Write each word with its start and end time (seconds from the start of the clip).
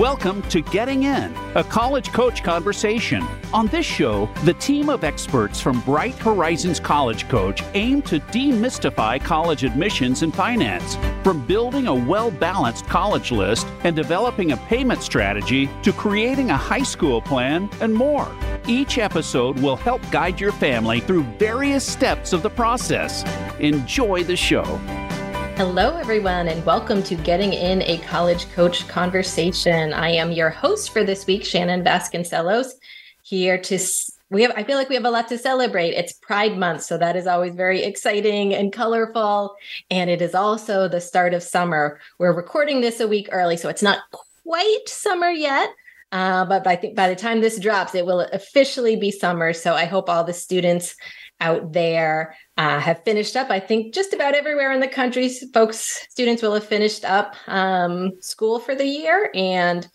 Welcome 0.00 0.40
to 0.44 0.62
Getting 0.62 1.02
In, 1.02 1.36
a 1.54 1.62
college 1.62 2.10
coach 2.10 2.42
conversation. 2.42 3.22
On 3.52 3.66
this 3.66 3.84
show, 3.84 4.30
the 4.44 4.54
team 4.54 4.88
of 4.88 5.04
experts 5.04 5.60
from 5.60 5.82
Bright 5.82 6.14
Horizons 6.14 6.80
College 6.80 7.28
Coach 7.28 7.62
aim 7.74 8.00
to 8.04 8.18
demystify 8.18 9.22
college 9.22 9.62
admissions 9.62 10.22
and 10.22 10.34
finance. 10.34 10.96
From 11.22 11.46
building 11.46 11.86
a 11.86 11.94
well 11.94 12.30
balanced 12.30 12.86
college 12.86 13.30
list 13.30 13.66
and 13.84 13.94
developing 13.94 14.52
a 14.52 14.56
payment 14.56 15.02
strategy 15.02 15.68
to 15.82 15.92
creating 15.92 16.48
a 16.48 16.56
high 16.56 16.82
school 16.82 17.20
plan 17.20 17.68
and 17.82 17.92
more. 17.92 18.26
Each 18.66 18.96
episode 18.96 19.58
will 19.58 19.76
help 19.76 20.00
guide 20.10 20.40
your 20.40 20.52
family 20.52 21.00
through 21.00 21.24
various 21.38 21.86
steps 21.86 22.32
of 22.32 22.42
the 22.42 22.48
process. 22.48 23.22
Enjoy 23.58 24.24
the 24.24 24.34
show. 24.34 24.80
Hello, 25.60 25.98
everyone, 25.98 26.48
and 26.48 26.64
welcome 26.64 27.02
to 27.02 27.14
Getting 27.14 27.52
In 27.52 27.82
a 27.82 27.98
College 27.98 28.50
Coach 28.52 28.88
Conversation. 28.88 29.92
I 29.92 30.08
am 30.08 30.32
your 30.32 30.48
host 30.48 30.90
for 30.90 31.04
this 31.04 31.26
week, 31.26 31.44
Shannon 31.44 31.84
Vasconcelos, 31.84 32.68
here 33.20 33.60
to. 33.60 33.78
We 34.30 34.40
have, 34.40 34.52
I 34.56 34.64
feel 34.64 34.78
like 34.78 34.88
we 34.88 34.94
have 34.94 35.04
a 35.04 35.10
lot 35.10 35.28
to 35.28 35.36
celebrate. 35.36 35.90
It's 35.90 36.14
Pride 36.14 36.56
Month, 36.56 36.84
so 36.84 36.96
that 36.96 37.14
is 37.14 37.26
always 37.26 37.54
very 37.54 37.82
exciting 37.82 38.54
and 38.54 38.72
colorful. 38.72 39.54
And 39.90 40.08
it 40.08 40.22
is 40.22 40.34
also 40.34 40.88
the 40.88 40.98
start 40.98 41.34
of 41.34 41.42
summer. 41.42 42.00
We're 42.18 42.32
recording 42.32 42.80
this 42.80 42.98
a 42.98 43.06
week 43.06 43.28
early, 43.30 43.58
so 43.58 43.68
it's 43.68 43.82
not 43.82 43.98
quite 44.42 44.88
summer 44.88 45.28
yet, 45.28 45.68
uh, 46.10 46.46
but 46.46 46.66
I 46.66 46.76
think 46.76 46.96
by 46.96 47.10
the 47.10 47.16
time 47.16 47.42
this 47.42 47.60
drops, 47.60 47.94
it 47.94 48.06
will 48.06 48.20
officially 48.20 48.96
be 48.96 49.10
summer. 49.10 49.52
So 49.52 49.74
I 49.74 49.84
hope 49.84 50.08
all 50.08 50.24
the 50.24 50.32
students 50.32 50.96
out 51.38 51.72
there 51.72 52.34
uh, 52.60 52.78
have 52.78 53.02
finished 53.04 53.36
up. 53.36 53.48
I 53.48 53.58
think 53.58 53.94
just 53.94 54.12
about 54.12 54.34
everywhere 54.34 54.70
in 54.70 54.80
the 54.80 54.86
country, 54.86 55.30
folks, 55.54 56.06
students 56.10 56.42
will 56.42 56.52
have 56.52 56.66
finished 56.66 57.06
up 57.06 57.34
um, 57.46 58.12
school 58.20 58.58
for 58.58 58.74
the 58.74 58.84
year. 58.84 59.30
And 59.34 59.88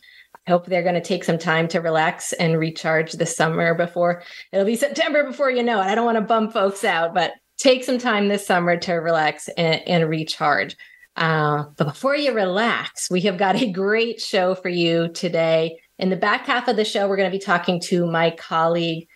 I 0.47 0.49
hope 0.49 0.65
they're 0.65 0.81
going 0.81 0.95
to 0.95 1.01
take 1.01 1.23
some 1.23 1.37
time 1.37 1.67
to 1.69 1.79
relax 1.79 2.33
and 2.33 2.57
recharge 2.57 3.13
this 3.13 3.35
summer 3.35 3.75
before 3.75 4.23
it'll 4.51 4.65
be 4.65 4.75
September 4.75 5.23
before 5.23 5.51
you 5.51 5.61
know 5.61 5.79
it. 5.79 5.85
I 5.85 5.93
don't 5.93 6.05
want 6.05 6.17
to 6.17 6.23
bum 6.23 6.49
folks 6.49 6.83
out, 6.83 7.13
but 7.13 7.33
take 7.57 7.83
some 7.83 7.99
time 7.99 8.29
this 8.29 8.47
summer 8.47 8.77
to 8.77 8.93
relax 8.93 9.47
and, 9.49 9.87
and 9.87 10.09
recharge. 10.09 10.75
Uh, 11.15 11.65
but 11.77 11.85
before 11.85 12.15
you 12.15 12.33
relax, 12.33 13.11
we 13.11 13.21
have 13.21 13.37
got 13.37 13.61
a 13.61 13.71
great 13.71 14.19
show 14.19 14.55
for 14.55 14.69
you 14.69 15.09
today. 15.09 15.77
In 15.99 16.09
the 16.09 16.15
back 16.15 16.47
half 16.47 16.67
of 16.67 16.77
the 16.77 16.83
show, 16.83 17.07
we're 17.07 17.15
going 17.15 17.31
to 17.31 17.37
be 17.37 17.43
talking 17.43 17.79
to 17.81 18.07
my 18.07 18.31
colleague, 18.31 19.07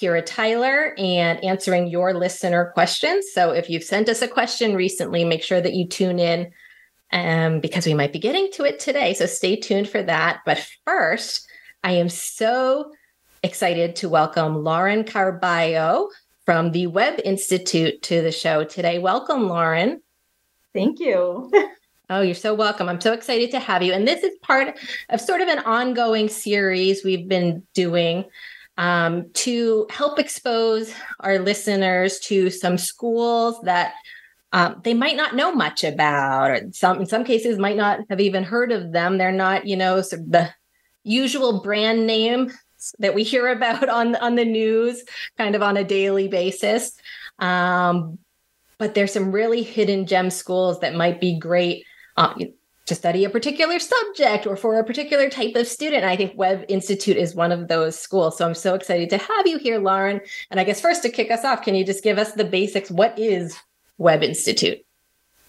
Kyra 0.00 0.24
Tyler 0.24 0.94
and 0.96 1.42
answering 1.42 1.88
your 1.88 2.14
listener 2.14 2.70
questions. 2.74 3.26
So 3.32 3.50
if 3.50 3.68
you've 3.68 3.84
sent 3.84 4.08
us 4.08 4.22
a 4.22 4.28
question 4.28 4.74
recently, 4.74 5.24
make 5.24 5.42
sure 5.42 5.60
that 5.60 5.74
you 5.74 5.86
tune 5.86 6.18
in 6.18 6.52
um, 7.12 7.60
because 7.60 7.86
we 7.86 7.94
might 7.94 8.12
be 8.12 8.18
getting 8.18 8.50
to 8.52 8.64
it 8.64 8.78
today. 8.78 9.14
So 9.14 9.26
stay 9.26 9.56
tuned 9.56 9.88
for 9.88 10.02
that. 10.02 10.40
But 10.44 10.64
first, 10.86 11.48
I 11.82 11.92
am 11.92 12.08
so 12.08 12.92
excited 13.42 13.96
to 13.96 14.08
welcome 14.08 14.62
Lauren 14.62 15.04
Carballo 15.04 16.08
from 16.44 16.72
the 16.72 16.86
Webb 16.86 17.20
Institute 17.24 18.02
to 18.02 18.22
the 18.22 18.32
show 18.32 18.64
today. 18.64 18.98
Welcome, 18.98 19.48
Lauren. 19.48 20.02
Thank 20.74 21.00
you. 21.00 21.50
Oh, 22.10 22.22
you're 22.22 22.34
so 22.34 22.54
welcome. 22.54 22.88
I'm 22.88 23.02
so 23.02 23.12
excited 23.12 23.50
to 23.50 23.58
have 23.58 23.82
you. 23.82 23.92
And 23.92 24.08
this 24.08 24.22
is 24.22 24.34
part 24.40 24.78
of 25.10 25.20
sort 25.20 25.42
of 25.42 25.48
an 25.48 25.58
ongoing 25.58 26.30
series 26.30 27.04
we've 27.04 27.28
been 27.28 27.66
doing 27.74 28.24
um, 28.78 29.28
to 29.34 29.86
help 29.90 30.18
expose 30.18 30.94
our 31.20 31.40
listeners 31.40 32.20
to 32.20 32.48
some 32.48 32.78
schools 32.78 33.60
that 33.64 33.92
um, 34.52 34.80
they 34.84 34.94
might 34.94 35.16
not 35.16 35.34
know 35.34 35.52
much 35.52 35.84
about, 35.84 36.50
or 36.50 36.60
some 36.72 37.00
in 37.00 37.06
some 37.06 37.24
cases 37.24 37.58
might 37.58 37.76
not 37.76 38.00
have 38.08 38.20
even 38.20 38.44
heard 38.44 38.72
of 38.72 38.92
them. 38.92 39.18
They're 39.18 39.32
not, 39.32 39.66
you 39.66 39.76
know, 39.76 40.00
sort 40.00 40.22
of 40.22 40.30
the 40.30 40.48
usual 41.02 41.60
brand 41.60 42.06
name 42.06 42.52
that 43.00 43.14
we 43.14 43.24
hear 43.24 43.48
about 43.52 43.88
on 43.88 44.14
on 44.16 44.36
the 44.36 44.44
news, 44.44 45.02
kind 45.36 45.54
of 45.54 45.62
on 45.62 45.76
a 45.76 45.84
daily 45.84 46.28
basis. 46.28 46.92
Um, 47.40 48.18
but 48.78 48.94
there's 48.94 49.12
some 49.12 49.32
really 49.32 49.64
hidden 49.64 50.06
gem 50.06 50.30
schools 50.30 50.80
that 50.80 50.94
might 50.94 51.20
be 51.20 51.36
great. 51.36 51.84
Uh, 52.16 52.34
to 52.88 52.94
study 52.94 53.24
a 53.24 53.30
particular 53.30 53.78
subject 53.78 54.46
or 54.46 54.56
for 54.56 54.78
a 54.78 54.84
particular 54.84 55.30
type 55.30 55.54
of 55.54 55.66
student. 55.66 56.04
I 56.04 56.16
think 56.16 56.36
Webb 56.36 56.64
Institute 56.68 57.16
is 57.16 57.34
one 57.34 57.52
of 57.52 57.68
those 57.68 57.98
schools. 57.98 58.38
So 58.38 58.46
I'm 58.46 58.54
so 58.54 58.74
excited 58.74 59.10
to 59.10 59.18
have 59.18 59.46
you 59.46 59.58
here, 59.58 59.78
Lauren. 59.78 60.20
And 60.50 60.58
I 60.58 60.64
guess 60.64 60.80
first 60.80 61.02
to 61.02 61.10
kick 61.10 61.30
us 61.30 61.44
off, 61.44 61.62
can 61.62 61.74
you 61.74 61.84
just 61.84 62.04
give 62.04 62.18
us 62.18 62.32
the 62.32 62.44
basics? 62.44 62.90
What 62.90 63.18
is 63.18 63.58
Webb 63.98 64.22
Institute? 64.22 64.78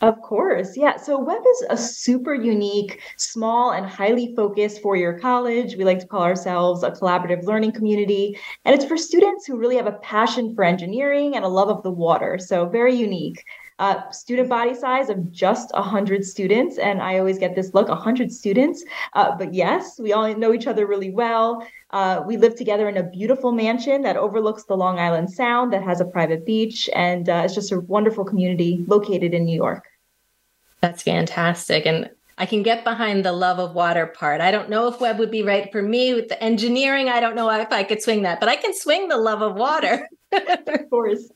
Of 0.02 0.22
course. 0.22 0.78
Yeah. 0.78 0.96
So 0.96 1.20
Webb 1.20 1.42
is 1.46 1.66
a 1.70 1.78
super 1.78 2.34
unique, 2.34 3.02
small, 3.18 3.72
and 3.72 3.86
highly 3.86 4.34
focused 4.34 4.82
four 4.82 4.96
year 4.96 5.20
college. 5.20 5.76
We 5.76 5.84
like 5.84 6.00
to 6.00 6.08
call 6.08 6.24
ourselves 6.24 6.84
a 6.84 6.92
collaborative 6.92 7.44
learning 7.44 7.74
community. 7.74 8.38
And 8.64 8.74
it's 8.74 8.86
for 8.86 8.96
students 8.96 9.46
who 9.46 9.58
really 9.58 9.76
have 9.76 9.88
a 9.88 10.00
passion 10.00 10.56
for 10.56 10.64
engineering 10.64 11.36
and 11.36 11.44
a 11.44 11.50
love 11.50 11.68
of 11.68 11.84
the 11.84 11.92
water. 11.92 12.38
So 12.38 12.66
very 12.66 12.96
unique 12.96 13.44
uh, 13.80 14.10
student 14.12 14.50
body 14.50 14.76
size 14.76 15.10
of 15.10 15.32
just 15.32 15.74
100 15.74 16.24
students. 16.24 16.78
And 16.78 17.02
I 17.02 17.18
always 17.18 17.40
get 17.40 17.56
this 17.56 17.74
look 17.74 17.88
100 17.88 18.32
students. 18.32 18.84
Uh, 19.14 19.36
but 19.36 19.54
yes, 19.54 19.98
we 20.00 20.14
all 20.14 20.36
know 20.36 20.54
each 20.54 20.68
other 20.68 20.86
really 20.86 21.10
well. 21.10 21.66
Uh, 21.92 22.22
we 22.26 22.38
live 22.38 22.56
together 22.56 22.88
in 22.88 22.98
a 22.98 23.04
beautiful 23.04 23.52
mansion 23.52 24.04
that 24.04 24.18
overlooks 24.18 24.66
the 24.66 24.76
Long 24.76 25.00
Island 25.00 25.32
Sound, 25.32 25.74
that 25.74 25.82
has 25.82 26.02
a 26.02 26.06
private 26.06 26.46
beach, 26.46 26.90
and 26.94 27.28
uh, 27.30 27.42
it's 27.46 27.56
just 27.56 27.72
a 27.72 27.80
wonderful 27.80 28.24
community 28.24 28.84
located 28.88 29.34
in 29.34 29.46
New 29.46 29.56
York. 29.56 29.86
That's 30.82 31.02
fantastic. 31.02 31.86
And 31.86 32.10
I 32.38 32.46
can 32.46 32.64
get 32.64 32.84
behind 32.84 33.26
the 33.26 33.34
love 33.34 33.60
of 33.60 33.74
water 33.74 34.08
part. 34.08 34.40
I 34.40 34.52
don't 34.52 34.70
know 34.70 34.88
if 34.88 35.02
Webb 35.02 35.20
would 35.20 35.32
be 35.32 35.44
right 35.44 35.70
for 35.72 35.82
me 35.82 36.14
with 36.14 36.30
the 36.30 36.42
engineering. 36.42 37.10
I 37.10 37.20
don't 37.20 37.36
know 37.36 37.50
if 37.50 37.72
I 37.72 37.84
could 37.84 38.02
swing 38.02 38.22
that, 38.24 38.40
but 38.40 38.48
I 38.48 38.56
can 38.56 38.74
swing 38.74 39.10
the 39.10 39.18
love 39.18 39.42
of 39.42 39.56
water. 39.56 40.08
of 40.32 40.90
course. 40.90 41.30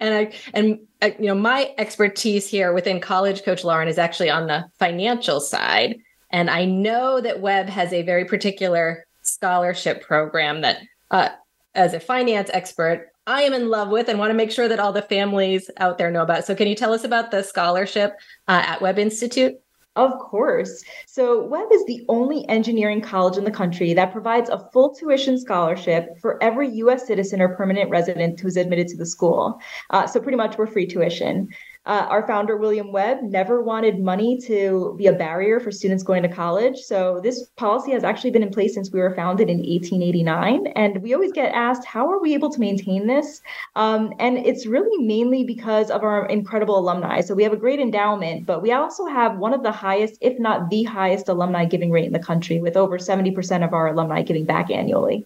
and 0.00 0.14
I 0.14 0.32
and 0.54 0.80
uh, 1.02 1.10
you 1.18 1.26
know 1.26 1.34
my 1.34 1.72
expertise 1.78 2.48
here 2.48 2.72
within 2.72 3.00
College 3.00 3.44
Coach 3.44 3.64
Lauren 3.64 3.88
is 3.88 3.98
actually 3.98 4.30
on 4.30 4.46
the 4.46 4.64
financial 4.78 5.40
side, 5.40 5.98
and 6.30 6.50
I 6.50 6.64
know 6.64 7.20
that 7.20 7.40
Webb 7.40 7.68
has 7.68 7.92
a 7.92 8.02
very 8.02 8.24
particular 8.24 9.06
scholarship 9.22 10.02
program 10.02 10.62
that, 10.62 10.78
uh, 11.10 11.28
as 11.74 11.94
a 11.94 12.00
finance 12.00 12.50
expert, 12.52 13.08
I 13.26 13.42
am 13.42 13.52
in 13.52 13.68
love 13.68 13.90
with 13.90 14.08
and 14.08 14.18
want 14.18 14.30
to 14.30 14.34
make 14.34 14.50
sure 14.50 14.68
that 14.68 14.80
all 14.80 14.92
the 14.92 15.02
families 15.02 15.70
out 15.76 15.98
there 15.98 16.10
know 16.10 16.22
about. 16.22 16.44
So, 16.44 16.54
can 16.54 16.66
you 16.66 16.74
tell 16.74 16.92
us 16.92 17.04
about 17.04 17.30
the 17.30 17.42
scholarship 17.42 18.14
uh, 18.48 18.62
at 18.64 18.80
Webb 18.80 18.98
Institute? 18.98 19.54
Of 19.98 20.16
course. 20.20 20.84
So, 21.06 21.44
Webb 21.44 21.72
is 21.72 21.84
the 21.86 22.04
only 22.08 22.48
engineering 22.48 23.00
college 23.00 23.36
in 23.36 23.42
the 23.42 23.50
country 23.50 23.94
that 23.94 24.12
provides 24.12 24.48
a 24.48 24.70
full 24.72 24.94
tuition 24.94 25.36
scholarship 25.40 26.20
for 26.20 26.40
every 26.40 26.68
US 26.84 27.04
citizen 27.04 27.42
or 27.42 27.56
permanent 27.56 27.90
resident 27.90 28.38
who's 28.38 28.56
admitted 28.56 28.86
to 28.88 28.96
the 28.96 29.04
school. 29.04 29.60
Uh, 29.90 30.06
so, 30.06 30.20
pretty 30.20 30.36
much 30.36 30.56
we're 30.56 30.68
free 30.68 30.86
tuition. 30.86 31.48
Uh, 31.88 32.06
our 32.10 32.26
founder, 32.26 32.54
William 32.54 32.92
Webb, 32.92 33.22
never 33.22 33.62
wanted 33.62 33.98
money 33.98 34.38
to 34.42 34.94
be 34.98 35.06
a 35.06 35.12
barrier 35.14 35.58
for 35.58 35.72
students 35.72 36.02
going 36.02 36.22
to 36.22 36.28
college. 36.28 36.76
So, 36.76 37.18
this 37.22 37.46
policy 37.56 37.92
has 37.92 38.04
actually 38.04 38.30
been 38.30 38.42
in 38.42 38.50
place 38.50 38.74
since 38.74 38.92
we 38.92 39.00
were 39.00 39.14
founded 39.14 39.48
in 39.48 39.60
1889. 39.60 40.66
And 40.76 41.00
we 41.02 41.14
always 41.14 41.32
get 41.32 41.50
asked, 41.54 41.86
how 41.86 42.06
are 42.10 42.20
we 42.20 42.34
able 42.34 42.50
to 42.50 42.60
maintain 42.60 43.06
this? 43.06 43.40
Um, 43.74 44.12
and 44.18 44.36
it's 44.36 44.66
really 44.66 45.02
mainly 45.02 45.44
because 45.44 45.90
of 45.90 46.02
our 46.02 46.26
incredible 46.26 46.78
alumni. 46.78 47.22
So, 47.22 47.34
we 47.34 47.42
have 47.42 47.54
a 47.54 47.56
great 47.56 47.80
endowment, 47.80 48.44
but 48.44 48.60
we 48.60 48.70
also 48.72 49.06
have 49.06 49.38
one 49.38 49.54
of 49.54 49.62
the 49.62 49.72
highest, 49.72 50.18
if 50.20 50.38
not 50.38 50.68
the 50.68 50.84
highest, 50.84 51.30
alumni 51.30 51.64
giving 51.64 51.90
rate 51.90 52.04
in 52.04 52.12
the 52.12 52.18
country, 52.18 52.60
with 52.60 52.76
over 52.76 52.98
70% 52.98 53.64
of 53.64 53.72
our 53.72 53.86
alumni 53.86 54.20
giving 54.20 54.44
back 54.44 54.70
annually. 54.70 55.24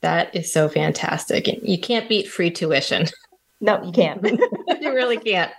That 0.00 0.34
is 0.34 0.50
so 0.50 0.70
fantastic. 0.70 1.46
And 1.46 1.60
You 1.62 1.78
can't 1.78 2.08
beat 2.08 2.26
free 2.26 2.50
tuition. 2.50 3.06
No, 3.62 3.82
you 3.82 3.92
can't. 3.92 4.22
you 4.80 4.92
really 4.92 5.16
can't. 5.16 5.52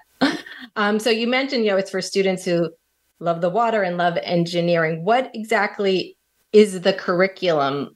Um, 0.75 0.99
so 0.99 1.09
you 1.09 1.25
mentioned, 1.25 1.63
you 1.63 1.71
know, 1.71 1.77
it's 1.77 1.89
for 1.89 2.01
students 2.01 2.43
who 2.43 2.69
love 3.19 3.41
the 3.41 3.49
water 3.49 3.81
and 3.81 3.97
love 3.97 4.17
engineering. 4.21 5.05
What 5.05 5.31
exactly 5.33 6.17
is 6.51 6.81
the 6.81 6.93
curriculum 6.93 7.95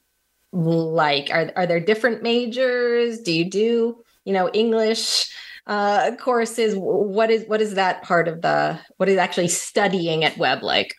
like? 0.54 1.30
Are 1.32 1.52
are 1.56 1.68
there 1.68 1.82
different 1.82 2.24
majors? 2.24 3.20
Do 3.20 3.34
you 3.34 3.50
do, 3.50 3.98
you 4.24 4.34
know, 4.34 4.50
English 4.54 5.30
uh, 5.68 6.16
courses? 6.16 6.74
What 6.76 7.30
is 7.30 7.44
what 7.48 7.62
is 7.62 7.76
that 7.76 8.04
part 8.04 8.30
of 8.30 8.42
the 8.42 8.80
what 8.96 9.10
is 9.10 9.18
actually 9.18 9.50
studying 9.50 10.24
at 10.24 10.38
Webb 10.38 10.64
like? 10.64 10.96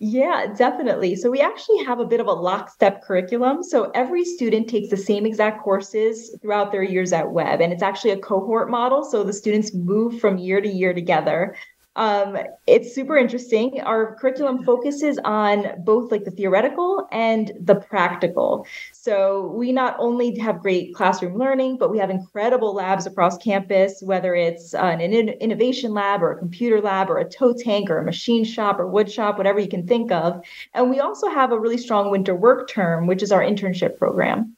Yeah, 0.00 0.46
definitely. 0.56 1.16
So 1.16 1.28
we 1.28 1.40
actually 1.40 1.84
have 1.84 1.98
a 1.98 2.04
bit 2.04 2.20
of 2.20 2.28
a 2.28 2.32
lockstep 2.32 3.02
curriculum. 3.02 3.64
So 3.64 3.90
every 3.94 4.24
student 4.24 4.68
takes 4.68 4.90
the 4.90 4.96
same 4.96 5.26
exact 5.26 5.62
courses 5.62 6.36
throughout 6.40 6.70
their 6.70 6.84
years 6.84 7.12
at 7.12 7.32
Webb, 7.32 7.60
and 7.60 7.72
it's 7.72 7.82
actually 7.82 8.12
a 8.12 8.18
cohort 8.18 8.70
model. 8.70 9.02
So 9.04 9.24
the 9.24 9.32
students 9.32 9.74
move 9.74 10.20
from 10.20 10.38
year 10.38 10.60
to 10.60 10.68
year 10.68 10.94
together. 10.94 11.56
Um, 11.96 12.38
it's 12.68 12.94
super 12.94 13.16
interesting. 13.16 13.80
Our 13.80 14.14
curriculum 14.20 14.62
focuses 14.62 15.18
on 15.24 15.82
both 15.82 16.12
like 16.12 16.22
the 16.22 16.30
theoretical 16.30 17.08
and 17.10 17.50
the 17.60 17.74
practical. 17.74 18.68
So 19.08 19.54
we 19.56 19.72
not 19.72 19.96
only 19.98 20.38
have 20.38 20.58
great 20.58 20.94
classroom 20.94 21.38
learning, 21.38 21.78
but 21.78 21.90
we 21.90 21.96
have 21.96 22.10
incredible 22.10 22.74
labs 22.74 23.06
across 23.06 23.38
campus, 23.38 24.02
whether 24.02 24.34
it's 24.34 24.74
uh, 24.74 24.80
an 24.80 25.00
innovation 25.00 25.94
lab 25.94 26.22
or 26.22 26.32
a 26.32 26.38
computer 26.38 26.82
lab 26.82 27.08
or 27.08 27.16
a 27.16 27.26
tow 27.26 27.54
tank 27.54 27.88
or 27.88 27.96
a 27.96 28.04
machine 28.04 28.44
shop 28.44 28.78
or 28.78 28.86
wood 28.86 29.10
shop, 29.10 29.38
whatever 29.38 29.60
you 29.60 29.66
can 29.66 29.86
think 29.86 30.12
of. 30.12 30.44
And 30.74 30.90
we 30.90 31.00
also 31.00 31.30
have 31.30 31.52
a 31.52 31.58
really 31.58 31.78
strong 31.78 32.10
winter 32.10 32.34
work 32.34 32.68
term, 32.68 33.06
which 33.06 33.22
is 33.22 33.32
our 33.32 33.40
internship 33.40 33.96
program. 33.96 34.54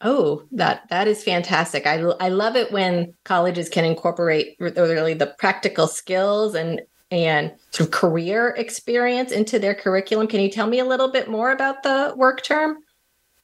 Oh, 0.00 0.42
that 0.50 0.88
that 0.88 1.06
is 1.06 1.22
fantastic. 1.22 1.86
I 1.86 2.00
I 2.18 2.30
love 2.30 2.56
it 2.56 2.72
when 2.72 3.14
colleges 3.22 3.68
can 3.68 3.84
incorporate 3.84 4.56
really 4.58 5.14
the 5.14 5.36
practical 5.38 5.86
skills 5.86 6.56
and 6.56 6.82
and 7.12 7.52
sort 7.70 7.86
of 7.86 7.92
career 7.92 8.56
experience 8.58 9.30
into 9.30 9.60
their 9.60 9.76
curriculum. 9.76 10.26
Can 10.26 10.40
you 10.40 10.50
tell 10.50 10.66
me 10.66 10.80
a 10.80 10.84
little 10.84 11.12
bit 11.12 11.30
more 11.30 11.52
about 11.52 11.84
the 11.84 12.12
work 12.16 12.42
term? 12.42 12.78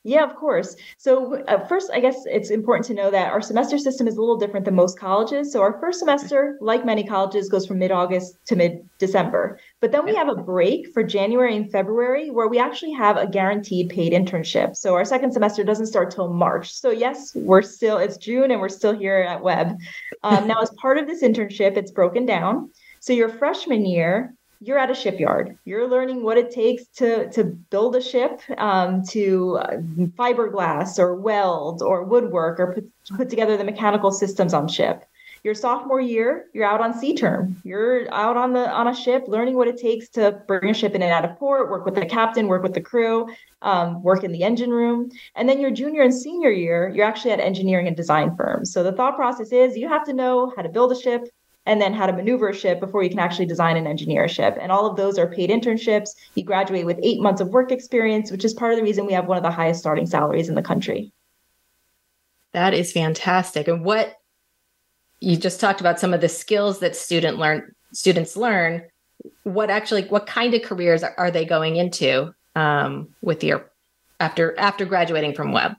Yeah, 0.09 0.25
of 0.25 0.37
course. 0.37 0.75
So, 0.97 1.35
uh, 1.49 1.67
first, 1.67 1.91
I 1.93 2.01
guess 2.01 2.25
it's 2.25 2.49
important 2.49 2.87
to 2.87 2.95
know 2.95 3.11
that 3.11 3.31
our 3.31 3.43
semester 3.43 3.77
system 3.77 4.09
is 4.09 4.17
a 4.17 4.21
little 4.21 4.39
different 4.39 4.65
than 4.65 4.75
most 4.75 4.99
colleges. 4.99 5.53
So, 5.53 5.61
our 5.61 5.79
first 5.81 5.99
semester, 5.99 6.57
like 6.63 6.87
many 6.87 7.05
colleges, 7.05 7.51
goes 7.51 7.67
from 7.67 7.79
mid 7.79 7.91
August 7.91 8.39
to 8.47 8.57
mid 8.57 8.89
December. 8.97 9.61
But 9.83 9.93
then 9.93 10.07
we 10.07 10.15
have 10.15 10.31
a 10.31 10.35
break 10.35 10.95
for 10.95 11.03
January 11.03 11.55
and 11.55 11.71
February 11.71 12.31
where 12.31 12.49
we 12.49 12.59
actually 12.59 12.93
have 12.93 13.19
a 13.19 13.27
guaranteed 13.27 13.91
paid 13.91 14.15
internship. 14.15 14.77
So, 14.77 14.95
our 14.95 15.05
second 15.05 15.33
semester 15.33 15.63
doesn't 15.63 15.89
start 15.89 16.11
till 16.11 16.33
March. 16.33 16.73
So, 16.73 16.91
yes, 16.91 17.35
we're 17.35 17.61
still, 17.61 17.99
it's 17.99 18.17
June 18.17 18.51
and 18.51 18.63
we're 18.63 18.71
still 18.71 18.97
here 18.97 19.19
at 19.19 19.43
Webb. 19.43 19.77
Um, 20.23 20.49
now, 20.49 20.63
as 20.63 20.71
part 20.81 20.97
of 20.97 21.07
this 21.07 21.23
internship, 21.23 21.77
it's 21.77 21.91
broken 21.91 22.25
down. 22.25 22.71
So, 23.01 23.13
your 23.13 23.29
freshman 23.29 23.85
year, 23.85 24.33
you're 24.61 24.79
at 24.79 24.91
a 24.91 24.95
shipyard. 24.95 25.57
You're 25.65 25.89
learning 25.89 26.23
what 26.23 26.39
it 26.39 26.51
takes 26.51 26.87
to 26.97 27.31
to 27.31 27.45
build 27.45 27.95
a 27.97 28.01
ship, 28.01 28.41
um, 28.59 29.05
to 29.11 29.59
uh, 29.59 29.77
fiberglass 30.17 30.99
or 30.99 31.15
weld 31.15 31.83
or 31.83 32.05
woodwork 32.05 32.59
or 32.59 32.75
put, 32.75 32.91
put 33.17 33.31
together 33.31 33.57
the 33.57 33.65
mechanical 33.65 34.11
systems 34.11 34.55
on 34.55 34.69
ship. 34.69 35.05
Your 35.45 35.55
sophomore 35.55 36.01
year, 36.01 36.47
you're 36.53 36.65
out 36.65 36.81
on 36.81 36.93
sea 36.93 37.15
term. 37.15 37.57
You're 37.65 38.13
out 38.13 38.37
on 38.37 38.53
the 38.53 38.69
on 38.69 38.89
a 38.89 38.95
ship, 38.95 39.25
learning 39.29 39.55
what 39.57 39.69
it 39.69 39.79
takes 39.79 40.09
to 40.11 40.43
bring 40.49 40.69
a 40.69 40.75
ship 40.75 40.95
in 40.97 41.03
and 41.03 41.13
out 41.13 41.25
of 41.25 41.39
port, 41.39 41.71
work 41.71 41.85
with 41.85 41.95
the 41.95 42.05
captain, 42.05 42.49
work 42.49 42.65
with 42.65 42.75
the 42.75 42.81
crew, 42.81 43.29
um, 43.63 44.03
work 44.03 44.25
in 44.25 44.33
the 44.33 44.43
engine 44.43 44.71
room. 44.71 45.11
And 45.37 45.49
then 45.49 45.61
your 45.61 45.71
junior 45.71 46.03
and 46.03 46.13
senior 46.13 46.51
year, 46.51 46.93
you're 46.93 47.07
actually 47.07 47.31
at 47.31 47.41
engineering 47.41 47.87
and 47.87 47.97
design 47.97 48.35
firms. 48.37 48.73
So 48.73 48.83
the 48.83 48.93
thought 48.93 49.15
process 49.15 49.53
is 49.53 49.77
you 49.77 49.89
have 49.89 50.05
to 50.07 50.13
know 50.13 50.53
how 50.57 50.63
to 50.63 50.69
build 50.69 50.91
a 50.91 51.01
ship, 51.01 51.29
and 51.69 51.83
then 51.83 51.93
how 51.93 52.07
to 52.07 52.15
maneuver 52.15 52.49
a 52.49 52.55
ship 52.55 52.81
before 52.81 53.03
you 53.03 53.11
can 53.11 53.19
actually 53.19 53.45
design 53.45 53.77
and 53.77 53.87
engineer 53.87 54.25
a 54.25 54.29
ship. 54.29 54.57
And 54.59 54.73
all 54.73 54.87
of 54.87 54.97
those 54.97 55.19
are 55.19 55.31
paid 55.31 55.51
internships. 55.51 56.17
You 56.35 56.43
graduate 56.43 56.87
with 56.87 56.99
eight 57.03 57.21
months 57.21 57.43
of 57.43 57.49
work 57.49 57.71
experience, 57.71 58.31
which 58.31 58.45
is 58.45 58.55
part 58.55 58.73
of 58.73 58.79
the 58.79 58.83
reason 58.83 59.05
we 59.05 59.13
have 59.13 59.27
one 59.27 59.37
of 59.37 59.43
the 59.43 59.51
highest 59.51 59.81
starting 59.81 60.07
salaries 60.07 60.49
in 60.49 60.55
the 60.55 60.63
country. 60.63 61.13
That 62.53 62.73
is 62.73 62.91
fantastic. 62.91 63.69
And 63.69 63.85
what 63.85 64.15
you 65.21 65.37
just 65.37 65.61
talked 65.61 65.81
about 65.81 66.01
some 66.01 66.15
of 66.15 66.23
the 66.23 66.29
skills 66.29 66.79
that 66.79 66.97
student 66.97 67.39
learn 67.39 67.75
students 67.93 68.35
learn. 68.35 68.83
What 69.43 69.69
actually 69.69 70.05
what 70.05 70.27
kind 70.27 70.55
of 70.55 70.63
careers 70.63 71.03
are, 71.03 71.31
they 71.31 71.45
going 71.45 71.77
into 71.77 72.33
um, 72.57 73.09
with 73.21 73.45
your 73.45 73.71
after 74.21 74.59
after 74.59 74.87
graduating 74.87 75.35
from 75.35 75.53
Webb? 75.53 75.73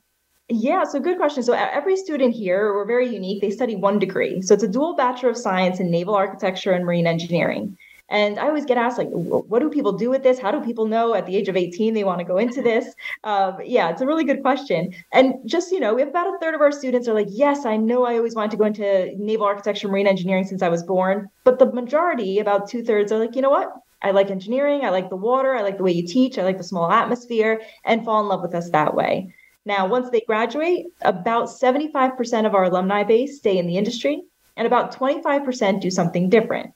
Yeah, 0.50 0.84
so 0.84 1.00
good 1.00 1.18
question. 1.18 1.44
So 1.44 1.54
every 1.54 1.96
student 1.96 2.34
here, 2.34 2.74
we're 2.74 2.86
very 2.86 3.08
unique. 3.08 3.40
They 3.40 3.52
study 3.52 3.76
one 3.76 4.00
degree. 4.00 4.42
So 4.42 4.56
it's 4.56 4.64
a 4.64 4.68
dual 4.68 4.96
Bachelor 4.96 5.30
of 5.30 5.38
Science 5.38 5.80
in 5.80 5.92
Naval 5.92 6.16
Architecture 6.16 6.72
and 6.72 6.86
Marine 6.86 7.06
Engineering. 7.06 7.78
And 8.10 8.40
I 8.40 8.48
always 8.48 8.66
get 8.66 8.76
asked, 8.76 8.98
like, 8.98 9.10
what 9.10 9.60
do 9.60 9.70
people 9.70 9.94
do 9.94 10.10
with 10.10 10.24
this? 10.24 10.40
How 10.40 10.50
do 10.50 10.60
people 10.62 10.88
know 10.88 11.14
at 11.14 11.28
the 11.28 11.36
age 11.36 11.48
of 11.48 11.56
18 11.56 11.94
they 11.94 12.04
want 12.04 12.18
to 12.18 12.26
go 12.26 12.38
into 12.38 12.62
this? 12.64 12.86
Um, 13.24 13.58
yeah, 13.64 13.90
it's 13.90 14.02
a 14.02 14.08
really 14.08 14.24
good 14.24 14.42
question. 14.42 14.94
And 15.12 15.36
just, 15.46 15.72
you 15.72 15.80
know, 15.80 15.94
we 15.94 16.02
have 16.02 16.10
about 16.10 16.34
a 16.34 16.40
third 16.40 16.56
of 16.56 16.62
our 16.62 16.72
students 16.72 17.08
are 17.08 17.14
like, 17.14 17.28
yes, 17.30 17.66
I 17.66 17.76
know 17.76 18.06
I 18.06 18.16
always 18.16 18.34
wanted 18.34 18.52
to 18.52 18.58
go 18.58 18.64
into 18.64 19.14
naval 19.18 19.46
architecture, 19.46 19.90
marine 19.90 20.08
engineering 20.08 20.46
since 20.46 20.62
I 20.62 20.70
was 20.70 20.82
born. 20.82 21.30
But 21.44 21.60
the 21.60 21.72
majority, 21.72 22.40
about 22.40 22.70
two 22.70 22.82
thirds, 22.82 23.12
are 23.12 23.20
like, 23.20 23.36
you 23.36 23.42
know 23.42 23.50
what? 23.50 23.72
I 24.02 24.12
like 24.12 24.32
engineering. 24.32 24.86
I 24.86 24.90
like 24.90 25.10
the 25.10 25.18
water. 25.18 25.54
I 25.54 25.62
like 25.62 25.78
the 25.78 25.84
way 25.84 25.92
you 25.92 26.08
teach. 26.08 26.38
I 26.38 26.44
like 26.44 26.58
the 26.58 26.64
small 26.64 26.90
atmosphere 26.92 27.62
and 27.84 28.06
fall 28.06 28.22
in 28.22 28.28
love 28.28 28.42
with 28.42 28.56
us 28.56 28.70
that 28.70 28.96
way. 28.96 29.34
Now, 29.70 29.86
once 29.86 30.10
they 30.10 30.22
graduate, 30.22 30.88
about 31.02 31.46
75% 31.48 32.48
of 32.48 32.56
our 32.56 32.64
alumni 32.64 33.04
base 33.04 33.38
stay 33.38 33.60
in 33.60 33.68
the 33.68 33.78
industry, 33.78 34.24
and 34.58 34.66
about 34.66 34.96
25% 34.96 35.80
do 35.80 35.92
something 35.92 36.28
different. 36.28 36.72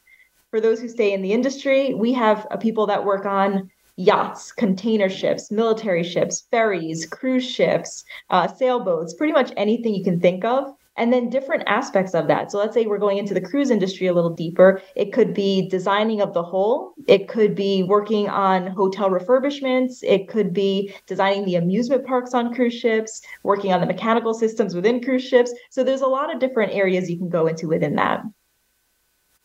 For 0.51 0.62
those 0.62 0.80
who 0.80 0.88
stay 0.88 1.12
in 1.12 1.24
the 1.24 1.34
industry, 1.34 1.95
we 1.95 2.13
have 2.13 2.45
people 2.60 2.86
that 2.86 3.04
work 3.04 3.25
on 3.25 3.72
yachts, 3.95 4.51
container 4.51 5.10
ships, 5.10 5.50
military 5.50 6.04
ships, 6.04 6.45
ferries, 6.51 7.07
cruise 7.07 7.44
ships, 7.44 8.06
uh, 8.30 8.48
sailboats, 8.48 9.16
pretty 9.16 9.34
much 9.34 9.51
anything 9.57 9.96
you 9.96 10.04
can 10.04 10.19
think 10.19 10.46
of 10.46 10.75
and 10.95 11.12
then 11.12 11.30
different 11.30 11.63
aspects 11.66 12.13
of 12.13 12.28
that. 12.28 12.51
So 12.51 12.57
let's 12.57 12.74
say 12.74 12.86
we're 12.86 13.00
going 13.00 13.18
into 13.18 13.34
the 13.34 13.42
cruise 13.42 13.72
industry 13.72 14.07
a 14.07 14.13
little 14.13 14.30
deeper. 14.30 14.81
It 14.95 15.12
could 15.12 15.34
be 15.34 15.68
designing 15.69 16.22
of 16.22 16.34
the 16.34 16.44
whole. 16.44 16.94
It 17.07 17.28
could 17.28 17.56
be 17.56 17.84
working 17.84 18.30
on 18.30 18.68
hotel 18.68 19.10
refurbishments. 19.10 20.04
It 20.04 20.28
could 20.28 20.54
be 20.54 20.94
designing 21.07 21.45
the 21.45 21.56
amusement 21.56 22.06
parks 22.06 22.34
on 22.34 22.54
cruise 22.54 22.75
ships, 22.75 23.22
working 23.44 23.74
on 23.74 23.81
the 23.81 23.88
mechanical 23.88 24.34
systems 24.34 24.75
within 24.75 25.04
cruise 25.04 25.24
ships. 25.28 25.54
So 25.72 25.84
there's 25.84 26.01
a 26.01 26.07
lot 26.07 26.34
of 26.34 26.40
different 26.40 26.74
areas 26.74 27.10
you 27.10 27.18
can 27.18 27.30
go 27.30 27.48
into 27.48 27.68
within 27.68 27.96
that. 27.96 28.22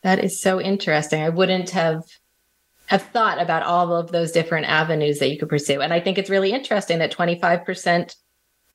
That 0.03 0.23
is 0.23 0.39
so 0.39 0.61
interesting. 0.61 1.21
I 1.21 1.29
wouldn't 1.29 1.71
have 1.71 2.03
have 2.85 3.03
thought 3.03 3.39
about 3.39 3.61
all 3.61 3.93
of 3.93 4.11
those 4.11 4.31
different 4.31 4.65
avenues 4.65 5.19
that 5.19 5.29
you 5.29 5.37
could 5.37 5.49
pursue. 5.49 5.79
And 5.79 5.93
I 5.93 5.99
think 5.99 6.17
it's 6.17 6.29
really 6.29 6.51
interesting 6.51 6.97
that 6.99 7.15
25% 7.15 8.15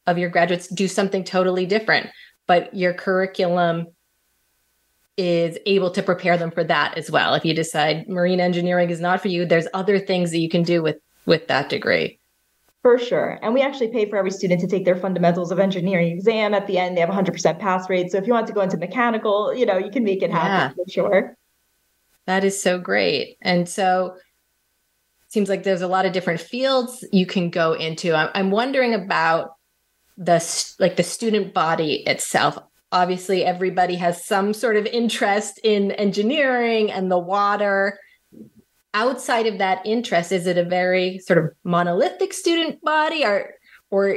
of 0.07 0.19
your 0.19 0.31
graduates 0.31 0.69
do 0.69 0.87
something 0.87 1.25
totally 1.25 1.67
different 1.67 2.11
but 2.47 2.75
your 2.75 2.95
curriculum 2.95 3.87
is 5.17 5.59
able 5.67 5.91
to 5.93 6.03
prepare 6.03 6.37
them 6.37 6.51
for 6.51 6.65
that 6.65 6.99
as 6.99 7.11
well. 7.11 7.35
If 7.35 7.45
you 7.45 7.55
decide 7.55 8.09
marine 8.09 8.41
engineering 8.41 8.91
is 8.91 9.01
not 9.01 9.21
for 9.21 9.29
you, 9.29 9.47
there's 9.47 9.69
other 9.73 9.99
things 9.99 10.31
that 10.33 10.39
you 10.39 10.49
can 10.49 10.63
do 10.63 10.83
with 10.83 10.97
with 11.27 11.47
that 11.49 11.69
degree. 11.69 12.19
For 12.83 12.99
sure. 12.99 13.39
And 13.43 13.55
we 13.55 13.63
actually 13.63 13.89
pay 13.89 14.11
for 14.11 14.19
every 14.19 14.31
student 14.31 14.61
to 14.61 14.67
take 14.67 14.85
their 14.85 14.97
fundamentals 14.97 15.51
of 15.51 15.59
engineering 15.59 16.13
exam 16.13 16.53
at 16.53 16.67
the 16.67 16.77
end. 16.77 16.97
They 16.97 17.01
have 17.01 17.09
100% 17.09 17.59
pass 17.59 17.89
rate. 17.89 18.13
So 18.13 18.19
if 18.19 18.27
you 18.27 18.35
want 18.35 18.47
to 18.49 18.53
go 18.53 18.61
into 18.61 18.77
mechanical, 18.77 19.55
you 19.55 19.65
know, 19.65 19.79
you 19.79 19.91
can 19.91 20.05
make 20.05 20.23
it 20.23 20.31
happen 20.31 20.77
yeah. 20.77 20.85
for 20.85 20.91
sure. 20.91 21.37
That 22.27 22.45
is 22.45 22.61
so 22.61 22.79
great. 22.79 23.39
And 23.41 23.67
so 23.67 24.17
it 24.17 25.33
seems 25.33 25.49
like 25.49 25.63
there's 25.63 25.81
a 25.81 25.89
lot 25.89 26.05
of 26.05 26.13
different 26.13 26.43
fields 26.43 27.03
you 27.11 27.25
can 27.25 27.49
go 27.49 27.73
into. 27.73 28.15
I'm, 28.15 28.29
I'm 28.35 28.51
wondering 28.51 28.93
about 28.93 29.54
the 30.17 30.75
like 30.79 30.97
the 30.97 31.03
student 31.03 31.53
body 31.53 32.03
itself 32.07 32.59
obviously 32.93 33.45
everybody 33.45 33.97
has 33.97 34.25
some 34.25 34.55
sort 34.55 34.77
of 34.77 34.87
interest 34.87 35.59
in 35.65 35.91
engineering 35.93 36.91
and 36.93 37.11
the 37.11 37.19
water 37.19 37.99
outside 38.95 39.47
of 39.47 39.59
that 39.59 39.85
interest 39.85 40.31
is 40.31 40.47
it 40.47 40.57
a 40.57 40.65
very 40.65 41.19
sort 41.19 41.39
of 41.39 41.51
monolithic 41.65 42.33
student 42.33 42.81
body 42.83 43.25
or 43.25 43.55
or 43.91 44.17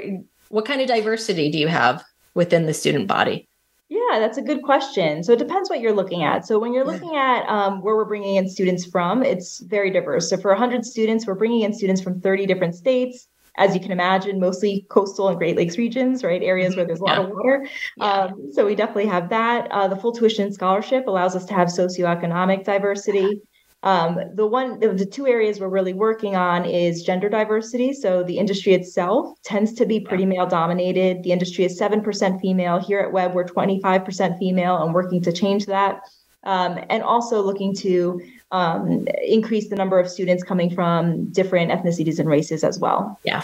what 0.49 0.65
kind 0.65 0.81
of 0.81 0.87
diversity 0.87 1.49
do 1.49 1.57
you 1.57 1.67
have 1.67 2.03
within 2.35 2.67
the 2.67 2.73
student 2.73 3.07
body 3.07 3.47
yeah, 3.89 4.19
that's 4.19 4.37
a 4.37 4.41
good 4.41 4.63
question. 4.63 5.23
So 5.23 5.31
it 5.31 5.39
depends 5.39 5.69
what 5.69 5.79
you're 5.79 5.93
looking 5.93 6.23
at. 6.23 6.45
So 6.45 6.59
when 6.59 6.73
you're 6.73 6.85
looking 6.85 7.15
at 7.15 7.47
um, 7.47 7.81
where 7.81 7.95
we're 7.95 8.03
bringing 8.03 8.35
in 8.35 8.49
students 8.49 8.85
from, 8.85 9.23
it's 9.23 9.61
very 9.61 9.91
diverse. 9.91 10.29
So 10.29 10.35
for 10.35 10.51
100 10.51 10.85
students, 10.85 11.25
we're 11.25 11.35
bringing 11.35 11.61
in 11.61 11.73
students 11.73 12.01
from 12.01 12.19
30 12.19 12.45
different 12.47 12.75
states, 12.75 13.29
as 13.57 13.73
you 13.73 13.81
can 13.81 13.91
imagine, 13.91 14.39
mostly 14.39 14.85
coastal 14.89 15.27
and 15.27 15.37
Great 15.37 15.57
Lakes 15.57 15.77
regions, 15.77 16.23
right? 16.23 16.41
Areas 16.43 16.75
where 16.75 16.85
there's 16.85 16.99
a 16.99 17.03
lot 17.03 17.17
yeah. 17.17 17.23
of 17.23 17.29
water. 17.31 17.67
Yeah. 17.97 18.05
Um, 18.05 18.51
so 18.53 18.65
we 18.65 18.75
definitely 18.75 19.07
have 19.07 19.29
that. 19.29 19.67
Uh, 19.71 19.87
the 19.87 19.95
full 19.95 20.11
tuition 20.11 20.53
scholarship 20.53 21.07
allows 21.07 21.35
us 21.35 21.45
to 21.45 21.53
have 21.53 21.67
socioeconomic 21.67 22.63
diversity. 22.63 23.41
Um, 23.83 24.19
the 24.33 24.45
one, 24.45 24.79
the, 24.79 24.89
the, 24.89 25.05
two 25.05 25.27
areas 25.27 25.59
we're 25.59 25.69
really 25.69 25.93
working 25.93 26.35
on 26.35 26.65
is 26.65 27.03
gender 27.03 27.29
diversity. 27.29 27.93
So 27.93 28.23
the 28.23 28.37
industry 28.37 28.73
itself 28.73 29.39
tends 29.43 29.73
to 29.73 29.85
be 29.85 29.99
pretty 29.99 30.25
male 30.25 30.47
dominated. 30.47 31.23
The 31.23 31.31
industry 31.31 31.63
is 31.63 31.79
7% 31.79 32.41
female. 32.41 32.79
Here 32.79 32.99
at 32.99 33.11
Webb, 33.11 33.35
we're 33.35 33.45
25% 33.45 34.39
female 34.39 34.83
and 34.83 34.93
working 34.93 35.21
to 35.21 35.31
change 35.31 35.67
that. 35.67 36.01
Um, 36.43 36.79
and 36.89 37.03
also 37.03 37.41
looking 37.41 37.75
to 37.75 38.19
um, 38.51 39.07
increase 39.25 39.69
the 39.69 39.75
number 39.75 39.99
of 39.99 40.09
students 40.09 40.43
coming 40.43 40.73
from 40.73 41.25
different 41.31 41.71
ethnicities 41.71 42.19
and 42.19 42.29
races 42.29 42.63
as 42.63 42.79
well. 42.79 43.19
Yeah, 43.23 43.43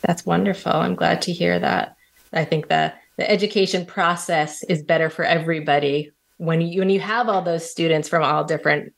that's 0.00 0.26
wonderful. 0.26 0.72
I'm 0.72 0.94
glad 0.94 1.22
to 1.22 1.32
hear 1.32 1.58
that. 1.58 1.96
I 2.32 2.44
think 2.44 2.68
the 2.68 2.92
the 3.16 3.30
education 3.30 3.84
process 3.86 4.62
is 4.64 4.82
better 4.82 5.10
for 5.10 5.24
everybody 5.24 6.12
when 6.38 6.60
you 6.60 6.80
when 6.80 6.90
you 6.90 7.00
have 7.00 7.28
all 7.28 7.42
those 7.42 7.68
students 7.70 8.08
from 8.08 8.22
all 8.22 8.44
different 8.44 8.92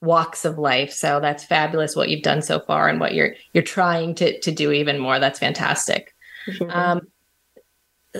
walks 0.00 0.44
of 0.44 0.58
life. 0.58 0.92
So 0.92 1.20
that's 1.20 1.44
fabulous 1.44 1.94
what 1.94 2.08
you've 2.08 2.22
done 2.22 2.42
so 2.42 2.60
far 2.60 2.88
and 2.88 3.00
what 3.00 3.14
you're 3.14 3.34
you're 3.54 3.64
trying 3.64 4.14
to 4.16 4.38
to 4.40 4.50
do 4.50 4.72
even 4.72 4.98
more. 4.98 5.18
That's 5.18 5.38
fantastic. 5.38 6.14
Sure. 6.50 6.68
Um, 6.70 7.06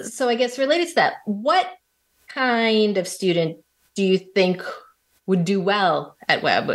so 0.04 0.28
I 0.28 0.36
guess 0.36 0.58
related 0.58 0.88
to 0.88 0.94
that, 0.94 1.14
what 1.26 1.68
kind 2.28 2.96
of 2.96 3.06
student 3.06 3.58
do 3.94 4.02
you 4.02 4.16
think 4.16 4.62
would 5.26 5.44
do 5.44 5.60
well 5.60 6.16
at 6.28 6.42
Webb 6.42 6.70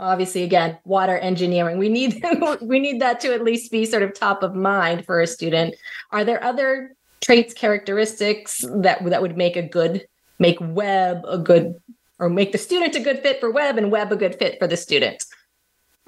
Obviously, 0.00 0.44
again, 0.44 0.78
water 0.84 1.18
engineering. 1.18 1.78
We 1.78 1.88
need 1.88 2.24
we 2.60 2.78
need 2.78 3.00
that 3.00 3.20
to 3.20 3.34
at 3.34 3.42
least 3.42 3.72
be 3.72 3.84
sort 3.84 4.04
of 4.04 4.14
top 4.14 4.42
of 4.42 4.54
mind 4.54 5.04
for 5.04 5.20
a 5.20 5.26
student. 5.26 5.74
Are 6.12 6.24
there 6.24 6.42
other 6.42 6.94
traits, 7.20 7.52
characteristics 7.52 8.64
that 8.76 9.04
that 9.04 9.22
would 9.22 9.36
make 9.36 9.56
a 9.56 9.62
good 9.62 10.06
make 10.38 10.58
Webb 10.60 11.24
a 11.26 11.36
good 11.36 11.80
or 12.20 12.28
make 12.28 12.52
the 12.52 12.58
student 12.58 12.94
a 12.94 13.00
good 13.00 13.20
fit 13.20 13.40
for 13.40 13.50
Webb 13.50 13.76
and 13.76 13.90
Webb 13.90 14.12
a 14.12 14.16
good 14.16 14.38
fit 14.38 14.58
for 14.60 14.68
the 14.68 14.76
student? 14.76 15.24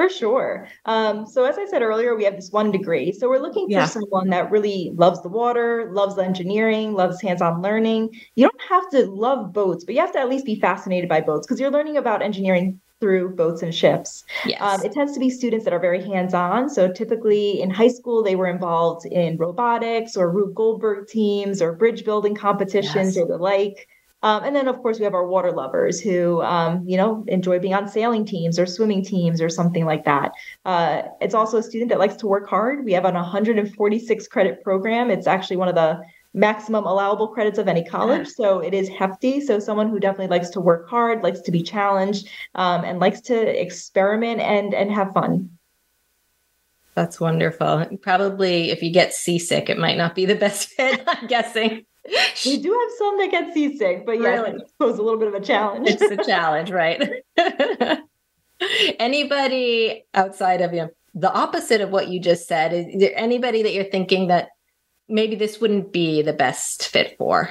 For 0.00 0.08
sure. 0.08 0.66
Um, 0.86 1.26
so 1.26 1.44
as 1.44 1.58
I 1.58 1.66
said 1.66 1.82
earlier, 1.82 2.16
we 2.16 2.24
have 2.24 2.34
this 2.34 2.50
one 2.50 2.70
degree. 2.70 3.12
So 3.12 3.28
we're 3.28 3.38
looking 3.38 3.66
for 3.66 3.72
yeah. 3.72 3.84
someone 3.84 4.30
that 4.30 4.50
really 4.50 4.92
loves 4.94 5.20
the 5.20 5.28
water, 5.28 5.90
loves 5.92 6.16
the 6.16 6.24
engineering, 6.24 6.94
loves 6.94 7.20
hands-on 7.20 7.60
learning. 7.60 8.18
You 8.34 8.48
don't 8.48 8.62
have 8.66 8.88
to 8.92 9.10
love 9.10 9.52
boats, 9.52 9.84
but 9.84 9.94
you 9.94 10.00
have 10.00 10.12
to 10.12 10.18
at 10.18 10.30
least 10.30 10.46
be 10.46 10.58
fascinated 10.58 11.06
by 11.06 11.20
boats 11.20 11.46
because 11.46 11.60
you're 11.60 11.70
learning 11.70 11.98
about 11.98 12.22
engineering 12.22 12.80
through 12.98 13.36
boats 13.36 13.60
and 13.60 13.74
ships. 13.74 14.24
Yes. 14.46 14.62
Um, 14.62 14.82
it 14.86 14.92
tends 14.92 15.12
to 15.12 15.20
be 15.20 15.28
students 15.28 15.66
that 15.66 15.74
are 15.74 15.78
very 15.78 16.02
hands-on. 16.02 16.70
So 16.70 16.90
typically 16.90 17.60
in 17.60 17.68
high 17.68 17.88
school, 17.88 18.22
they 18.22 18.36
were 18.36 18.48
involved 18.48 19.04
in 19.04 19.36
robotics 19.36 20.16
or 20.16 20.32
Rube 20.32 20.54
Goldberg 20.54 21.08
teams 21.08 21.60
or 21.60 21.74
bridge 21.74 22.06
building 22.06 22.34
competitions 22.34 23.16
yes. 23.16 23.18
or 23.18 23.26
the 23.26 23.36
like. 23.36 23.86
Um, 24.22 24.44
and 24.44 24.54
then, 24.54 24.68
of 24.68 24.80
course, 24.82 24.98
we 24.98 25.04
have 25.04 25.14
our 25.14 25.26
water 25.26 25.50
lovers 25.50 26.00
who, 26.00 26.42
um, 26.42 26.86
you 26.86 26.96
know, 26.96 27.24
enjoy 27.28 27.58
being 27.58 27.74
on 27.74 27.88
sailing 27.88 28.24
teams 28.24 28.58
or 28.58 28.66
swimming 28.66 29.02
teams 29.02 29.40
or 29.40 29.48
something 29.48 29.86
like 29.86 30.04
that. 30.04 30.32
Uh, 30.64 31.02
it's 31.20 31.34
also 31.34 31.56
a 31.58 31.62
student 31.62 31.88
that 31.90 31.98
likes 31.98 32.16
to 32.16 32.26
work 32.26 32.48
hard. 32.48 32.84
We 32.84 32.92
have 32.92 33.06
an 33.06 33.14
146 33.14 34.28
credit 34.28 34.62
program. 34.62 35.10
It's 35.10 35.26
actually 35.26 35.56
one 35.56 35.68
of 35.68 35.74
the 35.74 36.00
maximum 36.32 36.84
allowable 36.84 37.28
credits 37.28 37.58
of 37.58 37.66
any 37.66 37.84
college. 37.84 38.28
So 38.28 38.60
it 38.60 38.74
is 38.74 38.88
hefty. 38.88 39.40
So 39.40 39.58
someone 39.58 39.88
who 39.88 39.98
definitely 39.98 40.28
likes 40.28 40.50
to 40.50 40.60
work 40.60 40.88
hard, 40.88 41.22
likes 41.22 41.40
to 41.40 41.50
be 41.50 41.62
challenged, 41.62 42.28
um, 42.54 42.84
and 42.84 43.00
likes 43.00 43.20
to 43.22 43.60
experiment 43.60 44.40
and 44.40 44.74
and 44.74 44.92
have 44.92 45.12
fun. 45.12 45.50
That's 46.94 47.20
wonderful. 47.20 47.86
Probably 48.02 48.70
if 48.70 48.82
you 48.82 48.92
get 48.92 49.14
seasick, 49.14 49.70
it 49.70 49.78
might 49.78 49.96
not 49.96 50.14
be 50.14 50.26
the 50.26 50.34
best 50.34 50.68
fit, 50.68 51.02
I'm 51.06 51.26
guessing 51.26 51.86
we 52.46 52.58
do 52.58 52.72
have 52.72 52.98
some 52.98 53.18
that 53.18 53.30
get 53.30 53.54
seasick, 53.54 54.06
but 54.06 54.20
yeah, 54.20 54.28
really? 54.28 54.52
it's 54.58 54.72
a 54.80 55.02
little 55.02 55.18
bit 55.18 55.28
of 55.28 55.34
a 55.34 55.40
challenge. 55.40 55.88
it's 55.88 56.02
a 56.02 56.16
challenge, 56.24 56.70
right? 56.70 57.02
anybody 58.98 60.04
outside 60.14 60.60
of 60.60 60.72
you 60.72 60.80
know, 60.80 60.90
the 61.14 61.32
opposite 61.32 61.80
of 61.80 61.90
what 61.90 62.08
you 62.08 62.20
just 62.20 62.46
said, 62.46 62.72
is 62.72 63.00
there 63.00 63.12
anybody 63.14 63.62
that 63.62 63.74
you're 63.74 63.84
thinking 63.84 64.28
that 64.28 64.48
maybe 65.08 65.34
this 65.36 65.60
wouldn't 65.60 65.92
be 65.92 66.22
the 66.22 66.32
best 66.32 66.88
fit 66.88 67.16
for? 67.18 67.50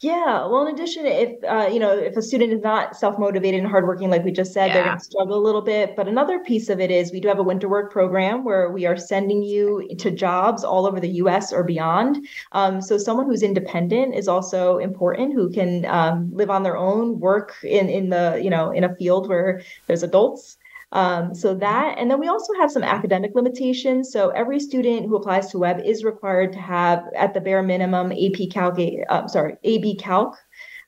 Yeah. 0.00 0.46
Well, 0.46 0.64
in 0.64 0.74
addition, 0.74 1.06
if 1.06 1.42
uh, 1.42 1.68
you 1.72 1.80
know, 1.80 1.90
if 1.90 2.16
a 2.16 2.22
student 2.22 2.52
is 2.52 2.62
not 2.62 2.96
self-motivated 2.96 3.58
and 3.58 3.68
hardworking, 3.68 4.10
like 4.10 4.24
we 4.24 4.30
just 4.30 4.52
said, 4.52 4.66
yeah. 4.66 4.74
they're 4.74 4.84
going 4.84 4.98
to 4.98 5.04
struggle 5.04 5.36
a 5.36 5.42
little 5.42 5.60
bit. 5.60 5.96
But 5.96 6.06
another 6.06 6.38
piece 6.38 6.68
of 6.68 6.78
it 6.78 6.92
is 6.92 7.10
we 7.10 7.18
do 7.18 7.26
have 7.26 7.40
a 7.40 7.42
winter 7.42 7.68
work 7.68 7.90
program 7.90 8.44
where 8.44 8.70
we 8.70 8.86
are 8.86 8.96
sending 8.96 9.42
you 9.42 9.88
to 9.98 10.12
jobs 10.12 10.62
all 10.62 10.86
over 10.86 11.00
the 11.00 11.08
U.S. 11.08 11.52
or 11.52 11.64
beyond. 11.64 12.28
Um, 12.52 12.80
so 12.80 12.96
someone 12.96 13.26
who's 13.26 13.42
independent 13.42 14.14
is 14.14 14.28
also 14.28 14.78
important, 14.78 15.34
who 15.34 15.50
can 15.50 15.84
um, 15.86 16.30
live 16.32 16.48
on 16.48 16.62
their 16.62 16.76
own, 16.76 17.18
work 17.18 17.56
in 17.64 17.88
in 17.88 18.10
the 18.10 18.40
you 18.40 18.50
know 18.50 18.70
in 18.70 18.84
a 18.84 18.94
field 18.94 19.28
where 19.28 19.62
there's 19.88 20.04
adults. 20.04 20.57
Um, 20.90 21.34
so 21.34 21.54
that, 21.54 21.98
and 21.98 22.10
then 22.10 22.18
we 22.18 22.28
also 22.28 22.54
have 22.54 22.70
some 22.70 22.82
academic 22.82 23.32
limitations. 23.34 24.10
So 24.10 24.30
every 24.30 24.58
student 24.58 25.06
who 25.06 25.16
applies 25.16 25.48
to 25.50 25.58
Webb 25.58 25.80
is 25.84 26.02
required 26.02 26.52
to 26.54 26.58
have, 26.58 27.04
at 27.14 27.34
the 27.34 27.40
bare 27.40 27.62
minimum, 27.62 28.12
AP 28.12 28.50
Calc, 28.50 28.78
uh, 29.08 29.26
sorry, 29.28 29.56
AB 29.64 29.96
Calc, 29.96 30.34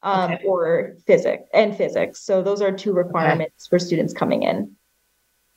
um, 0.02 0.33
okay. 0.33 0.45
or 0.45 0.97
physics 1.07 1.45
and 1.52 1.76
physics. 1.76 2.23
So 2.23 2.42
those 2.42 2.62
are 2.62 2.73
two 2.73 2.92
requirements 2.92 3.66
okay. 3.66 3.71
for 3.71 3.78
students 3.78 4.14
coming 4.14 4.42
in. 4.42 4.75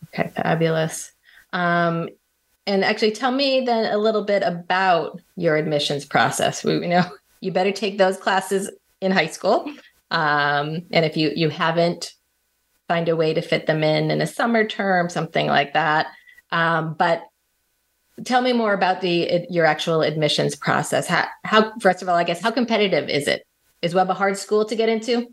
Okay, 0.09 0.29
fabulous. 0.35 1.11
Um, 1.53 2.09
and 2.65 2.83
actually, 2.83 3.11
tell 3.11 3.31
me 3.31 3.61
then 3.61 3.91
a 3.91 3.97
little 3.97 4.23
bit 4.23 4.43
about 4.43 5.21
your 5.35 5.55
admissions 5.55 6.05
process. 6.05 6.63
We 6.63 6.73
you 6.73 6.87
know 6.87 7.03
you 7.41 7.51
better 7.51 7.71
take 7.71 7.97
those 7.97 8.17
classes 8.17 8.71
in 9.01 9.11
high 9.11 9.27
school, 9.27 9.65
um, 10.11 10.83
and 10.91 11.05
if 11.05 11.17
you 11.17 11.31
you 11.35 11.49
haven't 11.49 12.13
find 12.93 13.09
a 13.09 13.15
way 13.15 13.33
to 13.33 13.41
fit 13.41 13.65
them 13.65 13.83
in 13.83 14.11
in 14.11 14.21
a 14.21 14.27
summer 14.27 14.63
term, 14.63 15.09
something 15.09 15.47
like 15.47 15.73
that. 15.73 16.07
Um, 16.51 16.93
but 16.93 17.23
tell 18.23 18.43
me 18.43 18.53
more 18.53 18.73
about 18.73 19.01
the 19.01 19.47
your 19.49 19.65
actual 19.65 20.03
admissions 20.03 20.55
process. 20.55 21.07
How, 21.07 21.25
how 21.43 21.73
first 21.79 22.03
of 22.03 22.09
all, 22.09 22.15
I 22.15 22.23
guess 22.23 22.39
how 22.39 22.51
competitive 22.51 23.09
is 23.09 23.27
it? 23.27 23.47
Is 23.81 23.95
Webb 23.95 24.11
a 24.11 24.13
hard 24.13 24.37
school 24.37 24.63
to 24.65 24.75
get 24.75 24.89
into? 24.89 25.25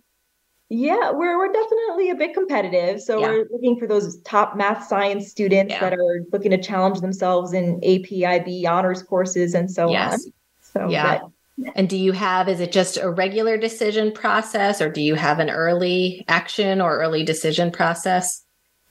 Yeah, 0.71 1.11
we're 1.11 1.37
we're 1.37 1.53
definitely 1.53 2.09
a 2.09 2.15
bit 2.15 2.33
competitive. 2.33 3.03
So 3.03 3.21
yeah. 3.21 3.29
we're 3.29 3.49
looking 3.53 3.79
for 3.79 3.87
those 3.87 4.19
top 4.23 4.57
math 4.57 4.87
science 4.87 5.29
students 5.29 5.75
yeah. 5.75 5.81
that 5.81 5.93
are 5.93 6.25
looking 6.33 6.53
to 6.53 6.63
challenge 6.63 7.01
themselves 7.03 7.53
in 7.53 7.79
AP, 7.85 8.11
IB 8.27 8.65
honors 8.65 9.03
courses 9.03 9.53
and 9.53 9.71
so 9.71 9.91
yes. 9.91 10.15
on. 10.15 10.33
So 10.63 10.89
yeah. 10.89 11.19
But, 11.19 11.31
and 11.75 11.89
do 11.89 11.97
you 11.97 12.13
have, 12.13 12.49
is 12.49 12.61
it 12.61 12.73
just 12.73 12.97
a 12.97 13.11
regular 13.11 13.57
decision 13.57 14.13
process 14.13 14.81
or 14.81 14.91
do 14.91 15.01
you 15.01 15.15
have 15.15 15.39
an 15.39 15.51
early 15.51 16.25
action 16.29 16.81
or 16.81 16.99
early 16.99 17.25
decision 17.25 17.71
process? 17.71 18.45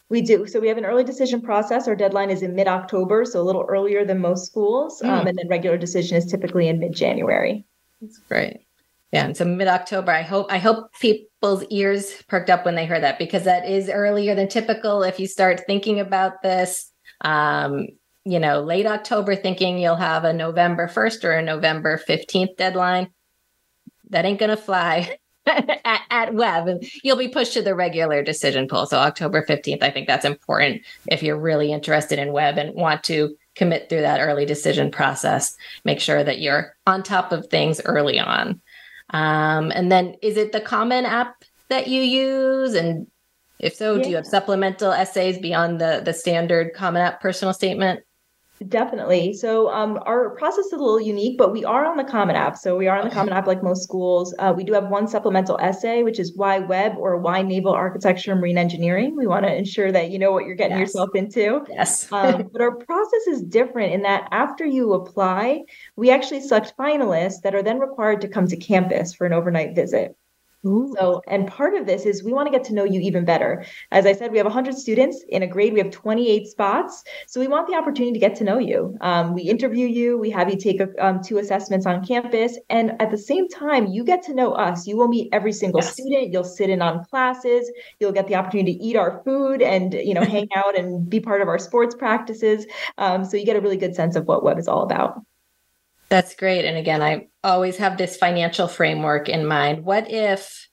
We 0.10 0.22
do. 0.22 0.48
So 0.48 0.60
we 0.60 0.68
have 0.68 0.78
an 0.78 0.86
early 0.86 1.04
decision 1.04 1.42
process. 1.42 1.88
Our 1.88 1.96
deadline 1.96 2.32
is 2.32 2.42
in 2.42 2.56
mid 2.56 2.68
October, 2.68 3.26
so 3.26 3.40
a 3.40 3.44
little 3.44 3.66
earlier 3.70 4.04
than 4.04 4.20
most 4.20 4.48
schools. 4.48 5.02
Mm. 5.02 5.10
Um, 5.10 5.28
and 5.28 5.38
then 5.38 5.48
regular 5.48 5.78
decision 5.78 6.18
is 6.18 6.26
typically 6.26 6.68
in 6.68 6.80
mid 6.80 6.94
January. 6.94 7.64
That's 8.02 8.18
great. 8.18 8.62
Yeah, 9.12 9.26
and 9.26 9.38
so 9.38 9.46
mid 9.46 9.68
October. 9.68 10.12
I 10.12 10.24
hope 10.24 10.48
I 10.52 10.58
hope 10.58 10.92
people's 11.00 11.64
ears 11.70 12.24
perked 12.28 12.50
up 12.50 12.66
when 12.66 12.76
they 12.76 12.86
heard 12.86 13.04
that 13.04 13.20
because 13.20 13.44
that 13.44 13.68
is 13.68 13.90
earlier 13.90 14.34
than 14.34 14.48
typical. 14.48 15.04
If 15.04 15.20
you 15.20 15.28
start 15.28 15.62
thinking 15.68 16.00
about 16.00 16.42
this, 16.42 16.92
um, 17.22 17.88
you 18.30 18.40
know, 18.40 18.62
late 18.62 18.86
October 18.86 19.36
thinking 19.36 19.80
you'll 19.80 19.96
have 19.96 20.24
a 20.24 20.34
November 20.34 20.88
1st 20.88 21.24
or 21.24 21.32
a 21.32 21.42
November 21.42 22.00
15th 22.08 22.58
deadline. 22.58 23.10
That 24.12 24.26
ain't 24.26 24.40
going 24.40 24.50
to 24.50 24.58
fly 24.58 25.18
at, 25.48 26.02
at. 26.10 26.30
And 26.34 26.84
you'll 27.04 27.18
be 27.18 27.28
pushed 27.28 27.54
to 27.54 27.64
the 27.64 27.74
regular 27.74 28.24
decision 28.24 28.68
pool. 28.68 28.86
So 28.86 28.98
October 28.98 29.44
15th, 29.44 29.82
I 29.82 29.90
think 29.90 30.08
that's 30.08 30.26
important 30.26 30.84
if 31.08 31.24
you're 31.24 31.40
really 31.40 31.72
interested 31.72 32.20
in 32.20 32.32
Webb 32.32 32.58
and 32.60 32.76
want 32.76 33.04
to 33.06 33.36
commit 33.56 33.90
through 33.90 34.02
that 34.02 34.22
early 34.22 34.46
decision 34.46 34.92
process. 34.92 35.58
Make 35.84 36.00
sure 36.00 36.24
that 36.24 36.40
you're 36.40 36.76
on 36.86 37.02
top 37.02 37.32
of 37.32 37.48
things 37.48 37.82
early 37.84 38.20
on. 38.20 38.62
Um, 39.10 39.72
and 39.72 39.92
then 39.92 40.16
is 40.22 40.38
it 40.38 40.52
the 40.52 40.62
Common 40.62 41.06
App 41.06 41.44
that 41.70 41.88
you 41.88 42.02
use? 42.02 42.76
And 42.76 43.08
if 43.60 43.76
so, 43.76 43.96
yeah. 43.96 44.04
do 44.04 44.10
you 44.10 44.16
have 44.18 44.28
supplemental 44.28 44.92
essays 44.92 45.40
beyond 45.40 45.82
the 45.82 46.02
the 46.06 46.14
standard 46.14 46.74
Common 46.76 47.02
App 47.02 47.22
personal 47.22 47.54
statement? 47.54 48.02
Definitely. 48.68 49.34
So 49.34 49.70
um, 49.70 50.00
our 50.06 50.32
process 50.32 50.66
is 50.66 50.74
a 50.74 50.78
little 50.78 51.00
unique, 51.00 51.38
but 51.38 51.54
we 51.54 51.64
are 51.64 51.86
on 51.86 51.96
the 51.96 52.04
Common 52.04 52.36
App. 52.36 52.58
So 52.58 52.76
we 52.76 52.88
are 52.88 52.98
on 52.98 53.08
the 53.08 53.14
Common 53.14 53.32
App 53.32 53.48
like 53.48 53.64
most 53.64 53.84
schools. 53.84 54.36
Uh, 54.38 54.54
we 54.56 54.66
do 54.66 54.74
have 54.74 54.90
one 54.90 55.08
supplemental 55.08 55.58
essay, 55.62 56.04
which 56.04 56.20
is 56.20 56.36
why 56.36 56.60
Webb 56.60 56.98
or 56.98 57.18
why 57.18 57.42
naval 57.42 57.72
architecture 57.72 58.34
and 58.34 58.42
marine 58.42 58.58
engineering. 58.58 59.16
We 59.16 59.28
want 59.28 59.46
to 59.46 59.56
ensure 59.56 59.94
that 59.94 60.10
you 60.10 60.20
know 60.20 60.34
what 60.34 60.46
you're 60.46 60.56
getting 60.56 60.78
yes. 60.78 60.90
yourself 60.90 61.12
into. 61.16 61.66
Yes. 61.70 62.10
um, 62.12 62.50
but 62.52 62.62
our 62.62 62.76
process 62.76 63.28
is 63.28 63.42
different 63.42 63.94
in 63.94 64.02
that 64.02 64.28
after 64.32 64.66
you 64.66 64.92
apply, 64.92 65.64
we 65.96 66.12
actually 66.12 66.42
select 66.42 66.74
finalists 66.78 67.42
that 67.44 67.56
are 67.56 67.64
then 67.64 67.80
required 67.80 68.20
to 68.22 68.28
come 68.28 68.48
to 68.48 68.58
campus 68.58 69.14
for 69.14 69.26
an 69.26 69.32
overnight 69.32 69.74
visit. 69.74 70.18
Ooh. 70.66 70.94
So, 71.00 71.22
and 71.28 71.48
part 71.48 71.74
of 71.74 71.86
this 71.86 72.06
is 72.06 72.22
we 72.22 72.34
want 72.34 72.48
to 72.48 72.52
get 72.52 72.66
to 72.66 72.74
know 72.74 72.84
you 72.84 73.00
even 73.00 73.24
better. 73.24 73.64
As 73.92 74.06
I 74.06 74.12
said, 74.12 74.32
we 74.32 74.38
have 74.38 74.46
100 74.46 74.76
students 74.76 75.24
in 75.30 75.42
a 75.42 75.48
grade, 75.48 75.72
we 75.72 75.80
have 75.80 75.92
28 75.92 76.48
spots. 76.48 77.04
So, 77.28 77.40
we 77.40 77.48
want 77.48 77.68
the 77.68 77.76
opportunity 77.76 78.12
to 78.12 78.20
get 78.20 78.36
to 78.36 78.44
know 78.44 78.60
you. 78.60 78.98
Um, 79.00 79.34
we 79.34 79.44
interview 79.44 79.88
you, 79.88 80.18
we 80.18 80.30
have 80.32 80.50
you 80.50 80.58
take 80.58 80.82
a, 80.82 80.90
um, 81.04 81.22
two 81.24 81.38
assessments 81.38 81.86
on 81.86 82.06
campus. 82.06 82.60
And 82.70 83.02
at 83.02 83.10
the 83.10 83.18
same 83.18 83.48
time, 83.48 83.88
you 83.88 84.04
get 84.04 84.22
to 84.24 84.34
know 84.34 84.52
us. 84.52 84.86
You 84.86 84.98
will 84.98 85.08
meet 85.08 85.30
every 85.32 85.54
single 85.54 85.80
yes. 85.82 85.94
student, 85.94 86.34
you'll 86.34 86.44
sit 86.44 86.70
in 86.70 86.82
on 86.82 87.06
classes, 87.06 87.72
you'll 88.00 88.12
get 88.12 88.28
the 88.28 88.36
opportunity 88.36 88.76
to 88.78 88.84
eat 88.84 88.98
our 88.98 89.22
food 89.24 89.62
and, 89.62 89.94
you 89.94 90.14
know, 90.14 90.22
hang 90.26 90.50
out 90.56 90.78
and 90.78 91.10
be 91.10 91.22
part 91.22 91.42
of 91.42 91.48
our 91.48 91.60
sports 91.60 91.96
practices. 91.96 92.66
Um, 92.98 93.24
so, 93.24 93.38
you 93.38 93.46
get 93.46 93.56
a 93.56 93.62
really 93.62 93.78
good 93.78 93.96
sense 93.96 94.18
of 94.18 94.26
what 94.26 94.44
Webb 94.44 94.60
is 94.60 94.68
all 94.68 94.84
about. 94.84 95.22
That's 96.10 96.36
great. 96.36 96.66
And 96.66 96.78
again, 96.78 97.02
I 97.02 97.28
always 97.44 97.78
have 97.78 97.98
this 97.98 98.18
financial 98.18 98.68
framework 98.68 99.30
in 99.30 99.46
mind. 99.46 99.86
What 99.86 100.10
if 100.10 100.68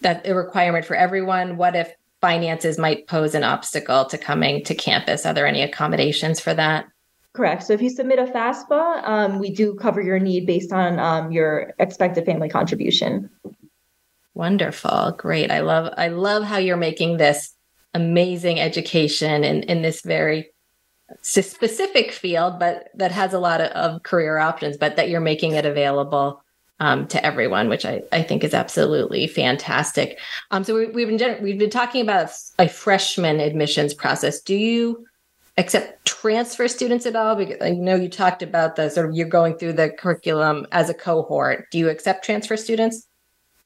that 0.00 0.26
a 0.26 0.34
requirement 0.34 0.86
for 0.86 0.96
everyone? 0.96 1.56
What 1.58 1.76
if 1.76 1.92
finances 2.20 2.78
might 2.78 3.06
pose 3.06 3.34
an 3.34 3.44
obstacle 3.44 4.06
to 4.06 4.18
coming 4.18 4.64
to 4.64 4.74
campus? 4.74 5.26
Are 5.26 5.34
there 5.34 5.46
any 5.46 5.62
accommodations 5.62 6.40
for 6.40 6.54
that? 6.54 6.86
Correct. 7.34 7.62
So 7.62 7.74
if 7.74 7.82
you 7.82 7.90
submit 7.90 8.18
a 8.18 8.24
FAFSA, 8.24 9.06
um, 9.06 9.38
we 9.38 9.50
do 9.52 9.74
cover 9.74 10.00
your 10.00 10.18
need 10.18 10.46
based 10.46 10.72
on 10.72 10.98
um, 10.98 11.30
your 11.30 11.74
expected 11.78 12.24
family 12.24 12.48
contribution. 12.48 13.30
Wonderful. 14.34 15.14
Great. 15.18 15.50
I 15.50 15.60
love 15.60 15.92
I 15.96 16.08
love 16.08 16.44
how 16.44 16.58
you're 16.58 16.76
making 16.76 17.16
this 17.16 17.54
amazing 17.94 18.60
education 18.60 19.44
in, 19.44 19.62
in 19.64 19.82
this 19.82 20.00
very 20.02 20.52
specific 21.22 22.12
field, 22.12 22.58
but 22.58 22.90
that 22.94 23.12
has 23.12 23.32
a 23.32 23.38
lot 23.38 23.60
of, 23.60 23.68
of 23.72 24.02
career 24.02 24.38
options, 24.38 24.76
but 24.76 24.96
that 24.96 25.08
you're 25.08 25.20
making 25.20 25.52
it 25.52 25.64
available 25.64 26.42
um, 26.80 27.06
to 27.08 27.24
everyone, 27.24 27.68
which 27.68 27.84
I, 27.84 28.02
I 28.12 28.22
think 28.22 28.44
is 28.44 28.54
absolutely 28.54 29.26
fantastic. 29.26 30.18
Um, 30.50 30.64
so 30.64 30.74
we, 30.74 31.02
have 31.02 31.18
been 31.18 31.42
we've 31.42 31.58
been 31.58 31.70
talking 31.70 32.02
about 32.02 32.30
a 32.58 32.68
freshman 32.68 33.40
admissions 33.40 33.94
process. 33.94 34.40
Do 34.40 34.54
you 34.54 35.06
accept 35.56 36.04
transfer 36.04 36.68
students 36.68 37.04
at 37.04 37.16
all? 37.16 37.34
Because 37.34 37.60
I 37.60 37.70
know 37.70 37.96
you 37.96 38.08
talked 38.08 38.42
about 38.42 38.76
the 38.76 38.90
sort 38.90 39.08
of 39.08 39.16
you're 39.16 39.28
going 39.28 39.58
through 39.58 39.72
the 39.72 39.90
curriculum 39.90 40.66
as 40.70 40.88
a 40.88 40.94
cohort. 40.94 41.70
Do 41.72 41.78
you 41.78 41.88
accept 41.88 42.24
transfer 42.24 42.56
students? 42.56 43.07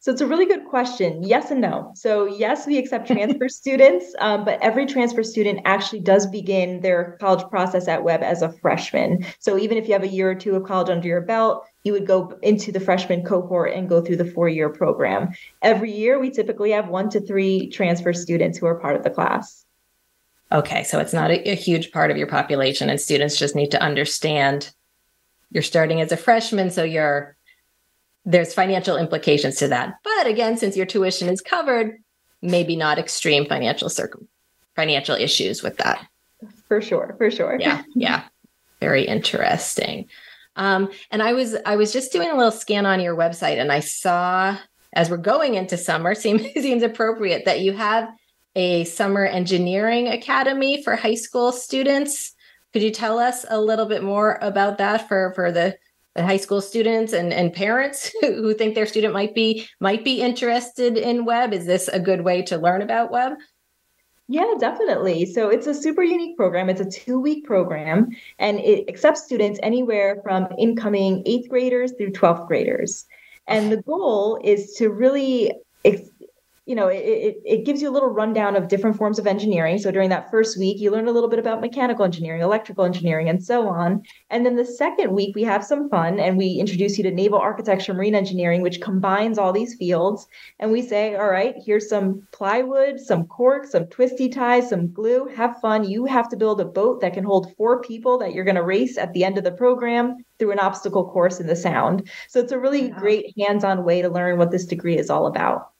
So 0.03 0.11
it's 0.11 0.21
a 0.21 0.27
really 0.27 0.47
good 0.47 0.65
question. 0.65 1.23
Yes 1.23 1.53
and 1.53 1.61
no. 1.61 1.93
So 1.95 2.27
yes, 2.27 2.67
we 2.67 2.77
accept 2.77 3.07
transfer 3.07 3.49
students, 3.49 4.13
um, 4.19 4.45
but 4.45 4.61
every 4.61 4.85
transfer 4.85 5.23
student 5.23 5.61
actually 5.65 6.01
does 6.01 6.27
begin 6.27 6.81
their 6.81 7.17
college 7.21 7.49
process 7.51 7.87
at 7.87 8.03
Webb 8.03 8.21
as 8.21 8.43
a 8.43 8.51
freshman. 8.51 9.25
So 9.39 9.57
even 9.57 9.79
if 9.79 9.87
you 9.87 9.93
have 9.93 10.03
a 10.03 10.09
year 10.09 10.29
or 10.29 10.35
two 10.35 10.57
of 10.57 10.65
college 10.65 10.91
under 10.91 11.07
your 11.07 11.21
belt, 11.21 11.69
you 11.85 11.93
would 11.93 12.05
go 12.05 12.37
into 12.43 12.73
the 12.73 12.81
freshman 12.81 13.23
cohort 13.23 13.75
and 13.75 13.89
go 13.89 14.01
through 14.01 14.17
the 14.17 14.25
four-year 14.25 14.71
program. 14.71 15.29
Every 15.63 15.93
year, 15.93 16.19
we 16.19 16.31
typically 16.31 16.73
have 16.73 16.89
one 16.89 17.09
to 17.11 17.21
three 17.21 17.71
transfer 17.71 18.13
students 18.13 18.59
who 18.59 18.67
are 18.67 18.81
part 18.81 18.97
of 18.97 19.05
the 19.05 19.11
class. 19.11 19.65
Okay, 20.51 20.83
so 20.83 20.99
it's 20.99 21.13
not 21.13 21.31
a, 21.31 21.49
a 21.49 21.55
huge 21.55 21.93
part 21.93 22.11
of 22.11 22.17
your 22.17 22.27
population, 22.27 22.91
and 22.91 23.01
students 23.01 23.39
just 23.39 23.55
need 23.55 23.71
to 23.71 23.81
understand 23.81 24.75
you're 25.53 25.63
starting 25.63 26.01
as 26.01 26.11
a 26.11 26.17
freshman, 26.17 26.71
so 26.73 26.83
you're 26.83 27.37
there's 28.25 28.55
financial 28.55 28.97
implications 28.97 29.57
to 29.57 29.69
that. 29.69 29.95
But 30.05 30.27
again, 30.27 30.57
since 30.57 30.77
your 30.77 30.87
tuition 30.87 31.29
is 31.29 31.41
covered, 31.41 31.99
maybe 32.41 32.77
not 32.77 32.99
extreme 32.99 33.47
financial 33.47 33.89
circum 33.89 34.29
financial 34.75 35.15
issues 35.15 35.63
with 35.63 35.77
that. 35.79 36.07
For 36.67 36.81
sure, 36.81 37.15
for 37.19 37.31
sure. 37.31 37.59
Yeah, 37.61 37.83
yeah. 37.95 38.25
Very 38.81 39.05
interesting. 39.05 40.09
Um, 40.57 40.91
and 41.11 41.23
I 41.23 41.33
was 41.33 41.57
I 41.65 41.77
was 41.77 41.93
just 41.93 42.13
doing 42.13 42.31
a 42.31 42.37
little 42.37 42.51
scan 42.51 42.85
on 42.85 43.01
your 43.01 43.17
website 43.17 43.59
and 43.59 43.73
I 43.73 43.81
saw 43.81 44.57
as 44.95 45.09
we're 45.09 45.17
going 45.17 45.55
into 45.55 45.77
summer, 45.77 46.15
seems 46.17 46.43
seems 46.55 46.83
appropriate 46.83 47.45
that 47.45 47.61
you 47.61 47.73
have 47.73 48.09
a 48.55 48.85
summer 48.85 49.25
engineering 49.25 50.09
academy 50.09 50.83
for 50.83 50.97
high 50.97 51.15
school 51.15 51.53
students. 51.53 52.35
Could 52.73 52.83
you 52.83 52.91
tell 52.91 53.19
us 53.19 53.45
a 53.49 53.61
little 53.61 53.87
bit 53.87 54.03
more 54.03 54.39
about 54.43 54.79
that 54.79 55.09
for 55.09 55.33
for 55.35 55.53
the 55.53 55.77
Uh, 56.15 56.23
high 56.23 56.37
school 56.37 56.61
students 56.61 57.13
and, 57.13 57.33
and 57.33 57.53
parents 57.53 58.13
who 58.21 58.53
think 58.55 58.75
their 58.75 58.87
student 58.87 59.15
might 59.15 59.35
be 59.35 59.67
might 59.81 60.05
be 60.05 60.21
interested 60.21 60.99
in 60.99 61.25
Webb. 61.25 61.53
Is 61.53 61.67
this 61.67 61.89
a 61.89 62.01
good 62.01 62.23
way 62.23 62.43
to 62.43 62.59
learn 62.59 62.83
about 62.83 63.11
Webb? 63.11 63.35
Yeah 64.29 64.55
definitely. 64.59 65.27
So 65.27 65.49
it's 65.49 65.67
a 65.67 65.75
super 65.75 66.03
unique 66.03 66.37
program. 66.37 66.69
It's 66.69 66.81
a 66.81 66.91
two 66.91 67.19
week 67.19 67.45
program 67.45 68.11
and 68.39 68.59
it 68.61 68.89
accepts 68.89 69.25
students 69.25 69.59
anywhere 69.63 70.21
from 70.23 70.49
incoming 70.59 71.23
eighth 71.27 71.49
graders 71.49 71.93
through 71.93 72.13
12th 72.13 72.47
graders. 72.47 73.07
And 73.47 73.73
the 73.73 73.83
goal 73.83 74.39
is 74.45 74.75
to 74.75 74.91
really 74.91 75.53
you 76.65 76.77
know, 76.77 76.87
it, 76.87 77.39
it 77.45 77.67
gives 77.67 77.83
you 77.83 77.91
a 77.91 77.93
little 77.93 78.09
rundown 78.09 78.55
of 78.55 78.69
different 78.69 78.97
forms 78.97 79.19
of 79.19 79.27
engineering. 79.27 79.79
So 79.79 79.91
during 79.91 80.11
that 80.11 80.31
first 80.31 80.57
week, 80.57 80.81
you 80.81 80.93
learn 80.93 81.09
a 81.09 81.11
little 81.11 81.29
bit 81.29 81.41
about 81.41 81.61
mechanical 81.61 82.05
engineering, 82.05 82.41
electrical 82.41 82.85
engineering, 82.85 83.29
and 83.29 83.45
so 83.45 83.69
on. 83.69 84.03
And 84.31 84.47
then 84.47 84.55
the 84.55 84.65
second 84.65 85.13
week, 85.13 85.35
we 85.35 85.43
have 85.43 85.65
some 85.65 85.91
fun 85.91 86.21
and 86.21 86.39
we 86.39 86.53
introduce 86.61 86.97
you 86.97 87.03
to 87.03 87.11
naval 87.11 87.41
architecture, 87.41 87.93
marine 87.93 88.15
engineering, 88.15 88.63
which 88.63 88.81
combines 88.81 89.39
all 89.39 89.53
these 89.53 89.75
fields. 89.75 90.29
And 90.61 90.71
we 90.71 90.83
say, 90.83 91.17
all 91.17 91.29
right, 91.29 91.57
here's 91.67 91.89
some 91.89 92.29
plywood, 92.31 93.01
some 93.01 93.27
cork, 93.27 93.67
some 93.67 93.87
twisty 93.87 94.29
ties, 94.29 94.69
some 94.69 94.93
glue. 94.93 95.27
Have 95.35 95.61
fun. 95.61 95.83
You 95.83 96.05
have 96.05 96.29
to 96.29 96.37
build 96.37 96.61
a 96.61 96.65
boat 96.65 97.01
that 97.01 97.15
can 97.15 97.25
hold 97.25 97.57
four 97.57 97.81
people 97.81 98.19
that 98.19 98.35
you're 98.35 98.45
going 98.45 98.55
to 98.55 98.63
race 98.63 98.97
at 98.99 99.13
the 99.15 99.25
end 99.25 99.37
of 99.37 99.43
the 99.43 99.51
program 99.51 100.25
through 100.39 100.53
an 100.53 100.61
obstacle 100.61 101.11
course 101.11 101.41
in 101.41 101.49
the 101.49 101.57
sound. 101.57 102.09
So 102.29 102.39
it's 102.39 102.53
a 102.53 102.59
really 102.59 102.91
great 102.91 103.35
hands 103.37 103.65
on 103.65 103.85
way 103.85 104.01
to 104.01 104.09
learn 104.09 104.39
what 104.39 104.53
this 104.53 104.67
degree 104.67 104.97
is 104.97 105.11
all 105.11 105.27
about. 105.27 105.72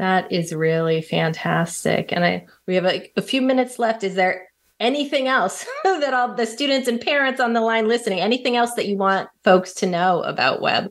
That 0.00 0.32
is 0.32 0.54
really 0.54 1.02
fantastic. 1.02 2.10
And 2.10 2.24
I 2.24 2.46
we 2.66 2.74
have 2.76 2.86
a, 2.86 3.12
a 3.18 3.22
few 3.22 3.42
minutes 3.42 3.78
left. 3.78 4.02
Is 4.02 4.14
there 4.14 4.48
anything 4.80 5.28
else 5.28 5.66
that 5.84 6.14
all 6.14 6.34
the 6.34 6.46
students 6.46 6.88
and 6.88 6.98
parents 6.98 7.38
on 7.38 7.52
the 7.52 7.60
line 7.60 7.86
listening, 7.86 8.18
anything 8.18 8.56
else 8.56 8.72
that 8.76 8.88
you 8.88 8.96
want 8.96 9.28
folks 9.44 9.74
to 9.74 9.86
know 9.86 10.22
about 10.22 10.62
Webb? 10.62 10.90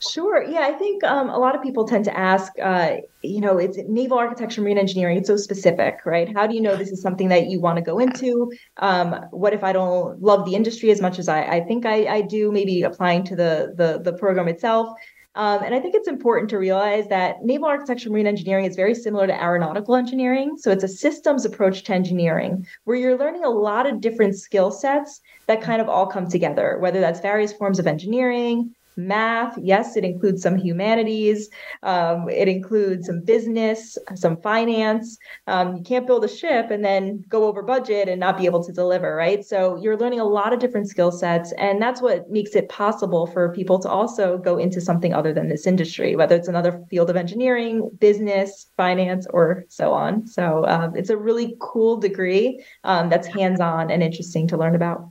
Sure. 0.00 0.42
Yeah, 0.42 0.62
I 0.62 0.72
think 0.72 1.04
um, 1.04 1.30
a 1.30 1.38
lot 1.38 1.54
of 1.54 1.62
people 1.62 1.86
tend 1.86 2.06
to 2.06 2.18
ask, 2.18 2.50
uh, 2.60 2.96
you 3.22 3.40
know, 3.40 3.56
it's 3.56 3.78
naval 3.86 4.18
architecture, 4.18 4.62
marine 4.62 4.78
engineering. 4.78 5.16
It's 5.16 5.28
so 5.28 5.36
specific, 5.36 6.00
right? 6.04 6.28
How 6.34 6.48
do 6.48 6.56
you 6.56 6.60
know 6.60 6.74
this 6.74 6.90
is 6.90 7.00
something 7.00 7.28
that 7.28 7.46
you 7.46 7.60
want 7.60 7.76
to 7.76 7.82
go 7.82 8.00
into? 8.00 8.50
Um, 8.78 9.12
what 9.30 9.54
if 9.54 9.62
I 9.62 9.72
don't 9.72 10.20
love 10.20 10.44
the 10.44 10.56
industry 10.56 10.90
as 10.90 11.00
much 11.00 11.20
as 11.20 11.28
I, 11.28 11.44
I 11.44 11.60
think 11.60 11.86
I, 11.86 12.06
I 12.06 12.20
do? 12.22 12.50
Maybe 12.50 12.82
applying 12.82 13.22
to 13.26 13.36
the, 13.36 13.74
the 13.76 14.00
the 14.02 14.18
program 14.18 14.48
itself. 14.48 14.88
Um, 15.36 15.62
and 15.64 15.74
I 15.74 15.80
think 15.80 15.94
it's 15.94 16.08
important 16.08 16.48
to 16.50 16.58
realize 16.58 17.08
that 17.08 17.44
naval 17.44 17.66
architecture 17.66 18.10
marine 18.10 18.26
engineering 18.26 18.66
is 18.66 18.76
very 18.76 18.94
similar 18.94 19.26
to 19.26 19.42
aeronautical 19.42 19.96
engineering. 19.96 20.56
So 20.56 20.70
it's 20.70 20.84
a 20.84 20.88
systems 20.88 21.44
approach 21.44 21.82
to 21.84 21.94
engineering 21.94 22.66
where 22.84 22.96
you're 22.96 23.18
learning 23.18 23.44
a 23.44 23.50
lot 23.50 23.86
of 23.86 24.00
different 24.00 24.36
skill 24.36 24.70
sets 24.70 25.20
that 25.46 25.60
kind 25.60 25.82
of 25.82 25.88
all 25.88 26.06
come 26.06 26.28
together, 26.28 26.78
whether 26.78 27.00
that's 27.00 27.20
various 27.20 27.52
forms 27.52 27.78
of 27.78 27.86
engineering, 27.86 28.74
math. 28.96 29.56
Yes, 29.60 29.96
it 29.96 30.04
includes 30.04 30.42
some 30.42 30.56
humanities. 30.56 31.48
Um, 31.82 32.28
it 32.28 32.48
includes 32.48 33.06
some 33.06 33.20
business, 33.20 33.98
some 34.14 34.36
finance. 34.40 35.18
Um, 35.46 35.76
you 35.76 35.82
can't 35.82 36.06
build 36.06 36.24
a 36.24 36.28
ship 36.28 36.70
and 36.70 36.84
then 36.84 37.24
go 37.28 37.44
over 37.44 37.62
budget 37.62 38.08
and 38.08 38.20
not 38.20 38.38
be 38.38 38.46
able 38.46 38.62
to 38.64 38.72
deliver, 38.72 39.14
right? 39.14 39.44
So 39.44 39.76
you're 39.76 39.96
learning 39.96 40.20
a 40.20 40.24
lot 40.24 40.52
of 40.52 40.58
different 40.58 40.88
skill 40.88 41.10
sets. 41.10 41.52
And 41.52 41.80
that's 41.80 42.00
what 42.00 42.30
makes 42.30 42.54
it 42.54 42.68
possible 42.68 43.26
for 43.26 43.52
people 43.52 43.78
to 43.80 43.88
also 43.88 44.38
go 44.38 44.58
into 44.58 44.80
something 44.80 45.12
other 45.12 45.32
than 45.32 45.48
this 45.48 45.66
industry, 45.66 46.16
whether 46.16 46.36
it's 46.36 46.48
another 46.48 46.82
field 46.90 47.10
of 47.10 47.16
engineering, 47.16 47.90
business, 47.98 48.70
finance, 48.76 49.26
or 49.30 49.64
so 49.68 49.92
on. 49.92 50.26
So 50.26 50.64
um, 50.66 50.96
it's 50.96 51.10
a 51.10 51.16
really 51.16 51.56
cool 51.60 51.96
degree 51.96 52.64
um, 52.84 53.08
that's 53.08 53.26
hands 53.26 53.60
on 53.60 53.90
and 53.90 54.02
interesting 54.02 54.48
to 54.48 54.56
learn 54.56 54.74
about. 54.74 55.10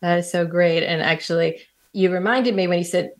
That 0.00 0.18
is 0.18 0.30
so 0.30 0.44
great. 0.44 0.82
And 0.82 1.00
actually, 1.00 1.62
you 1.92 2.10
reminded 2.10 2.54
me 2.54 2.66
when 2.66 2.78
you 2.78 2.84
said 2.84 3.12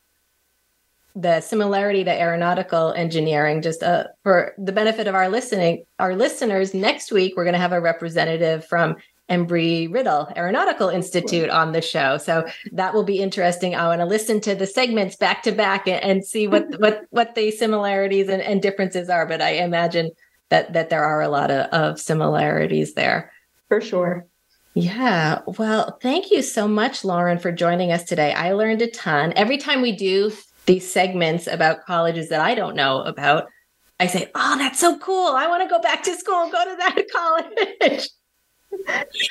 the 1.14 1.40
similarity 1.40 2.04
to 2.04 2.11
aeronautical 2.11 2.92
engineering 2.92 3.61
just 3.61 3.82
uh, 3.82 4.04
for 4.22 4.54
the 4.56 4.72
benefit 4.72 5.06
of 5.06 5.14
our 5.14 5.28
listening 5.28 5.85
our 5.98 6.16
listeners 6.16 6.72
next 6.72 7.12
week 7.12 7.35
we're 7.37 7.44
going 7.44 7.52
to 7.52 7.61
have 7.61 7.72
a 7.72 7.80
representative 7.80 8.64
from 8.64 8.96
Embry-Riddle 9.30 10.32
aeronautical 10.37 10.88
institute 10.88 11.48
on 11.48 11.72
the 11.72 11.80
show. 11.80 12.18
So 12.18 12.44
that 12.72 12.92
will 12.92 13.04
be 13.04 13.20
interesting. 13.20 13.74
I 13.74 13.87
want 13.87 14.00
to 14.00 14.04
listen 14.04 14.40
to 14.42 14.54
the 14.54 14.66
segments 14.66 15.16
back 15.16 15.42
to 15.44 15.52
back 15.52 15.87
and, 15.88 16.02
and 16.02 16.24
see 16.24 16.48
what 16.48 16.66
what 16.80 17.04
what 17.11 17.35
the 17.35 17.50
similarities 17.50 18.28
and, 18.28 18.42
and, 18.42 18.61
differences 18.61 19.08
are 19.08 19.24
but 19.24 19.40
i 19.40 19.50
imagine 19.50 20.11
that 20.50 20.72
that 20.72 20.90
there 20.90 21.04
are 21.04 21.22
a 21.22 21.28
lot 21.28 21.50
of, 21.50 21.66
of 21.70 22.00
similarities 22.00 22.94
there. 22.94 23.32
For 23.68 23.80
sure 23.80 24.26
yeah. 24.74 25.40
Well, 25.46 25.98
thank 26.00 26.30
you 26.30 26.42
so 26.42 26.66
much, 26.66 27.04
Lauren, 27.04 27.38
for 27.38 27.52
joining 27.52 27.92
us 27.92 28.04
today. 28.04 28.32
I 28.32 28.52
learned 28.52 28.82
a 28.82 28.90
ton. 28.90 29.32
Every 29.37 29.58
time 29.58 29.82
we 29.82 29.92
do 29.92 30.32
these 30.66 30.90
segments 30.90 31.46
about 31.46 31.85
colleges 31.85 32.28
that 32.30 32.40
I 32.40 32.54
don't 32.54 32.76
know 32.76 33.02
about, 33.02 33.48
I 34.00 34.06
say, 34.06 34.30
Oh, 34.35 34.56
that's 34.58 34.80
so 34.80 34.98
cool. 34.98 35.35
I 35.35 35.46
want 35.46 35.62
to 35.62 35.68
go 35.68 35.80
back 35.80 36.02
to 36.04 36.14
school 36.16 36.42
and 36.42 36.52
go 36.52 36.64
to 36.64 36.76
that 36.76 37.04
college. 37.12 38.08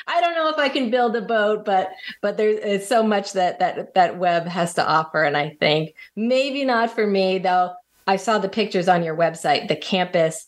I 0.06 0.20
don't 0.20 0.34
know 0.36 0.48
if 0.50 0.58
I 0.58 0.68
can 0.68 0.90
build 0.90 1.16
a 1.16 1.20
boat, 1.20 1.64
but 1.64 1.90
but 2.20 2.36
there's 2.36 2.86
so 2.86 3.02
much 3.02 3.32
that 3.32 3.58
that 3.58 3.94
that 3.94 4.18
Webb 4.18 4.46
has 4.46 4.74
to 4.74 4.86
offer. 4.86 5.24
And 5.24 5.36
I 5.36 5.56
think 5.58 5.94
maybe 6.14 6.64
not 6.64 6.90
for 6.90 7.06
me, 7.06 7.38
though. 7.38 7.72
I 8.06 8.16
saw 8.16 8.38
the 8.38 8.48
pictures 8.48 8.88
on 8.88 9.02
your 9.02 9.16
website. 9.16 9.68
The 9.68 9.76
campus 9.76 10.46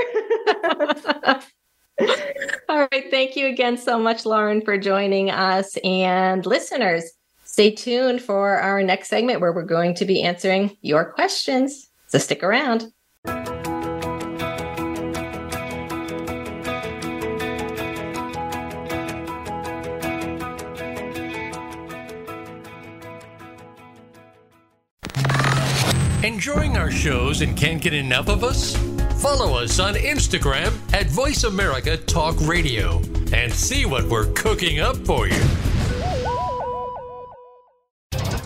All 2.69 2.89
right. 2.91 3.11
Thank 3.11 3.37
you 3.37 3.47
again 3.47 3.77
so 3.77 3.99
much, 3.99 4.25
Lauren, 4.27 4.63
for 4.63 4.77
joining 4.79 5.31
us. 5.31 5.77
And 5.85 6.45
listeners, 6.45 7.11
stay 7.45 7.71
tuned 7.71 8.23
for 8.23 8.57
our 8.59 8.83
next 8.83 9.09
segment 9.09 9.41
where 9.41 9.53
we're 9.53 9.65
going 9.65 9.95
to 9.97 10.05
be 10.05 10.23
answering 10.23 10.77
your 10.81 11.13
questions. 11.13 11.89
So 12.09 12.19
stick 12.19 12.43
around. 12.43 12.93
Shows 26.93 27.41
and 27.41 27.57
can't 27.57 27.81
get 27.81 27.95
enough 27.95 28.29
of 28.29 28.45
us? 28.45 28.77
Follow 29.21 29.59
us 29.59 29.79
on 29.79 29.95
Instagram 29.95 30.73
at 30.93 31.07
Voice 31.07 31.45
America 31.45 31.97
Talk 31.97 32.37
Radio 32.41 33.01
and 33.33 33.53
see 33.53 33.87
what 33.87 34.05
we're 34.05 34.33
cooking 34.33 34.81
up 34.81 34.97
for 34.99 35.27
you. 35.27 35.72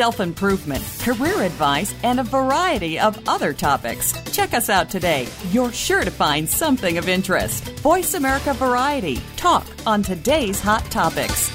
self 0.00 0.18
improvement, 0.18 0.82
career 1.00 1.42
advice, 1.42 1.94
and 2.02 2.20
a 2.20 2.22
variety 2.24 2.98
of 2.98 3.18
other 3.28 3.52
topics. 3.52 4.14
Check 4.32 4.54
us 4.54 4.70
out 4.70 4.88
today. 4.88 5.28
You're 5.50 5.72
sure 5.72 6.02
to 6.02 6.10
find 6.10 6.48
something 6.48 6.96
of 6.96 7.06
interest. 7.06 7.68
Voice 7.80 8.14
America 8.14 8.54
Variety. 8.54 9.18
Talk 9.36 9.66
on 9.84 10.02
today's 10.02 10.58
hot 10.58 10.82
topics. 10.90 11.52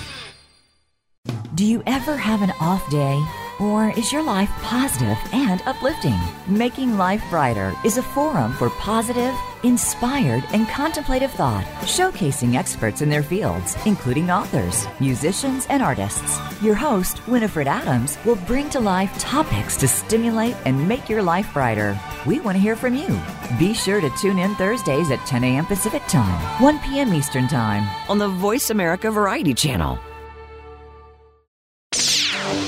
Do 1.55 1.65
you 1.65 1.81
ever 1.87 2.15
have 2.15 2.43
an 2.43 2.51
off 2.61 2.87
day? 2.91 3.19
Or 3.59 3.89
is 3.97 4.11
your 4.13 4.21
life 4.21 4.51
positive 4.61 5.17
and 5.33 5.63
uplifting? 5.65 6.19
Making 6.47 6.99
Life 6.99 7.23
Brighter 7.31 7.73
is 7.83 7.97
a 7.97 8.03
forum 8.03 8.53
for 8.53 8.69
positive, 8.69 9.33
inspired, 9.65 10.43
and 10.53 10.67
contemplative 10.67 11.31
thought, 11.31 11.65
showcasing 11.81 12.55
experts 12.55 13.01
in 13.01 13.09
their 13.09 13.23
fields, 13.23 13.75
including 13.85 14.29
authors, 14.29 14.87
musicians, 14.99 15.65
and 15.69 15.81
artists. 15.81 16.39
Your 16.61 16.75
host, 16.75 17.27
Winifred 17.27 17.67
Adams, 17.67 18.17
will 18.25 18.37
bring 18.47 18.69
to 18.69 18.79
life 18.79 19.17
topics 19.19 19.75
to 19.77 19.87
stimulate 19.87 20.55
and 20.65 20.87
make 20.87 21.09
your 21.09 21.23
life 21.23 21.51
brighter. 21.53 21.99
We 22.25 22.39
want 22.39 22.55
to 22.55 22.61
hear 22.61 22.75
from 22.75 22.95
you. 22.95 23.19
Be 23.59 23.73
sure 23.73 23.99
to 23.99 24.09
tune 24.21 24.39
in 24.39 24.55
Thursdays 24.55 25.11
at 25.11 25.25
10 25.25 25.43
a.m. 25.43 25.65
Pacific 25.65 26.03
Time, 26.07 26.39
1 26.61 26.79
p.m. 26.79 27.13
Eastern 27.13 27.47
Time 27.47 27.87
on 28.09 28.19
the 28.19 28.29
Voice 28.29 28.69
America 28.69 29.11
Variety 29.11 29.53
Channel 29.53 29.99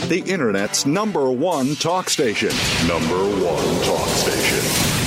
the 0.08 0.22
Internet's 0.22 0.86
number 0.86 1.30
one 1.30 1.76
talk 1.76 2.10
station. 2.10 2.50
Number 2.88 3.18
one 3.44 3.84
talk 3.84 4.08
station. 4.08 4.37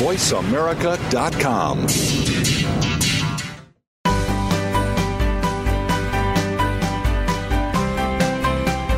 VoiceAmerica.com. 0.01 1.87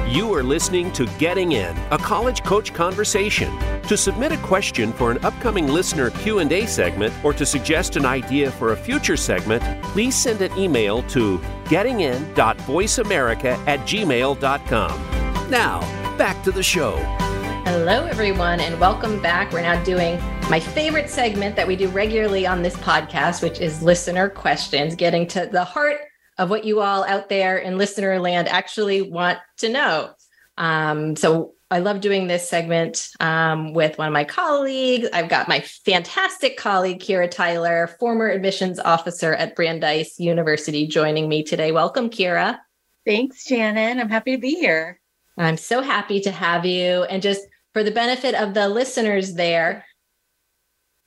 You 0.08 0.32
are 0.32 0.44
listening 0.44 0.92
to 0.92 1.06
Getting 1.18 1.52
In, 1.52 1.76
a 1.90 1.98
college 1.98 2.44
coach 2.44 2.72
conversation. 2.72 3.52
To 3.88 3.96
submit 3.96 4.30
a 4.30 4.36
question 4.36 4.92
for 4.92 5.10
an 5.10 5.18
upcoming 5.24 5.66
listener 5.66 6.10
Q&A 6.10 6.66
segment 6.66 7.12
or 7.24 7.32
to 7.32 7.44
suggest 7.44 7.96
an 7.96 8.06
idea 8.06 8.52
for 8.52 8.70
a 8.70 8.76
future 8.76 9.16
segment, 9.16 9.64
please 9.82 10.14
send 10.14 10.40
an 10.40 10.56
email 10.56 11.02
to 11.08 11.38
gettingin.voiceamerica 11.64 13.58
at 13.66 13.80
gmail.com. 13.80 15.50
Now, 15.50 15.80
back 16.16 16.44
to 16.44 16.52
the 16.52 16.62
show. 16.62 17.21
Hello, 17.64 18.06
everyone, 18.06 18.58
and 18.58 18.78
welcome 18.80 19.22
back. 19.22 19.52
We're 19.52 19.62
now 19.62 19.82
doing 19.84 20.20
my 20.50 20.58
favorite 20.58 21.08
segment 21.08 21.54
that 21.54 21.66
we 21.66 21.76
do 21.76 21.88
regularly 21.88 22.44
on 22.44 22.62
this 22.62 22.76
podcast, 22.76 23.40
which 23.40 23.60
is 23.60 23.82
listener 23.82 24.28
questions, 24.28 24.96
getting 24.96 25.28
to 25.28 25.46
the 25.46 25.62
heart 25.62 25.98
of 26.38 26.50
what 26.50 26.64
you 26.64 26.80
all 26.80 27.04
out 27.04 27.28
there 27.28 27.58
in 27.58 27.78
listener 27.78 28.18
land 28.18 28.48
actually 28.48 29.02
want 29.02 29.38
to 29.58 29.68
know. 29.68 30.10
Um, 30.58 31.14
so 31.14 31.54
I 31.70 31.78
love 31.78 32.00
doing 32.00 32.26
this 32.26 32.48
segment 32.48 33.08
um, 33.20 33.74
with 33.74 33.96
one 33.96 34.08
of 34.08 34.12
my 34.12 34.24
colleagues. 34.24 35.08
I've 35.12 35.28
got 35.28 35.48
my 35.48 35.60
fantastic 35.60 36.56
colleague, 36.56 36.98
Kyra 36.98 37.30
Tyler, 37.30 37.96
former 38.00 38.28
admissions 38.28 38.80
officer 38.80 39.34
at 39.34 39.54
Brandeis 39.54 40.18
University, 40.18 40.86
joining 40.86 41.28
me 41.28 41.44
today. 41.44 41.70
Welcome, 41.70 42.10
Kyra. 42.10 42.58
Thanks, 43.06 43.46
Shannon. 43.46 44.00
I'm 44.00 44.10
happy 44.10 44.32
to 44.32 44.40
be 44.40 44.56
here. 44.56 45.00
I'm 45.38 45.56
so 45.56 45.80
happy 45.80 46.20
to 46.20 46.30
have 46.30 46.66
you. 46.66 47.04
And 47.04 47.22
just 47.22 47.40
for 47.72 47.82
the 47.82 47.90
benefit 47.90 48.34
of 48.34 48.54
the 48.54 48.68
listeners 48.68 49.34
there, 49.34 49.84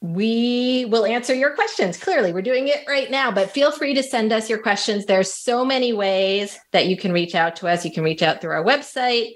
we 0.01 0.86
will 0.86 1.06
answer 1.06 1.34
your 1.34 1.56
questions. 1.56 1.97
Clearly, 1.97 2.32
we're 2.32 2.41
doing 2.41 2.67
it 2.67 2.84
right 2.88 3.10
now, 3.10 3.32
but 3.32 3.49
feel 3.49 3.71
free 3.71 3.95
to 3.95 4.04
send 4.04 4.32
us 4.32 4.49
your 4.49 4.60
questions. 4.60 5.06
There's 5.06 5.34
so 5.34 5.65
many 5.65 5.93
ways 5.93 6.60
that 6.71 6.88
you 6.88 6.97
can 6.97 7.12
reach 7.12 7.34
out 7.34 7.56
to 7.58 7.67
us. 7.67 7.86
You 7.86 7.91
can 7.91 8.04
reach 8.04 8.21
out 8.21 8.41
through 8.41 8.51
our 8.51 8.63
website, 8.63 9.32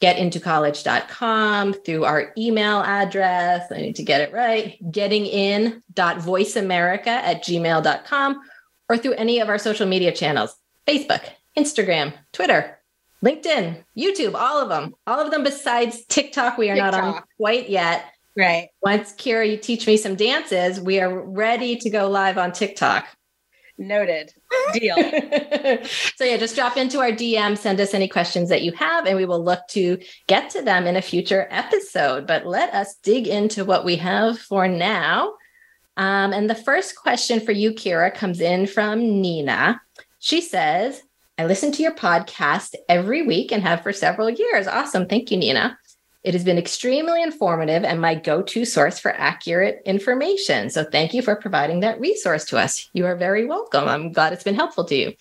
getintocollege.com, 0.00 1.74
through 1.74 2.04
our 2.04 2.32
email 2.36 2.80
address. 2.80 3.70
I 3.70 3.76
need 3.76 3.96
to 3.96 4.02
get 4.02 4.22
it 4.22 4.32
right 4.32 4.76
gettingin.voiceamerica 4.82 7.06
at 7.06 7.44
gmail.com, 7.44 8.40
or 8.88 8.98
through 8.98 9.14
any 9.14 9.38
of 9.38 9.48
our 9.48 9.58
social 9.58 9.86
media 9.86 10.12
channels 10.12 10.56
Facebook, 10.88 11.22
Instagram, 11.56 12.12
Twitter, 12.32 12.79
LinkedIn, 13.24 13.84
YouTube, 13.96 14.34
all 14.34 14.62
of 14.62 14.68
them, 14.68 14.94
all 15.06 15.20
of 15.20 15.30
them 15.30 15.44
besides 15.44 16.04
TikTok. 16.06 16.56
We 16.56 16.70
are 16.70 16.74
TikTok. 16.74 16.92
not 16.92 17.16
on 17.16 17.22
quite 17.36 17.68
yet. 17.68 18.04
Right. 18.36 18.68
Once 18.82 19.12
Kyra, 19.12 19.50
you 19.50 19.56
teach 19.56 19.86
me 19.86 19.96
some 19.96 20.14
dances, 20.14 20.80
we 20.80 21.00
are 21.00 21.20
ready 21.20 21.76
to 21.76 21.90
go 21.90 22.08
live 22.08 22.38
on 22.38 22.52
TikTok. 22.52 23.06
Noted. 23.76 24.32
Deal. 24.74 24.94
so 24.96 26.24
yeah, 26.24 26.36
just 26.36 26.54
drop 26.54 26.76
into 26.76 27.00
our 27.00 27.10
DM, 27.10 27.56
send 27.56 27.80
us 27.80 27.94
any 27.94 28.08
questions 28.08 28.48
that 28.50 28.62
you 28.62 28.72
have, 28.72 29.06
and 29.06 29.16
we 29.16 29.24
will 29.24 29.42
look 29.42 29.60
to 29.70 29.98
get 30.26 30.50
to 30.50 30.62
them 30.62 30.86
in 30.86 30.96
a 30.96 31.02
future 31.02 31.48
episode. 31.50 32.26
But 32.26 32.46
let 32.46 32.72
us 32.74 32.96
dig 33.02 33.26
into 33.26 33.64
what 33.64 33.84
we 33.84 33.96
have 33.96 34.38
for 34.38 34.68
now. 34.68 35.32
Um, 35.96 36.32
and 36.32 36.48
the 36.48 36.54
first 36.54 36.96
question 36.96 37.40
for 37.40 37.52
you, 37.52 37.72
Kyra, 37.72 38.14
comes 38.14 38.40
in 38.40 38.66
from 38.66 39.20
Nina. 39.20 39.80
She 40.18 40.40
says, 40.40 41.02
I 41.40 41.46
listen 41.46 41.72
to 41.72 41.82
your 41.82 41.94
podcast 41.94 42.74
every 42.86 43.22
week 43.22 43.50
and 43.50 43.62
have 43.62 43.82
for 43.82 43.94
several 43.94 44.28
years. 44.28 44.66
Awesome. 44.66 45.06
Thank 45.06 45.30
you, 45.30 45.38
Nina. 45.38 45.78
It 46.22 46.34
has 46.34 46.44
been 46.44 46.58
extremely 46.58 47.22
informative 47.22 47.82
and 47.82 47.98
my 47.98 48.14
go 48.14 48.42
to 48.42 48.66
source 48.66 48.98
for 48.98 49.12
accurate 49.12 49.80
information. 49.86 50.68
So, 50.68 50.84
thank 50.84 51.14
you 51.14 51.22
for 51.22 51.34
providing 51.36 51.80
that 51.80 51.98
resource 51.98 52.44
to 52.46 52.58
us. 52.58 52.90
You 52.92 53.06
are 53.06 53.16
very 53.16 53.46
welcome. 53.46 53.88
I'm 53.88 54.12
glad 54.12 54.34
it's 54.34 54.44
been 54.44 54.54
helpful 54.54 54.84
to 54.84 54.94
you. 54.94 55.14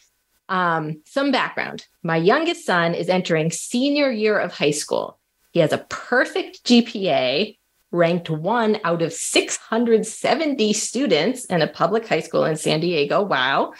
Um, 0.50 1.02
some 1.06 1.32
background 1.32 1.86
My 2.04 2.18
youngest 2.18 2.66
son 2.66 2.96
is 2.96 3.08
entering 3.08 3.50
senior 3.50 4.12
year 4.12 4.38
of 4.38 4.52
high 4.52 4.72
school. 4.72 5.20
He 5.52 5.62
has 5.62 5.72
a 5.72 5.86
perfect 5.88 6.66
GPA, 6.66 7.58
ranked 7.92 8.30
one 8.30 8.78
out 8.84 9.02
of 9.02 9.14
670 9.14 10.74
students 10.74 11.46
in 11.46 11.62
a 11.62 11.68
public 11.68 12.10
high 12.10 12.20
school 12.20 12.44
in 12.44 12.58
San 12.58 12.82
Diego. 12.82 13.24
Wow. 13.24 13.72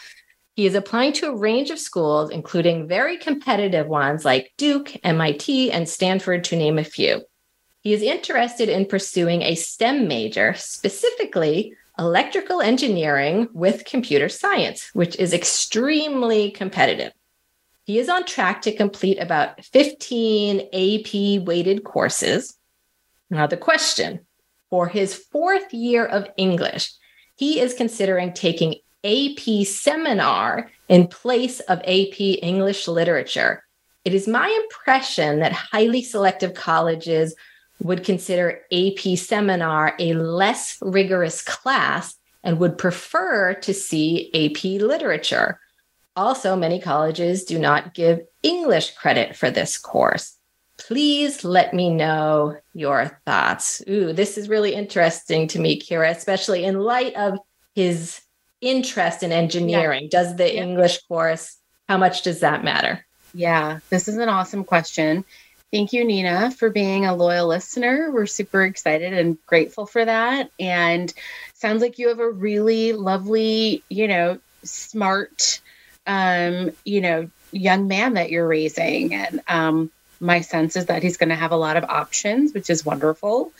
He 0.54 0.66
is 0.66 0.74
applying 0.74 1.12
to 1.14 1.28
a 1.28 1.36
range 1.36 1.70
of 1.70 1.78
schools, 1.78 2.30
including 2.30 2.88
very 2.88 3.16
competitive 3.16 3.86
ones 3.86 4.24
like 4.24 4.52
Duke, 4.56 4.94
MIT, 5.04 5.70
and 5.70 5.88
Stanford, 5.88 6.44
to 6.44 6.56
name 6.56 6.78
a 6.78 6.84
few. 6.84 7.22
He 7.80 7.94
is 7.94 8.02
interested 8.02 8.68
in 8.68 8.86
pursuing 8.86 9.42
a 9.42 9.54
STEM 9.54 10.06
major, 10.06 10.54
specifically 10.54 11.74
electrical 11.98 12.60
engineering 12.60 13.48
with 13.52 13.84
computer 13.84 14.28
science, 14.28 14.90
which 14.92 15.16
is 15.16 15.32
extremely 15.32 16.50
competitive. 16.50 17.12
He 17.84 17.98
is 17.98 18.08
on 18.08 18.24
track 18.24 18.62
to 18.62 18.72
complete 18.72 19.18
about 19.18 19.64
15 19.64 20.60
AP 20.72 21.46
weighted 21.46 21.84
courses. 21.84 22.56
Now, 23.30 23.46
the 23.46 23.56
question 23.56 24.20
for 24.68 24.88
his 24.88 25.14
fourth 25.14 25.72
year 25.72 26.04
of 26.04 26.28
English, 26.36 26.92
he 27.36 27.60
is 27.60 27.74
considering 27.74 28.32
taking 28.32 28.76
AP 29.04 29.64
seminar 29.66 30.70
in 30.88 31.06
place 31.06 31.60
of 31.60 31.78
AP 31.80 32.20
English 32.20 32.88
literature. 32.88 33.64
It 34.04 34.14
is 34.14 34.26
my 34.26 34.48
impression 34.64 35.40
that 35.40 35.52
highly 35.52 36.02
selective 36.02 36.54
colleges 36.54 37.34
would 37.82 38.04
consider 38.04 38.60
AP 38.72 39.16
seminar 39.16 39.94
a 39.98 40.12
less 40.14 40.78
rigorous 40.80 41.42
class 41.42 42.16
and 42.42 42.58
would 42.58 42.78
prefer 42.78 43.54
to 43.54 43.74
see 43.74 44.30
AP 44.34 44.80
literature. 44.80 45.60
Also, 46.16 46.56
many 46.56 46.80
colleges 46.80 47.44
do 47.44 47.58
not 47.58 47.94
give 47.94 48.20
English 48.42 48.94
credit 48.94 49.36
for 49.36 49.50
this 49.50 49.78
course. 49.78 50.36
Please 50.78 51.44
let 51.44 51.74
me 51.74 51.90
know 51.90 52.56
your 52.72 53.20
thoughts. 53.26 53.82
Ooh, 53.88 54.12
this 54.12 54.38
is 54.38 54.48
really 54.48 54.74
interesting 54.74 55.46
to 55.48 55.58
me, 55.58 55.78
Kyra, 55.78 56.10
especially 56.10 56.64
in 56.64 56.80
light 56.80 57.14
of 57.14 57.38
his 57.74 58.20
interest 58.60 59.22
in 59.22 59.32
engineering? 59.32 60.04
Yeah. 60.04 60.22
Does 60.22 60.36
the 60.36 60.52
yeah. 60.52 60.62
English 60.62 61.02
course, 61.02 61.56
how 61.88 61.98
much 61.98 62.22
does 62.22 62.40
that 62.40 62.64
matter? 62.64 63.04
Yeah, 63.32 63.80
this 63.90 64.08
is 64.08 64.16
an 64.16 64.28
awesome 64.28 64.64
question. 64.64 65.24
Thank 65.72 65.92
you, 65.92 66.04
Nina, 66.04 66.50
for 66.50 66.68
being 66.68 67.06
a 67.06 67.14
loyal 67.14 67.46
listener. 67.46 68.10
We're 68.10 68.26
super 68.26 68.64
excited 68.64 69.12
and 69.12 69.38
grateful 69.46 69.86
for 69.86 70.04
that. 70.04 70.50
And 70.58 71.12
sounds 71.54 71.80
like 71.80 71.98
you 71.98 72.08
have 72.08 72.18
a 72.18 72.28
really 72.28 72.92
lovely, 72.92 73.84
you 73.88 74.08
know, 74.08 74.40
smart, 74.64 75.60
um, 76.08 76.72
you 76.84 77.00
know, 77.00 77.30
young 77.52 77.86
man 77.86 78.14
that 78.14 78.30
you're 78.30 78.48
raising. 78.48 79.14
And 79.14 79.40
um, 79.46 79.92
my 80.18 80.40
sense 80.40 80.74
is 80.74 80.86
that 80.86 81.04
he's 81.04 81.16
going 81.16 81.28
to 81.28 81.36
have 81.36 81.52
a 81.52 81.56
lot 81.56 81.76
of 81.76 81.84
options, 81.84 82.52
which 82.52 82.68
is 82.68 82.84
wonderful. 82.84 83.52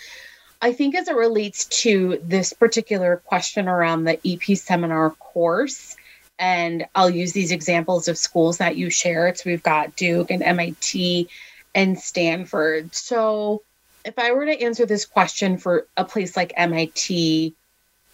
I 0.63 0.73
think 0.73 0.95
as 0.95 1.09
it 1.09 1.17
relates 1.17 1.65
to 1.83 2.21
this 2.23 2.53
particular 2.53 3.17
question 3.25 3.69
around 3.69 4.05
the 4.05 4.19
AP 4.27 4.57
seminar 4.57 5.11
course, 5.11 5.97
and 6.39 6.87
I'll 6.95 7.11
use 7.11 7.33
these 7.33 7.53
examples 7.53 8.09
of 8.09 8.19
schools 8.19 8.59
that 8.59 8.77
you 8.77 8.91
shared. 8.91 9.39
So 9.39 9.51
we've 9.51 9.63
got 9.63 9.97
Duke 9.97 10.31
and 10.31 10.43
MIT 10.43 11.29
and 11.75 11.99
Stanford. 11.99 12.95
So 12.95 13.63
if 14.05 14.19
I 14.19 14.33
were 14.33 14.47
to 14.47 14.63
answer 14.63 14.87
this 14.87 15.07
question 15.07 15.59
for 15.59 15.87
a 15.97 16.05
place 16.05 16.37
like 16.37 16.53
MIT, 16.57 17.55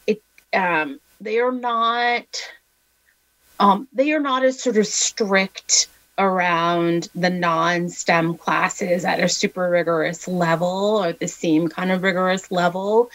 it 0.07 0.23
um, 0.53 1.01
they 1.21 1.39
are 1.39 1.53
not 1.53 2.27
um, 3.59 3.89
they 3.93 4.13
are 4.13 4.21
not 4.21 4.45
as 4.45 4.63
sort 4.63 4.77
of 4.77 4.87
strict 4.87 5.89
around 6.19 7.09
the 7.15 7.31
non-STEM 7.31 8.39
classes 8.39 9.05
at 9.05 9.21
a 9.21 9.29
super 9.29 9.69
rigorous 9.69 10.27
level 10.27 11.03
or 11.03 11.13
the 11.13 11.29
same 11.29 11.69
kind 11.69 11.93
of 11.93 12.03
rigorous 12.03 12.51
level 12.51 13.11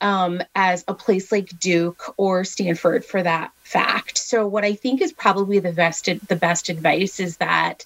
um, 0.00 0.42
as 0.54 0.84
a 0.88 0.94
place 0.94 1.32
like 1.32 1.58
Duke 1.58 2.14
or 2.16 2.44
Stanford 2.44 3.04
for 3.04 3.22
that 3.22 3.52
fact. 3.62 4.18
So 4.18 4.46
what 4.46 4.64
I 4.64 4.74
think 4.74 5.00
is 5.02 5.12
probably 5.12 5.58
the 5.58 5.72
best 5.72 6.08
the 6.28 6.36
best 6.36 6.68
advice 6.68 7.20
is 7.20 7.38
that 7.38 7.84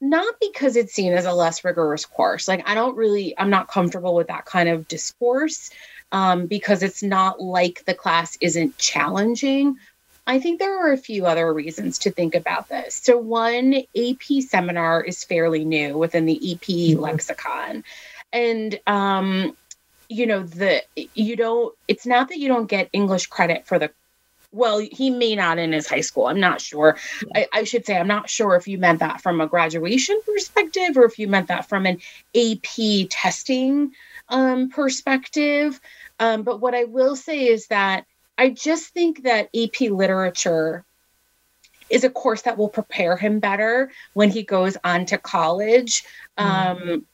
not 0.00 0.34
because 0.40 0.76
it's 0.76 0.92
seen 0.92 1.14
as 1.14 1.24
a 1.24 1.32
less 1.32 1.64
rigorous 1.64 2.04
course. 2.04 2.46
Like 2.46 2.68
I 2.68 2.74
don't 2.74 2.96
really 2.96 3.34
I'm 3.38 3.50
not 3.50 3.68
comfortable 3.68 4.14
with 4.14 4.28
that 4.28 4.44
kind 4.44 4.68
of 4.68 4.88
discourse 4.88 5.70
um, 6.12 6.46
because 6.46 6.82
it's 6.82 7.02
not 7.02 7.40
like 7.40 7.84
the 7.86 7.94
class 7.94 8.36
isn't 8.40 8.76
challenging. 8.78 9.76
I 10.26 10.40
think 10.40 10.58
there 10.58 10.86
are 10.86 10.92
a 10.92 10.98
few 10.98 11.26
other 11.26 11.52
reasons 11.52 11.98
to 12.00 12.10
think 12.10 12.34
about 12.34 12.68
this. 12.68 12.94
So, 12.94 13.16
one, 13.16 13.74
AP 13.96 14.42
seminar 14.48 15.02
is 15.02 15.22
fairly 15.22 15.64
new 15.64 15.96
within 15.96 16.26
the 16.26 16.36
AP 16.36 16.60
mm-hmm. 16.62 17.00
lexicon. 17.00 17.84
And 18.32 18.80
um, 18.86 19.56
you 20.08 20.26
know 20.26 20.42
the 20.42 20.82
you 21.14 21.36
don't 21.36 21.74
it's 21.88 22.06
not 22.06 22.28
that 22.28 22.38
you 22.38 22.48
don't 22.48 22.66
get 22.66 22.88
english 22.92 23.26
credit 23.26 23.66
for 23.66 23.78
the 23.78 23.90
well 24.52 24.78
he 24.78 25.10
may 25.10 25.34
not 25.34 25.58
in 25.58 25.72
his 25.72 25.88
high 25.88 26.00
school 26.00 26.26
i'm 26.26 26.40
not 26.40 26.60
sure 26.60 26.96
I, 27.34 27.46
I, 27.52 27.64
should 27.64 27.84
say 27.84 27.96
i'm 27.96 28.06
not 28.06 28.30
sure 28.30 28.54
if 28.56 28.68
you 28.68 28.78
meant 28.78 29.00
that 29.00 29.20
from 29.20 29.40
a 29.40 29.46
graduation 29.46 30.20
perspective 30.24 30.96
or 30.96 31.04
if 31.04 31.18
you 31.18 31.28
meant 31.28 31.48
that 31.48 31.68
from 31.68 31.86
an 31.86 31.98
ap 32.34 33.08
testing 33.10 33.92
um, 34.28 34.70
perspective 34.70 35.80
um, 36.20 36.42
but 36.42 36.60
what 36.60 36.74
i 36.74 36.84
will 36.84 37.16
say 37.16 37.46
is 37.48 37.66
that 37.68 38.06
i 38.38 38.48
just 38.48 38.88
think 38.88 39.22
that 39.22 39.48
ap 39.54 39.80
literature 39.80 40.84
is 41.88 42.04
a 42.04 42.10
course 42.10 42.42
that 42.42 42.58
will 42.58 42.68
prepare 42.68 43.16
him 43.16 43.38
better 43.38 43.90
when 44.14 44.30
he 44.30 44.42
goes 44.42 44.76
on 44.82 45.06
to 45.06 45.18
college 45.18 46.04
mm-hmm. 46.38 46.92
um, 46.92 47.06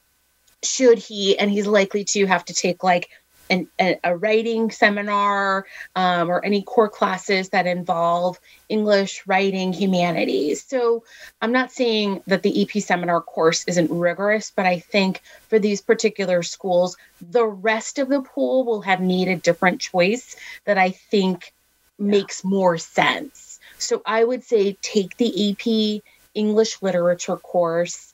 should 0.62 0.98
he 0.98 1.38
and 1.38 1.50
he's 1.50 1.66
likely 1.66 2.04
to 2.04 2.26
have 2.26 2.44
to 2.44 2.54
take 2.54 2.82
like 2.82 3.08
an, 3.52 3.68
a, 3.78 3.98
a 4.02 4.16
writing 4.16 4.70
seminar 4.70 5.66
um, 5.94 6.30
or 6.30 6.44
any 6.44 6.62
core 6.62 6.88
classes 6.88 7.50
that 7.50 7.66
involve 7.66 8.40
English, 8.68 9.22
writing, 9.26 9.72
humanities. 9.72 10.64
So 10.64 11.04
I'm 11.40 11.52
not 11.52 11.70
saying 11.70 12.22
that 12.26 12.42
the 12.42 12.62
AP 12.62 12.82
seminar 12.82 13.20
course 13.20 13.64
isn't 13.68 13.90
rigorous, 13.90 14.50
but 14.50 14.66
I 14.66 14.78
think 14.78 15.20
for 15.48 15.58
these 15.58 15.82
particular 15.82 16.42
schools, 16.42 16.96
the 17.20 17.46
rest 17.46 17.98
of 17.98 18.08
the 18.08 18.22
pool 18.22 18.64
will 18.64 18.80
have 18.80 19.00
made 19.00 19.28
a 19.28 19.36
different 19.36 19.80
choice 19.80 20.34
that 20.64 20.78
I 20.78 20.90
think 20.90 21.52
yeah. 21.98 22.06
makes 22.06 22.42
more 22.42 22.78
sense. 22.78 23.60
So 23.78 24.02
I 24.06 24.24
would 24.24 24.44
say 24.44 24.78
take 24.80 25.16
the 25.18 25.50
AP 25.50 26.02
English 26.34 26.80
literature 26.80 27.36
course 27.36 28.12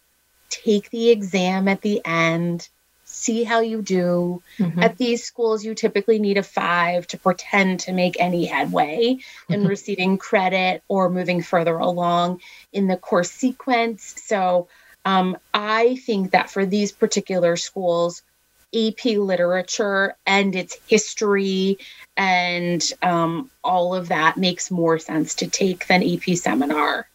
take 0.50 0.90
the 0.90 1.10
exam 1.10 1.68
at 1.68 1.82
the 1.82 2.00
end, 2.04 2.68
see 3.18 3.44
how 3.44 3.60
you 3.60 3.82
do. 3.82 4.42
Mm-hmm. 4.58 4.82
At 4.82 4.96
these 4.96 5.24
schools, 5.24 5.64
you 5.64 5.74
typically 5.74 6.18
need 6.18 6.38
a 6.38 6.42
five 6.42 7.06
to 7.08 7.18
pretend 7.18 7.80
to 7.80 7.92
make 7.92 8.16
any 8.20 8.46
headway 8.46 9.18
in 9.48 9.60
mm-hmm. 9.60 9.68
receiving 9.68 10.18
credit 10.18 10.82
or 10.88 11.10
moving 11.10 11.42
further 11.42 11.76
along 11.76 12.40
in 12.72 12.86
the 12.86 12.96
course 12.96 13.30
sequence. 13.30 14.14
So 14.24 14.68
um, 15.04 15.36
I 15.52 15.96
think 15.96 16.30
that 16.30 16.50
for 16.50 16.64
these 16.64 16.92
particular 16.92 17.56
schools, 17.56 18.22
AP 18.74 19.04
literature 19.06 20.14
and 20.26 20.54
its 20.54 20.76
history 20.86 21.78
and 22.16 22.82
um, 23.02 23.50
all 23.64 23.94
of 23.94 24.08
that 24.08 24.36
makes 24.36 24.70
more 24.70 24.98
sense 24.98 25.36
to 25.36 25.48
take 25.48 25.86
than 25.86 26.02
AP 26.02 26.36
seminar. 26.36 27.08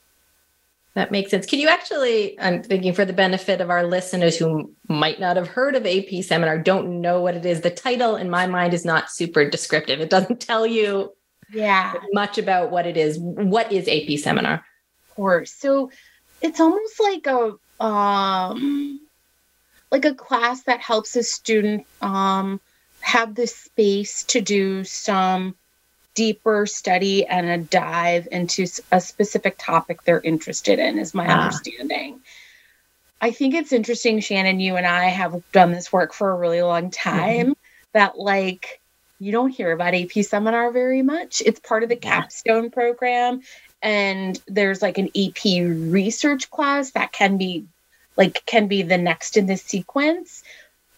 That 0.96 1.12
makes 1.12 1.32
sense. 1.32 1.48
Can 1.48 1.60
you 1.60 1.70
actually, 1.70 2.40
I'm 2.40 2.62
thinking 2.62 2.94
for 2.94 3.04
the 3.04 3.14
benefit 3.14 3.62
of 3.62 3.72
our 3.72 3.84
listeners 3.84 4.38
who 4.38 4.72
might 4.88 5.20
not 5.20 5.38
have 5.38 5.48
heard 5.48 5.76
of 5.76 5.88
AP 5.88 6.24
seminar, 6.24 6.60
don't 6.60 7.02
know 7.02 7.20
what 7.20 7.36
it 7.36 7.46
is. 7.46 7.62
The 7.62 7.72
title 7.72 8.16
in 8.16 8.30
my 8.30 8.46
mind 8.46 8.76
is 8.76 8.86
not 8.86 9.10
super 9.10 9.50
descriptive. 9.50 10.00
It 10.02 10.12
doesn't 10.12 10.40
tell 10.40 10.68
you 10.68 11.12
yeah 11.52 11.94
much 12.14 12.38
about 12.38 12.72
what 12.72 12.86
it 12.86 12.96
is. 12.96 13.18
What 13.20 13.72
is 13.72 13.88
AP 13.88 14.20
seminar? 14.20 14.56
Of 15.10 15.16
course. 15.16 15.52
So 15.52 15.90
it's 16.42 16.60
almost 16.60 17.00
like 17.00 17.26
a 17.28 17.54
um 17.84 19.00
like 19.92 20.06
a 20.06 20.14
class 20.14 20.64
that 20.64 20.80
helps 20.80 21.16
a 21.16 21.24
student 21.24 21.88
um 22.02 22.62
have 23.02 23.34
the 23.36 23.48
space 23.48 24.24
to 24.26 24.42
do 24.42 24.84
some 24.84 25.56
deeper 26.16 26.66
study 26.66 27.26
and 27.26 27.48
a 27.48 27.58
dive 27.58 28.28
into 28.32 28.68
a 28.92 29.02
specific 29.02 29.56
topic 29.58 30.04
they're 30.04 30.22
interested 30.22 30.80
in, 30.80 31.00
is 31.00 31.14
my 31.14 31.28
ah. 31.28 31.46
understanding. 31.46 32.20
I 33.22 33.32
think 33.32 33.56
it's 33.56 33.72
interesting, 33.72 34.20
Shannon, 34.20 34.60
you 34.60 34.76
and 34.76 34.86
I 34.86 35.06
have 35.06 35.42
done 35.52 35.72
this 35.72 35.94
work 35.94 36.14
for 36.14 36.32
a 36.32 36.36
really 36.36 36.62
long 36.62 36.92
time 36.92 37.48
mm-hmm. 37.48 37.52
that, 37.94 38.18
like, 38.18 38.82
you 39.20 39.32
don't 39.32 39.50
hear 39.50 39.72
about 39.72 39.96
AP 39.96 40.12
seminar 40.24 40.72
very 40.72 41.02
much. 41.02 41.42
It's 41.46 41.60
part 41.60 41.84
of 41.84 41.90
the 41.90 41.96
yeah. 41.96 42.22
capstone 42.22 42.70
program. 42.70 43.42
And 43.82 44.42
there's 44.48 44.82
like 44.82 44.98
an 44.98 45.10
AP 45.16 45.44
research 45.46 46.50
class 46.50 46.92
that 46.92 47.12
can 47.12 47.38
be 47.38 47.66
like 48.16 48.46
can 48.46 48.68
be 48.68 48.82
the 48.84 48.98
next 48.98 49.38
in 49.38 49.46
this 49.46 49.62
sequence. 49.62 50.44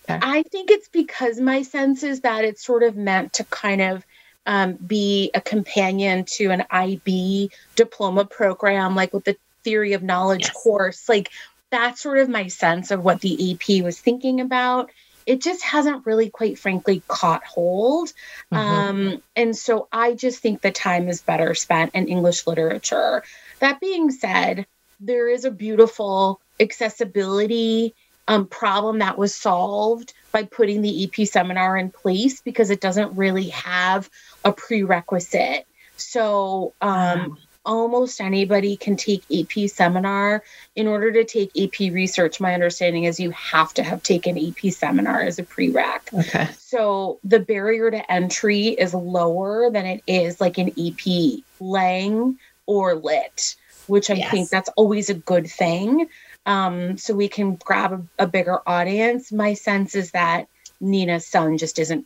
Okay. 0.10 0.19
I 0.21 0.43
think 0.43 0.69
it's 0.69 0.88
because 0.88 1.39
my 1.39 1.63
sense 1.63 2.04
is 2.04 2.21
that 2.21 2.45
it's 2.45 2.63
sort 2.63 2.84
of 2.84 2.95
meant 2.95 3.34
to 3.34 3.43
kind 3.45 3.82
of 3.82 4.06
um, 4.45 4.73
be 4.73 5.31
a 5.34 5.41
companion 5.41 6.25
to 6.25 6.51
an 6.51 6.63
IB 6.69 7.51
diploma 7.75 8.25
program, 8.25 8.95
like 8.95 9.13
with 9.13 9.23
the 9.23 9.38
theory 9.63 9.93
of 9.93 10.03
knowledge 10.03 10.43
yes. 10.43 10.51
course. 10.51 11.10
Like 11.10 11.31
that's 11.69 12.01
sort 12.01 12.19
of 12.19 12.29
my 12.29 12.47
sense 12.47 12.91
of 12.91 13.03
what 13.03 13.21
the 13.21 13.51
AP 13.51 13.84
was 13.84 13.99
thinking 13.99 14.39
about. 14.41 14.91
It 15.25 15.41
just 15.41 15.63
hasn't 15.63 16.05
really, 16.05 16.29
quite 16.29 16.60
frankly, 16.60 17.01
caught 17.08 17.43
hold. 17.43 18.13
Mm-hmm. 18.53 18.55
Um, 18.55 19.23
and 19.36 19.58
so 19.58 19.88
I 19.91 20.13
just 20.13 20.39
think 20.39 20.62
the 20.62 20.71
time 20.71 21.10
is 21.10 21.21
better 21.21 21.55
spent 21.55 21.95
in 21.95 22.08
English 22.08 22.45
literature. 22.45 23.23
That 23.60 23.79
being 23.79 24.12
said, 24.12 24.67
there 24.99 25.27
is 25.27 25.43
a 25.43 25.51
beautiful 25.51 26.39
accessibility 26.60 27.95
um, 28.27 28.47
problem 28.47 28.99
that 28.99 29.17
was 29.17 29.34
solved 29.36 30.13
by 30.31 30.43
putting 30.43 30.81
the 30.81 31.05
AP 31.05 31.27
seminar 31.27 31.77
in 31.77 31.91
place 31.91 32.41
because 32.41 32.69
it 32.69 32.81
doesn't 32.81 33.15
really 33.15 33.49
have 33.49 34.10
a 34.45 34.53
prerequisite. 34.53 35.67
So, 35.97 36.73
um, 36.81 37.38
almost 37.65 38.21
anybody 38.21 38.77
can 38.77 38.95
take 38.95 39.23
AP 39.34 39.69
seminar. 39.69 40.43
In 40.75 40.88
order 40.88 41.12
to 41.12 41.23
take 41.23 41.51
AP 41.60 41.91
research, 41.93 42.39
my 42.39 42.53
understanding 42.53 43.05
is 43.05 43.19
you 43.19 43.31
have 43.31 43.73
to 43.73 43.84
have 43.84 44.03
taken 44.03 44.38
AP 44.38 44.71
seminar 44.71 45.21
as 45.21 45.39
a 45.39 45.43
prereq. 45.43 46.13
Okay. 46.13 46.47
So 46.60 47.19
the 47.23 47.39
barrier 47.39 47.91
to 47.91 48.12
entry 48.12 48.67
is 48.67 48.93
lower 48.93 49.69
than 49.71 49.86
it 49.86 50.03
is 50.08 50.39
like 50.39 50.58
an 50.58 50.69
AP 50.69 51.41
Lang 51.60 52.38
or 52.65 52.95
Lit, 52.95 53.55
which 53.88 54.10
I 54.10 54.15
yes. 54.15 54.31
think 54.31 54.49
that's 54.49 54.69
always 54.75 55.10
a 55.10 55.15
good 55.15 55.47
thing 55.47 56.08
um, 56.45 56.97
so 56.97 57.13
we 57.13 57.27
can 57.27 57.55
grab 57.55 58.08
a, 58.19 58.23
a 58.23 58.27
bigger 58.27 58.60
audience. 58.67 59.31
My 59.31 59.53
sense 59.55 59.95
is 59.95 60.12
that 60.12 60.47
Nina's 60.79 61.25
son 61.25 61.58
just 61.58 61.79
isn't 61.79 62.05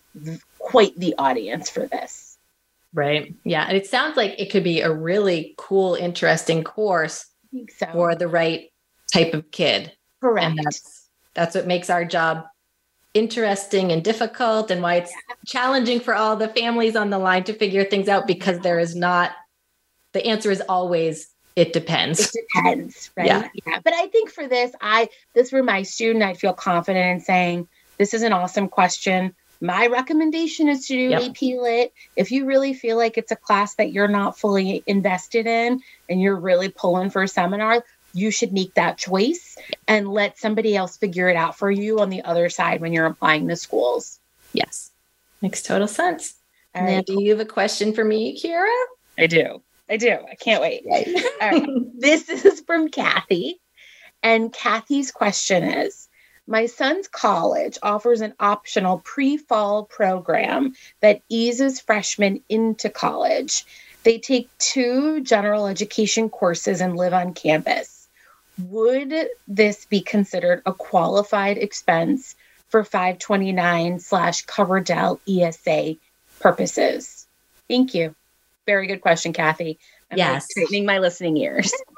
quite 0.58 0.98
the 0.98 1.16
audience 1.18 1.70
for 1.70 1.86
this. 1.88 2.29
Right. 2.94 3.36
Yeah. 3.44 3.66
And 3.68 3.78
it 3.78 3.86
sounds 3.86 4.18
like 4.18 4.40
it 4.40 4.50
could 4.50 4.64
be 4.64 4.82
a 4.82 4.92
really 4.92 5.54
cool, 5.58 5.96
interesting 5.96 6.64
course 6.64 7.26
so. 7.78 7.88
for 7.92 8.16
the 8.16 8.28
right 8.28 8.72
type 9.14 9.34
of 9.34 9.52
kid. 9.52 9.92
Correct. 10.22 10.46
And 10.46 10.60
that's 10.64 11.08
that's 11.34 11.56
what 11.56 11.68
makes 11.68 11.90
our 11.90 12.04
job 12.04 12.46
interesting 13.14 13.92
and 13.92 14.04
difficult 14.04 14.72
and 14.72 14.82
why 14.82 14.96
it's 14.96 15.12
yeah. 15.12 15.36
challenging 15.46 16.00
for 16.00 16.16
all 16.16 16.36
the 16.36 16.48
families 16.48 16.96
on 16.96 17.10
the 17.10 17.18
line 17.18 17.44
to 17.44 17.54
figure 17.54 17.84
things 17.84 18.08
out 18.08 18.28
because 18.28 18.60
there 18.60 18.80
is 18.80 18.96
not 18.96 19.32
the 20.12 20.26
answer 20.26 20.52
is 20.52 20.62
always 20.68 21.30
it 21.56 21.74
depends. 21.74 22.34
It 22.34 22.46
depends, 22.54 23.12
right? 23.18 23.28
Yeah. 23.28 23.50
yeah. 23.68 23.80
But 23.84 23.94
I 23.94 24.08
think 24.08 24.32
for 24.32 24.48
this, 24.48 24.72
I 24.82 25.10
this 25.34 25.52
were 25.52 25.64
my 25.64 25.84
student, 25.84 26.24
I'd 26.24 26.40
feel 26.40 26.54
confident 26.54 27.18
in 27.18 27.20
saying, 27.20 27.68
this 27.98 28.14
is 28.14 28.22
an 28.22 28.32
awesome 28.32 28.70
question. 28.70 29.36
My 29.62 29.88
recommendation 29.88 30.70
is 30.70 30.88
to 30.88 30.94
do 30.94 31.10
yep. 31.10 31.22
AP 31.24 31.42
Lit. 31.42 31.94
If 32.16 32.32
you 32.32 32.46
really 32.46 32.74
feel 32.74 32.98
like 32.98 33.18
it's 33.18 33.32
a 33.32 33.36
class 33.36 33.76
that 33.76 33.92
you're 33.92 34.08
not 34.08 34.38
fully 34.38 34.84
invested 34.88 35.48
in 35.48 35.82
and 36.08 36.22
you're 36.22 36.40
really 36.40 36.70
pulling 36.70 37.10
for 37.10 37.24
a 37.24 37.28
seminar, 37.28 37.84
you 38.14 38.32
should 38.32 38.54
make 38.54 38.74
that 38.76 38.98
choice 38.98 39.58
and 39.88 40.08
let 40.08 40.40
somebody 40.40 40.76
else 40.76 40.98
figure 40.98 41.28
it 41.28 41.36
out 41.36 41.58
for 41.58 41.70
you 41.70 42.00
on 42.00 42.10
the 42.10 42.24
other 42.24 42.50
side 42.50 42.82
when 42.82 42.94
you're 42.94 43.06
applying 43.06 43.48
to 43.48 43.56
schools. 43.56 44.20
Yes. 44.54 44.92
Makes 45.42 45.62
total 45.64 45.88
sense. 45.88 46.36
All 46.74 46.84
now, 46.84 46.96
right. 46.98 47.06
do 47.06 47.22
you 47.22 47.32
have 47.32 47.40
a 47.40 47.46
question 47.46 47.94
for 47.94 48.04
me, 48.04 48.40
Kyra? 48.42 48.74
I 49.18 49.28
do. 49.28 49.62
I 49.90 49.98
do. 49.98 50.12
I 50.12 50.36
can't 50.36 50.62
wait. 50.62 50.84
All 50.86 51.50
right. 51.50 51.68
This 51.98 52.30
is 52.46 52.62
from 52.62 52.90
Kathy. 52.90 53.60
And 54.22 54.52
Kathy's 54.52 55.12
question 55.12 55.64
is 55.64 56.09
My 56.50 56.66
son's 56.66 57.08
college 57.08 57.78
offers 57.84 58.22
an 58.22 58.34
optional 58.40 59.02
pre 59.06 59.38
fall 59.38 59.84
program 59.84 60.74
that 61.00 61.22
eases 61.30 61.80
freshmen 61.80 62.42
into 62.50 62.90
college. 62.90 63.66
They 64.04 64.18
take 64.18 64.50
two 64.58 65.22
general 65.22 65.68
education 65.68 66.28
courses 66.28 66.82
and 66.82 66.98
live 66.98 67.14
on 67.14 67.36
campus. 67.36 68.08
Would 68.64 69.14
this 69.48 69.86
be 69.86 70.02
considered 70.02 70.64
a 70.66 70.74
qualified 70.74 71.60
expense 71.60 72.34
for 72.70 72.84
529 72.84 74.00
slash 74.00 74.44
Coverdell 74.48 75.20
ESA 75.30 75.98
purposes? 76.40 77.28
Thank 77.70 77.94
you. 77.94 78.16
Very 78.66 78.88
good 78.88 79.02
question, 79.02 79.34
Kathy. 79.34 79.78
I'm 80.10 80.18
like, 80.18 80.26
Yes. 80.26 80.48
straightening 80.50 80.88
my 80.88 80.98
listening 80.98 81.38
ears. 81.38 81.72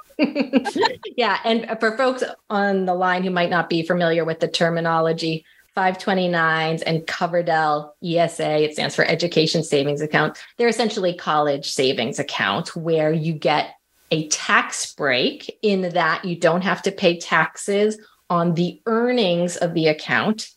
yeah. 1.18 1.40
And 1.44 1.78
for 1.80 1.98
folks 1.98 2.24
on 2.50 2.86
the 2.86 2.94
line 2.94 3.24
who 3.24 3.32
might 3.32 3.50
not 3.50 3.70
be 3.70 3.84
familiar 3.84 4.26
with 4.26 4.40
the 4.40 4.48
terminology, 4.48 5.46
529s 5.76 6.84
and 6.86 7.06
Coverdell 7.08 7.92
ESA, 8.04 8.64
it 8.64 8.74
stands 8.74 8.96
for 8.96 9.06
Education 9.06 9.64
Savings 9.64 10.02
Account. 10.02 10.38
They're 10.58 10.68
essentially 10.68 11.14
college 11.14 11.72
savings 11.72 12.20
accounts 12.20 12.76
where 12.76 13.12
you 13.14 13.34
get 13.34 13.76
a 14.12 14.28
tax 14.28 14.94
break 14.94 15.58
in 15.62 15.94
that 15.94 16.26
you 16.26 16.36
don't 16.36 16.62
have 16.62 16.82
to 16.84 16.92
pay 16.92 17.18
taxes 17.18 17.98
on 18.30 18.54
the 18.56 18.82
earnings 18.86 19.56
of 19.58 19.74
the 19.74 19.88
account 19.88 20.50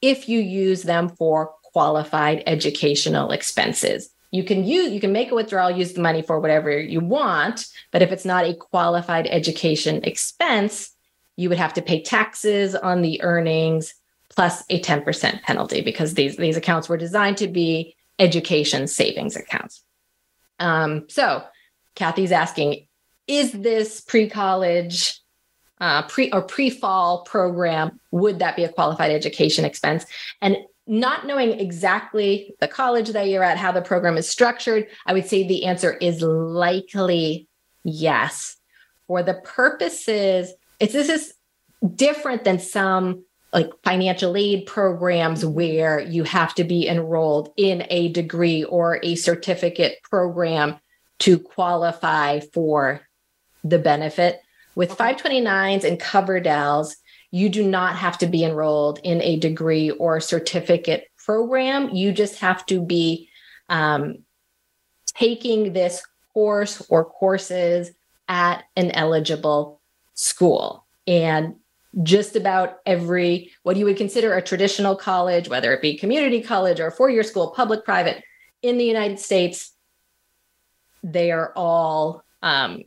if 0.00 0.28
you 0.28 0.38
use 0.38 0.82
them 0.82 1.08
for 1.08 1.52
qualified 1.72 2.42
educational 2.46 3.32
expenses. 3.32 4.10
You 4.30 4.44
can 4.44 4.64
use 4.64 4.92
you 4.92 5.00
can 5.00 5.12
make 5.12 5.30
a 5.30 5.34
withdrawal, 5.34 5.70
use 5.70 5.92
the 5.92 6.00
money 6.00 6.22
for 6.22 6.38
whatever 6.38 6.78
you 6.78 7.00
want, 7.00 7.66
but 7.90 8.02
if 8.02 8.12
it's 8.12 8.24
not 8.24 8.44
a 8.44 8.54
qualified 8.54 9.26
education 9.26 10.04
expense, 10.04 10.90
you 11.36 11.48
would 11.48 11.58
have 11.58 11.74
to 11.74 11.82
pay 11.82 12.02
taxes 12.02 12.74
on 12.74 13.02
the 13.02 13.22
earnings 13.22 13.94
plus 14.28 14.62
a 14.70 14.80
10% 14.80 15.42
penalty 15.42 15.80
because 15.80 16.14
these 16.14 16.36
these 16.36 16.56
accounts 16.56 16.88
were 16.88 16.96
designed 16.96 17.38
to 17.38 17.48
be 17.48 17.96
education 18.18 18.86
savings 18.86 19.34
accounts. 19.34 19.82
Um, 20.60 21.06
so 21.08 21.42
Kathy's 21.94 22.32
asking, 22.32 22.86
is 23.26 23.52
this 23.52 24.00
pre-college 24.00 25.20
uh, 25.80 26.02
pre 26.02 26.30
or 26.30 26.42
pre-fall 26.42 27.22
program 27.22 27.98
would 28.10 28.38
that 28.40 28.54
be 28.54 28.64
a 28.64 28.68
qualified 28.68 29.10
education 29.10 29.64
expense 29.64 30.04
and 30.42 30.56
not 30.90 31.24
knowing 31.24 31.58
exactly 31.60 32.52
the 32.60 32.66
college 32.66 33.10
that 33.10 33.28
you're 33.28 33.44
at 33.44 33.56
how 33.56 33.70
the 33.70 33.80
program 33.80 34.16
is 34.16 34.28
structured 34.28 34.86
i 35.06 35.12
would 35.12 35.26
say 35.26 35.46
the 35.46 35.64
answer 35.64 35.92
is 35.94 36.20
likely 36.20 37.48
yes. 37.84 38.56
For 39.06 39.22
the 39.22 39.34
purposes 39.34 40.52
it's 40.78 40.92
this 40.92 41.08
is 41.08 41.34
different 41.94 42.44
than 42.44 42.58
some 42.58 43.24
like 43.52 43.70
financial 43.82 44.36
aid 44.36 44.66
programs 44.66 45.44
where 45.44 45.98
you 46.00 46.24
have 46.24 46.54
to 46.54 46.64
be 46.64 46.86
enrolled 46.86 47.52
in 47.56 47.84
a 47.90 48.08
degree 48.12 48.62
or 48.64 49.00
a 49.02 49.16
certificate 49.16 49.98
program 50.04 50.78
to 51.18 51.38
qualify 51.38 52.40
for 52.52 53.00
the 53.64 53.78
benefit. 53.78 54.40
With 54.76 54.96
529s 54.96 55.84
and 55.84 56.00
Coverdells, 56.00 56.94
you 57.30 57.48
do 57.48 57.66
not 57.66 57.96
have 57.96 58.18
to 58.18 58.26
be 58.26 58.44
enrolled 58.44 58.98
in 59.04 59.22
a 59.22 59.38
degree 59.38 59.90
or 59.90 60.20
certificate 60.20 61.08
program. 61.16 61.90
You 61.90 62.12
just 62.12 62.40
have 62.40 62.66
to 62.66 62.80
be 62.80 63.28
um, 63.68 64.18
taking 65.06 65.72
this 65.72 66.02
course 66.32 66.84
or 66.88 67.04
courses 67.04 67.92
at 68.28 68.64
an 68.76 68.90
eligible 68.92 69.80
school. 70.14 70.84
And 71.06 71.56
just 72.02 72.36
about 72.36 72.78
every, 72.86 73.52
what 73.62 73.76
you 73.76 73.84
would 73.84 73.96
consider 73.96 74.34
a 74.34 74.42
traditional 74.42 74.96
college, 74.96 75.48
whether 75.48 75.72
it 75.72 75.82
be 75.82 75.98
community 75.98 76.40
college 76.40 76.80
or 76.80 76.90
four 76.90 77.10
year 77.10 77.22
school, 77.22 77.50
public, 77.50 77.84
private, 77.84 78.22
in 78.62 78.76
the 78.76 78.84
United 78.84 79.18
States, 79.18 79.72
they 81.02 81.30
are 81.30 81.52
all 81.56 82.22
um, 82.42 82.82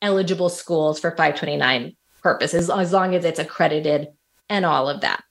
eligible 0.00 0.48
schools 0.48 0.98
for 0.98 1.10
529 1.10 1.94
purposes 2.24 2.68
as 2.70 2.92
long 2.92 3.14
as 3.14 3.24
it's 3.24 3.38
accredited 3.38 4.08
and 4.48 4.64
all 4.64 4.88
of 4.88 5.02
that. 5.02 5.22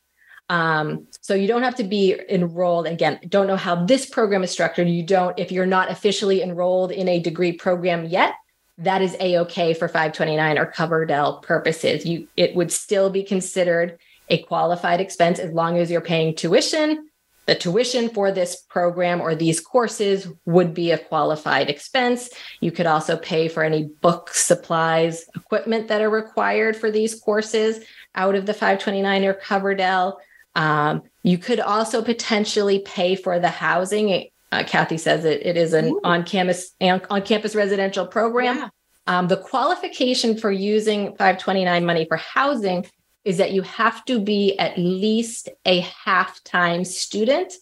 Um, 0.47 1.07
so 1.21 1.33
you 1.33 1.47
don't 1.47 1.63
have 1.63 1.75
to 1.75 1.83
be 1.83 2.15
enrolled. 2.29 2.85
Again, 2.85 3.19
don't 3.27 3.47
know 3.47 3.57
how 3.57 3.83
this 3.83 4.05
program 4.05 4.43
is 4.43 4.51
structured. 4.51 4.87
You 4.87 5.03
don't, 5.03 5.37
if 5.39 5.51
you're 5.51 5.65
not 5.65 5.89
officially 5.89 6.41
enrolled 6.41 6.91
in 6.91 7.09
a 7.09 7.19
degree 7.19 7.53
program 7.53 8.05
yet, 8.05 8.35
that 8.77 9.01
is 9.01 9.15
a-okay 9.19 9.73
for 9.73 9.87
529 9.87 10.57
or 10.57 10.71
Coverdell 10.71 11.41
purposes. 11.41 12.05
You 12.05 12.27
it 12.37 12.55
would 12.55 12.71
still 12.71 13.09
be 13.09 13.23
considered 13.23 13.99
a 14.29 14.41
qualified 14.43 15.01
expense 15.01 15.39
as 15.39 15.51
long 15.51 15.77
as 15.77 15.91
you're 15.91 16.01
paying 16.01 16.35
tuition. 16.35 17.09
The 17.45 17.55
tuition 17.55 18.09
for 18.09 18.31
this 18.31 18.61
program 18.69 19.19
or 19.19 19.35
these 19.35 19.59
courses 19.59 20.27
would 20.45 20.73
be 20.73 20.91
a 20.91 20.97
qualified 20.97 21.69
expense. 21.69 22.29
You 22.61 22.71
could 22.71 22.85
also 22.85 23.17
pay 23.17 23.49
for 23.49 23.63
any 23.63 23.83
books, 23.83 24.45
supplies, 24.45 25.25
equipment 25.35 25.89
that 25.89 26.01
are 26.01 26.09
required 26.09 26.77
for 26.77 26.89
these 26.89 27.15
courses 27.15 27.83
out 28.15 28.35
of 28.35 28.45
the 28.45 28.53
529 28.53 29.25
or 29.25 29.33
Coverdell. 29.33 30.17
Um, 30.55 31.03
you 31.23 31.37
could 31.37 31.59
also 31.59 32.01
potentially 32.01 32.79
pay 32.79 33.15
for 33.15 33.39
the 33.39 33.49
housing. 33.49 34.29
Uh, 34.51 34.63
Kathy 34.65 34.97
says 34.97 35.25
it, 35.25 35.45
it 35.45 35.57
is 35.57 35.73
an 35.73 35.99
on 36.03 36.23
campus 36.23 36.73
on 36.79 37.21
campus 37.23 37.55
residential 37.55 38.07
program. 38.07 38.57
Yeah. 38.57 38.69
Um, 39.05 39.27
the 39.27 39.37
qualification 39.37 40.37
for 40.37 40.49
using 40.49 41.07
529 41.17 41.85
money 41.85 42.05
for 42.05 42.15
housing 42.15 42.85
is 43.25 43.37
that 43.37 43.51
you 43.51 43.61
have 43.61 44.03
to 44.05 44.19
be 44.19 44.57
at 44.59 44.77
least 44.77 45.49
a 45.65 45.81
half 45.81 46.43
time 46.43 46.83
student. 46.83 47.53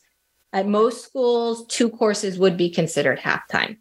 At 0.53 0.67
most 0.67 1.05
schools, 1.05 1.65
two 1.67 1.89
courses 1.89 2.37
would 2.37 2.57
be 2.57 2.69
considered 2.69 3.19
half 3.19 3.47
time. 3.47 3.77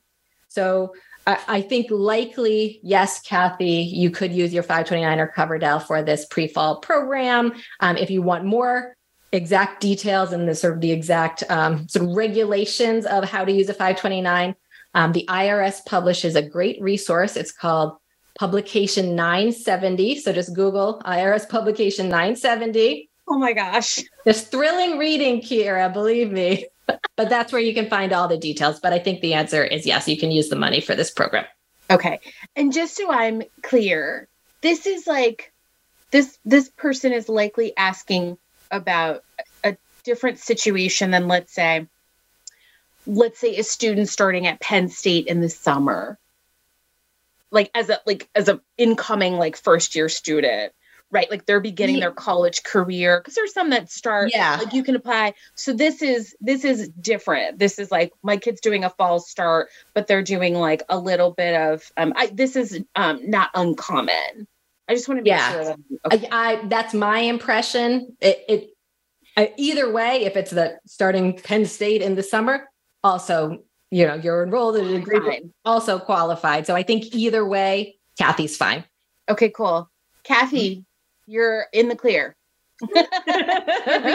So 0.49 0.95
I, 1.27 1.38
I 1.49 1.61
think 1.62 1.88
likely, 1.90 2.81
yes, 2.83 3.21
Kathy, 3.21 3.83
you 3.83 4.11
could 4.11 4.33
use 4.33 4.53
your 4.53 4.62
529 4.62 5.19
or 5.19 5.33
Coverdell 5.37 5.83
for 5.85 6.03
this 6.03 6.27
pre 6.27 6.49
fall 6.49 6.79
program. 6.79 7.55
Um, 7.81 7.97
if 7.97 8.11
you 8.11 8.23
want 8.23 8.45
more 8.45 8.97
exact 9.33 9.81
details 9.81 10.33
and 10.33 10.49
the 10.49 10.55
sort 10.55 10.75
of 10.75 10.81
the 10.81 10.93
exact 10.93 11.45
um, 11.49 11.88
sort 11.88 12.09
of 12.09 12.16
regulations 12.16 13.07
of 13.07 13.25
how 13.25 13.45
to 13.45 13.53
use 13.53 13.69
a 13.69 13.75
529, 13.75 14.55
um, 14.95 15.12
the 15.12 15.25
IRS 15.29 15.85
publishes 15.87 16.35
a 16.35 16.43
great 16.43 16.81
resource. 16.81 17.37
It's 17.37 17.53
called 17.53 17.97
Publication 18.40 19.14
970. 19.14 20.18
So 20.20 20.33
just 20.33 20.55
Google 20.55 21.03
uh, 21.05 21.12
IRS 21.12 21.46
Publication 21.46 22.09
970. 22.09 23.11
Oh 23.29 23.37
my 23.37 23.53
gosh. 23.53 24.03
It's 24.24 24.40
thrilling 24.40 24.96
reading, 24.96 25.42
Kyra, 25.42 25.92
believe 25.92 26.33
me. 26.33 26.64
but 26.87 27.29
that's 27.29 27.53
where 27.53 27.61
you 27.61 27.74
can 27.74 27.90
find 27.90 28.14
all 28.14 28.29
the 28.29 28.38
details. 28.38 28.81
But 28.81 28.94
I 28.94 28.98
think 28.98 29.20
the 29.20 29.35
answer 29.35 29.62
is 29.62 29.85
yes, 29.85 30.09
you 30.09 30.16
can 30.16 30.31
use 30.31 30.48
the 30.48 30.57
money 30.57 30.81
for 30.81 30.94
this 30.94 31.11
program. 31.11 31.44
Okay. 31.90 32.18
And 32.57 32.72
just 32.72 32.96
so 32.96 33.12
I'm 33.12 33.42
clear, 33.61 34.26
this 34.62 34.87
is 34.87 35.07
like 35.07 35.53
this 36.11 36.38
this 36.46 36.70
person 36.70 37.12
is 37.12 37.29
likely 37.29 37.76
asking 37.76 38.38
about 38.70 39.22
a 39.64 39.76
different 40.03 40.38
situation 40.38 41.11
than 41.11 41.29
let's 41.29 41.53
say 41.53 41.87
let's 43.07 43.38
say 43.38 43.59
a 43.59 43.64
student 43.64 44.09
starting 44.09 44.46
at 44.46 44.61
Penn 44.61 44.88
State 44.88 45.26
in 45.26 45.42
the 45.42 45.50
summer. 45.50 46.18
Like 47.52 47.70
as 47.74 47.90
a 47.90 47.98
like 48.06 48.28
as 48.34 48.48
a 48.48 48.60
incoming 48.78 49.34
like 49.34 49.56
first 49.56 49.94
year 49.94 50.08
student, 50.08 50.72
right? 51.10 51.30
Like 51.30 51.46
they're 51.46 51.60
beginning 51.60 51.96
Yeah. 51.96 52.02
their 52.02 52.12
college 52.12 52.62
career 52.62 53.18
because 53.20 53.34
there's 53.34 53.52
some 53.52 53.70
that 53.70 53.90
start 53.90 54.30
Yeah. 54.32 54.56
like 54.62 54.72
you 54.72 54.84
can 54.84 54.94
apply. 54.96 55.34
So 55.56 55.72
this 55.72 56.02
is 56.02 56.36
this 56.40 56.64
is 56.64 56.88
different. 56.90 57.59
This 57.59 57.78
is 57.78 57.90
like 57.90 58.12
my 58.22 58.36
kid's 58.36 58.61
doing 58.61 58.84
a 58.84 58.90
fall 58.90 59.18
start, 59.20 59.68
but 59.94 60.07
they're 60.07 60.22
doing 60.22 60.55
like 60.55 60.82
a 60.88 60.98
little 60.98 61.32
bit 61.32 61.55
of 61.61 61.82
um 61.96 62.12
I 62.16 62.26
this 62.26 62.55
is 62.57 62.80
um 62.94 63.28
not 63.28 63.51
uncommon. 63.55 64.46
I 64.88 64.94
just 64.94 65.09
want 65.09 65.18
to 65.18 65.22
be 65.24 65.30
Yeah. 65.30 65.53
sure 65.53 65.64
that 65.64 65.78
okay. 66.12 66.28
I, 66.30 66.53
I 66.62 66.66
that's 66.68 66.94
my 66.94 67.20
impression. 67.20 68.16
It, 68.20 68.38
it 68.48 68.70
I, 69.36 69.55
either 69.57 69.90
way, 69.92 70.24
if 70.24 70.36
it's 70.36 70.51
the 70.51 70.78
starting 70.86 71.38
Penn 71.38 71.64
State 71.64 72.03
in 72.03 72.16
the 72.16 72.22
summer, 72.22 72.68
also 73.05 73.62
you 73.91 74.07
know 74.07 74.14
you're 74.14 74.43
enrolled 74.43 74.76
in 74.76 74.86
a 74.86 74.99
degree, 74.99 75.51
also 75.64 75.99
qualified. 75.99 76.66
So 76.66 76.74
I 76.74 76.82
think 76.82 77.14
either 77.14 77.45
way, 77.47 77.97
Kathy's 78.18 78.57
fine. 78.57 78.84
Okay, 79.28 79.51
cool. 79.51 79.91
Kathy, 80.24 80.76
mm-hmm. 80.76 81.32
you're 81.32 81.66
in 81.72 81.88
the 81.88 81.97
clear. 81.97 82.36
Read 82.82 83.05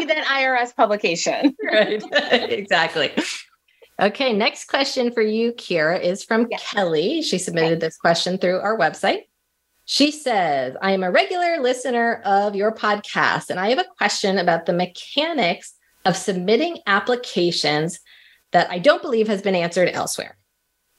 that 0.09 0.25
IRS 0.27 0.75
publication. 0.75 1.55
right 1.63 2.03
exactly 2.51 3.11
okay 4.01 4.33
next 4.33 4.67
question 4.67 5.11
for 5.11 5.21
you 5.21 5.53
kyra 5.53 6.01
is 6.01 6.23
from 6.23 6.47
kelly 6.47 7.21
she 7.21 7.37
submitted 7.37 7.79
this 7.79 7.95
question 7.95 8.37
through 8.37 8.59
our 8.59 8.77
website 8.77 9.21
She 9.85 10.09
says, 10.09 10.75
I 10.81 10.91
am 10.91 11.03
a 11.03 11.11
regular 11.11 11.61
listener 11.61 12.19
of 12.25 12.55
your 12.55 12.73
podcast, 12.73 13.51
and 13.51 13.59
I 13.59 13.69
have 13.69 13.77
a 13.77 13.85
question 13.97 14.39
about 14.39 14.65
the 14.65 14.73
mechanics 14.73 15.75
of 16.05 16.17
submitting 16.17 16.79
applications 16.87 17.99
that 18.51 18.69
I 18.69 18.79
don't 18.79 19.01
believe 19.01 19.27
has 19.27 19.41
been 19.41 19.55
answered 19.55 19.89
elsewhere. 19.89 20.37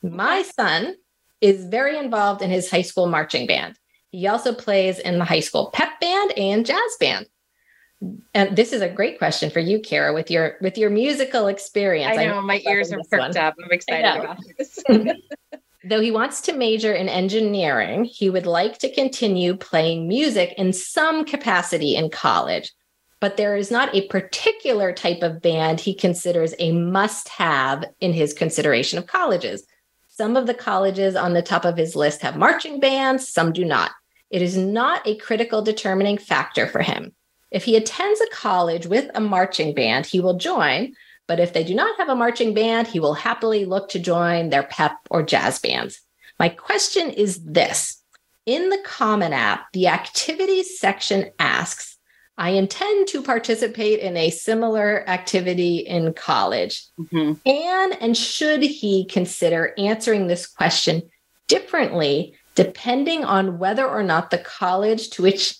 My 0.02 0.42
son 0.42 0.94
is 1.40 1.64
very 1.64 1.98
involved 1.98 2.42
in 2.42 2.50
his 2.50 2.70
high 2.70 2.82
school 2.82 3.06
marching 3.06 3.46
band. 3.46 3.78
He 4.10 4.26
also 4.26 4.54
plays 4.54 4.98
in 4.98 5.18
the 5.18 5.24
high 5.24 5.40
school 5.40 5.70
pep 5.72 6.00
band 6.00 6.32
and 6.38 6.64
jazz 6.64 6.96
band. 6.98 7.26
And 8.34 8.56
this 8.56 8.72
is 8.72 8.82
a 8.82 8.88
great 8.88 9.18
question 9.18 9.50
for 9.50 9.60
you, 9.60 9.78
Kyra, 9.78 10.14
with 10.14 10.30
your 10.30 10.56
with 10.60 10.76
your 10.76 10.90
musical 10.90 11.46
experience. 11.46 12.18
I 12.18 12.26
know, 12.26 12.38
I 12.38 12.40
my 12.42 12.62
ears 12.66 12.92
are 12.92 13.00
perked 13.10 13.36
up. 13.36 13.54
I'm 13.62 13.72
excited 13.72 14.20
about 14.20 14.38
this. 14.58 14.82
Though 15.88 16.00
he 16.00 16.10
wants 16.10 16.40
to 16.42 16.52
major 16.52 16.92
in 16.92 17.08
engineering, 17.08 18.04
he 18.04 18.28
would 18.28 18.46
like 18.46 18.78
to 18.78 18.92
continue 18.92 19.56
playing 19.56 20.08
music 20.08 20.52
in 20.58 20.72
some 20.72 21.24
capacity 21.24 21.94
in 21.94 22.10
college. 22.10 22.72
But 23.20 23.36
there 23.36 23.56
is 23.56 23.70
not 23.70 23.94
a 23.94 24.06
particular 24.08 24.92
type 24.92 25.22
of 25.22 25.40
band 25.40 25.80
he 25.80 25.94
considers 25.94 26.54
a 26.58 26.72
must 26.72 27.28
have 27.30 27.84
in 28.00 28.12
his 28.12 28.34
consideration 28.34 28.98
of 28.98 29.06
colleges. 29.06 29.64
Some 30.08 30.36
of 30.36 30.46
the 30.46 30.54
colleges 30.54 31.16
on 31.16 31.34
the 31.34 31.42
top 31.42 31.64
of 31.64 31.76
his 31.76 31.96
list 31.96 32.22
have 32.22 32.36
marching 32.36 32.80
bands, 32.80 33.28
some 33.28 33.52
do 33.52 33.64
not. 33.64 33.92
It 34.30 34.42
is 34.42 34.56
not 34.56 35.06
a 35.06 35.16
critical 35.16 35.62
determining 35.62 36.18
factor 36.18 36.66
for 36.66 36.82
him. 36.82 37.14
If 37.50 37.64
he 37.64 37.76
attends 37.76 38.20
a 38.20 38.34
college 38.34 38.86
with 38.86 39.10
a 39.14 39.20
marching 39.20 39.74
band, 39.74 40.06
he 40.06 40.20
will 40.20 40.36
join, 40.36 40.94
but 41.26 41.40
if 41.40 41.52
they 41.52 41.64
do 41.64 41.74
not 41.74 41.96
have 41.98 42.08
a 42.08 42.16
marching 42.16 42.54
band, 42.54 42.88
he 42.88 43.00
will 43.00 43.14
happily 43.14 43.64
look 43.64 43.88
to 43.90 43.98
join 43.98 44.50
their 44.50 44.64
pep 44.64 44.96
or 45.10 45.22
jazz 45.22 45.58
bands. 45.58 46.00
My 46.38 46.48
question 46.48 47.10
is 47.10 47.42
this 47.44 48.02
In 48.46 48.70
the 48.70 48.82
Common 48.84 49.32
App, 49.32 49.72
the 49.72 49.88
activities 49.88 50.78
section 50.78 51.30
asks, 51.38 51.95
I 52.38 52.50
intend 52.50 53.08
to 53.08 53.22
participate 53.22 54.00
in 54.00 54.16
a 54.16 54.30
similar 54.30 55.08
activity 55.08 55.78
in 55.78 56.12
college. 56.12 56.84
Mm-hmm. 56.98 57.48
And 57.48 58.02
and 58.02 58.16
should 58.16 58.62
he 58.62 59.06
consider 59.06 59.72
answering 59.78 60.26
this 60.26 60.46
question 60.46 61.02
differently 61.48 62.34
depending 62.54 63.24
on 63.24 63.58
whether 63.58 63.86
or 63.86 64.02
not 64.02 64.30
the 64.30 64.38
college 64.38 65.10
to 65.10 65.22
which 65.22 65.56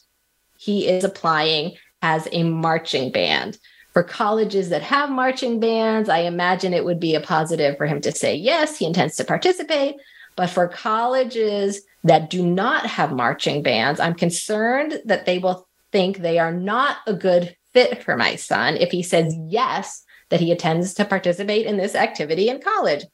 he 0.56 0.88
is 0.88 1.04
applying 1.04 1.76
has 2.02 2.28
a 2.32 2.42
marching 2.42 3.10
band? 3.10 3.58
For 3.92 4.02
colleges 4.02 4.68
that 4.68 4.82
have 4.82 5.08
marching 5.08 5.58
bands, 5.58 6.10
I 6.10 6.18
imagine 6.18 6.74
it 6.74 6.84
would 6.84 7.00
be 7.00 7.14
a 7.14 7.20
positive 7.20 7.78
for 7.78 7.86
him 7.86 8.02
to 8.02 8.12
say 8.12 8.34
yes, 8.34 8.76
he 8.76 8.84
intends 8.84 9.16
to 9.16 9.24
participate. 9.24 9.96
But 10.36 10.50
for 10.50 10.68
colleges 10.68 11.80
that 12.04 12.28
do 12.28 12.46
not 12.46 12.84
have 12.84 13.10
marching 13.10 13.62
bands, 13.62 13.98
I'm 13.98 14.14
concerned 14.14 15.00
that 15.06 15.24
they 15.24 15.38
will 15.38 15.66
think 15.92 16.18
they 16.18 16.38
are 16.38 16.52
not 16.52 16.98
a 17.06 17.14
good 17.14 17.56
fit 17.72 18.02
for 18.02 18.16
my 18.16 18.36
son 18.36 18.76
if 18.76 18.90
he 18.90 19.02
says 19.02 19.34
yes, 19.48 20.04
that 20.30 20.40
he 20.40 20.50
intends 20.50 20.94
to 20.94 21.04
participate 21.04 21.66
in 21.66 21.76
this 21.76 21.94
activity 21.94 22.48
in 22.48 22.60
college. 22.60 23.04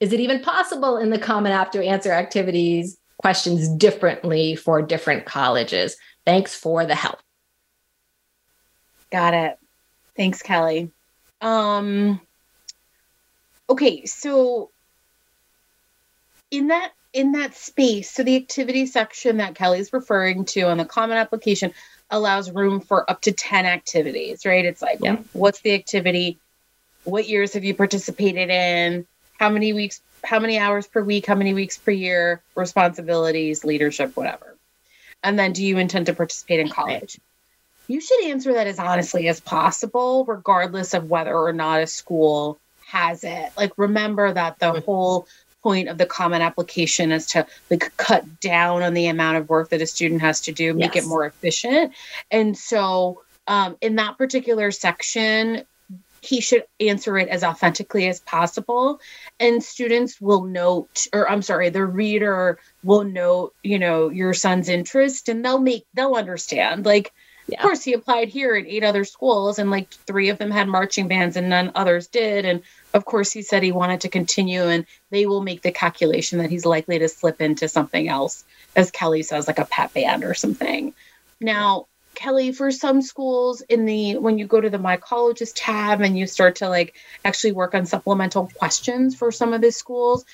Is 0.00 0.12
it 0.12 0.20
even 0.20 0.40
possible 0.40 0.96
in 0.96 1.10
the 1.10 1.18
Common 1.18 1.52
App 1.52 1.72
to 1.72 1.84
answer 1.84 2.12
activities 2.12 2.98
questions 3.18 3.68
differently 3.68 4.56
for 4.56 4.82
different 4.82 5.26
colleges? 5.26 5.96
Thanks 6.26 6.54
for 6.54 6.84
the 6.84 6.94
help. 6.94 7.18
Got 9.10 9.34
it. 9.34 9.58
Thanks, 10.16 10.42
Kelly. 10.42 10.90
Um, 11.40 12.20
okay, 13.68 14.06
so 14.06 14.70
in 16.50 16.68
that 16.68 16.92
in 17.12 17.32
that 17.32 17.54
space, 17.54 18.10
so 18.10 18.22
the 18.22 18.36
activity 18.36 18.86
section 18.86 19.36
that 19.36 19.54
Kelly's 19.54 19.92
referring 19.92 20.46
to 20.46 20.62
on 20.62 20.78
the 20.78 20.84
common 20.84 21.18
application 21.18 21.72
allows 22.12 22.50
room 22.50 22.80
for 22.80 23.10
up 23.10 23.22
to 23.22 23.32
10 23.32 23.66
activities, 23.66 24.46
right? 24.46 24.64
It's 24.64 24.80
like, 24.80 24.98
yeah. 25.00 25.16
what's 25.32 25.60
the 25.60 25.74
activity? 25.74 26.38
What 27.02 27.28
years 27.28 27.54
have 27.54 27.64
you 27.64 27.74
participated 27.74 28.50
in? 28.50 29.06
How 29.40 29.48
many 29.48 29.72
weeks, 29.72 30.00
how 30.22 30.38
many 30.38 30.58
hours 30.58 30.86
per 30.86 31.02
week, 31.02 31.26
how 31.26 31.34
many 31.34 31.54
weeks 31.54 31.76
per 31.76 31.90
year, 31.90 32.40
responsibilities, 32.54 33.64
leadership, 33.64 34.16
whatever. 34.16 34.54
And 35.24 35.36
then 35.36 35.52
do 35.52 35.64
you 35.64 35.78
intend 35.78 36.06
to 36.06 36.12
participate 36.12 36.60
in 36.60 36.68
college? 36.68 37.18
you 37.88 38.00
should 38.00 38.24
answer 38.24 38.54
that 38.54 38.66
as 38.66 38.78
honestly 38.78 39.28
as 39.28 39.40
possible, 39.40 40.24
regardless 40.24 40.94
of 40.94 41.10
whether 41.10 41.36
or 41.36 41.52
not 41.52 41.82
a 41.82 41.86
school 41.86 42.58
has 42.86 43.24
it. 43.24 43.52
Like, 43.56 43.72
remember 43.76 44.32
that 44.32 44.58
the 44.58 44.72
mm. 44.72 44.84
whole 44.84 45.26
point 45.62 45.88
of 45.88 45.98
the 45.98 46.06
common 46.06 46.42
application 46.42 47.12
is 47.12 47.26
to 47.26 47.46
like 47.70 47.92
cut 47.96 48.40
down 48.40 48.82
on 48.82 48.94
the 48.94 49.06
amount 49.06 49.38
of 49.38 49.48
work 49.48 49.70
that 49.70 49.82
a 49.82 49.86
student 49.86 50.20
has 50.20 50.40
to 50.42 50.52
do, 50.52 50.74
make 50.74 50.94
yes. 50.94 51.04
it 51.04 51.08
more 51.08 51.26
efficient. 51.26 51.92
And 52.30 52.56
so, 52.56 53.22
um, 53.48 53.76
in 53.80 53.96
that 53.96 54.18
particular 54.18 54.70
section, 54.70 55.64
he 56.22 56.40
should 56.40 56.64
answer 56.78 57.18
it 57.18 57.28
as 57.28 57.42
authentically 57.42 58.06
as 58.08 58.20
possible 58.20 59.00
and 59.40 59.62
students 59.62 60.20
will 60.20 60.44
note 60.44 61.06
or 61.12 61.28
i'm 61.28 61.42
sorry 61.42 61.68
the 61.68 61.84
reader 61.84 62.58
will 62.84 63.02
note 63.02 63.52
you 63.64 63.78
know 63.78 64.08
your 64.08 64.32
son's 64.32 64.68
interest 64.68 65.28
and 65.28 65.44
they'll 65.44 65.58
make 65.58 65.84
they'll 65.94 66.14
understand 66.14 66.86
like 66.86 67.12
yeah. 67.48 67.58
Of 67.58 67.62
course, 67.62 67.82
he 67.82 67.92
applied 67.92 68.28
here 68.28 68.54
at 68.54 68.66
eight 68.66 68.84
other 68.84 69.04
schools, 69.04 69.58
and 69.58 69.70
like 69.70 69.90
three 69.90 70.28
of 70.28 70.38
them 70.38 70.50
had 70.50 70.68
marching 70.68 71.08
bands, 71.08 71.36
and 71.36 71.48
none 71.48 71.72
others 71.74 72.06
did. 72.06 72.44
And 72.44 72.62
of 72.94 73.04
course, 73.04 73.32
he 73.32 73.42
said 73.42 73.62
he 73.62 73.72
wanted 73.72 74.02
to 74.02 74.08
continue, 74.08 74.62
and 74.62 74.86
they 75.10 75.26
will 75.26 75.42
make 75.42 75.62
the 75.62 75.72
calculation 75.72 76.38
that 76.38 76.50
he's 76.50 76.64
likely 76.64 76.98
to 76.98 77.08
slip 77.08 77.40
into 77.40 77.68
something 77.68 78.08
else, 78.08 78.44
as 78.76 78.90
Kelly 78.90 79.22
says, 79.22 79.46
like 79.46 79.58
a 79.58 79.64
pet 79.64 79.92
band 79.92 80.24
or 80.24 80.34
something. 80.34 80.94
Now, 81.40 81.86
Kelly, 82.14 82.52
for 82.52 82.70
some 82.70 83.02
schools 83.02 83.62
in 83.62 83.86
the 83.86 84.18
when 84.18 84.38
you 84.38 84.46
go 84.46 84.60
to 84.60 84.70
the 84.70 84.78
My 84.78 84.96
Colleges 84.96 85.52
tab 85.52 86.00
and 86.00 86.16
you 86.16 86.26
start 86.26 86.56
to 86.56 86.68
like 86.68 86.94
actually 87.24 87.52
work 87.52 87.74
on 87.74 87.86
supplemental 87.86 88.50
questions 88.54 89.16
for 89.16 89.32
some 89.32 89.52
of 89.52 89.60
the 89.60 89.72
schools, 89.72 90.24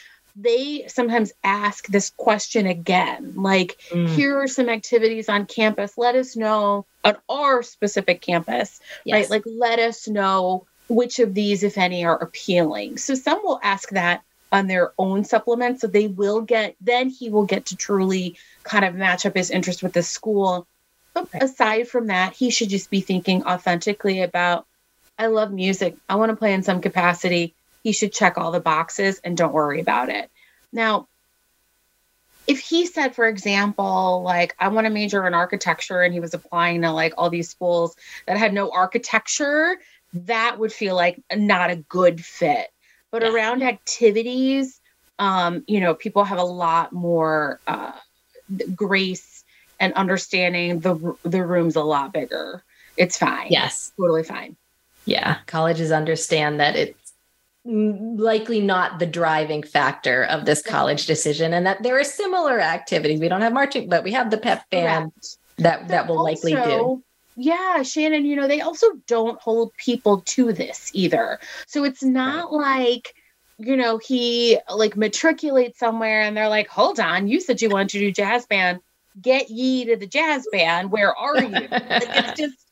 they 0.41 0.84
sometimes 0.86 1.32
ask 1.43 1.86
this 1.89 2.11
question 2.16 2.66
again 2.66 3.32
like 3.34 3.80
mm. 3.91 4.09
here 4.11 4.41
are 4.41 4.47
some 4.47 4.68
activities 4.68 5.28
on 5.28 5.47
campus. 5.47 5.99
Let 5.99 6.14
us 6.14 6.36
know 6.36 6.86
on 7.05 7.16
our 7.28 7.62
specific 7.62 8.20
campus 8.20 8.80
yes. 9.05 9.14
right 9.14 9.30
like 9.30 9.43
let 9.47 9.78
us 9.78 10.07
know 10.07 10.66
which 10.89 11.18
of 11.18 11.34
these 11.34 11.62
if 11.62 11.76
any 11.76 12.05
are 12.05 12.16
appealing. 12.16 12.99
So 12.99 13.14
some 13.14 13.41
will 13.43 13.61
ask 13.62 13.91
that 13.91 14.22
on 14.51 14.66
their 14.66 14.93
own 14.97 15.24
supplement 15.24 15.80
so 15.80 15.86
they 15.86 16.07
will 16.07 16.41
get 16.41 16.76
then 16.80 17.09
he 17.09 17.30
will 17.30 17.45
get 17.45 17.66
to 17.66 17.76
truly 17.76 18.36
kind 18.62 18.84
of 18.84 18.95
match 18.95 19.26
up 19.26 19.36
his 19.36 19.51
interest 19.51 19.82
with 19.82 19.93
the 19.93 20.03
school. 20.03 20.66
But 21.14 21.28
aside 21.43 21.89
from 21.89 22.07
that 22.07 22.34
he 22.34 22.51
should 22.51 22.68
just 22.68 22.91
be 22.91 23.01
thinking 23.01 23.45
authentically 23.45 24.22
about 24.22 24.66
i 25.18 25.26
love 25.26 25.51
music. 25.51 25.97
I 26.09 26.14
want 26.14 26.30
to 26.30 26.36
play 26.36 26.55
in 26.55 26.62
some 26.62 26.80
capacity 26.80 27.55
he 27.83 27.93
should 27.93 28.12
check 28.12 28.39
all 28.39 28.51
the 28.51 28.61
boxes 28.61 29.20
and 29.24 29.37
don't 29.37 29.53
worry 29.53 29.81
about 29.81 30.09
it. 30.09 30.31
Now, 30.72 31.09
if 32.47 32.59
he 32.61 32.87
said, 32.87 33.14
for 33.14 33.26
example, 33.26 34.22
like, 34.22 34.55
I 34.59 34.68
want 34.68 34.87
to 34.87 34.91
major 34.91 35.26
in 35.26 35.35
architecture 35.35 36.03
and 36.03 36.14
he 36.14 36.20
was 36.20 36.33
applying 36.33 36.83
to 36.83 36.91
like 36.91 37.12
all 37.18 37.29
these 37.29 37.51
schools 37.51 37.95
that 38.26 38.39
had 38.39 38.55
no 38.55 38.70
architecture, 38.70 39.79
that 40.14 40.59
would 40.59 40.72
feel 40.72 40.97
like 40.97 41.20
not 41.35 41.70
a 41.70 41.76
good 41.76 42.24
fit. 42.24 42.68
But 43.11 43.22
yeah. 43.22 43.33
around 43.33 43.62
activities, 43.62 44.81
um, 45.18 45.64
you 45.66 45.81
know, 45.81 45.95
people 45.95 46.24
have 46.24 46.39
a 46.39 46.45
lot 46.45 46.93
more 46.93 47.61
uh, 47.66 47.93
grace 48.74 49.45
and 49.81 49.93
understanding. 49.95 50.81
The 50.81 51.16
the 51.22 51.45
room's 51.45 51.76
a 51.76 51.83
lot 51.83 52.12
bigger. 52.12 52.62
It's 52.97 53.18
fine. 53.18 53.49
Yes, 53.51 53.93
totally 53.97 54.24
fine. 54.24 54.57
Yeah, 55.05 55.39
colleges 55.47 55.91
understand 55.91 56.61
that 56.61 56.76
it 56.76 56.97
likely 57.69 58.61
not 58.62 58.99
the 58.99 59.07
driving 59.07 59.62
factor 59.62 60.25
of 60.25 60.47
this 60.47 60.62
college 60.62 61.05
decision 61.05 61.53
and 61.53 61.66
that 61.66 61.83
there 61.83 62.01
are 62.01 62.05
similar 62.05 62.59
activities. 62.61 63.21
We 63.21 63.29
don't 63.29 63.43
have 63.43 63.53
marching 63.53 63.91
but 63.91 64.05
we 64.05 64.12
have 64.12 64.31
the 64.31 64.39
pep 64.39 64.69
band 64.71 65.12
Correct. 65.12 65.37
that 65.59 65.89
that 65.89 66.09
will 66.09 66.19
also, 66.19 66.49
likely 66.49 66.55
do. 66.55 67.03
yeah 67.37 67.83
shannon 67.83 68.25
you 68.25 68.37
know 68.37 68.49
they 68.49 68.62
also 68.62 68.87
don't 69.07 69.39
hold 69.39 69.75
people 69.75 70.23
to 70.23 70.53
this 70.53 70.91
either. 70.95 71.39
So 71.66 71.85
it's 71.85 72.03
not 72.03 72.51
right. 72.51 72.91
like 72.91 73.14
you 73.59 73.77
know 73.77 73.99
he 73.99 74.59
like 74.75 74.97
matriculates 74.97 75.79
somewhere 75.79 76.23
and 76.23 76.35
they're 76.35 76.49
like 76.49 76.69
hold 76.69 76.99
on 76.99 77.29
you 77.29 77.39
said 77.39 77.61
you 77.61 77.69
wanted 77.69 77.91
to 77.91 77.99
do 77.99 78.11
jazz 78.11 78.47
band. 78.47 78.81
Get 79.21 79.51
ye 79.51 79.85
to 79.87 79.97
the 79.97 80.07
jazz 80.07 80.47
band. 80.51 80.91
Where 80.91 81.14
are 81.14 81.43
you? 81.43 81.51
Like, 81.71 81.83
it's 81.91 82.41
just 82.41 82.68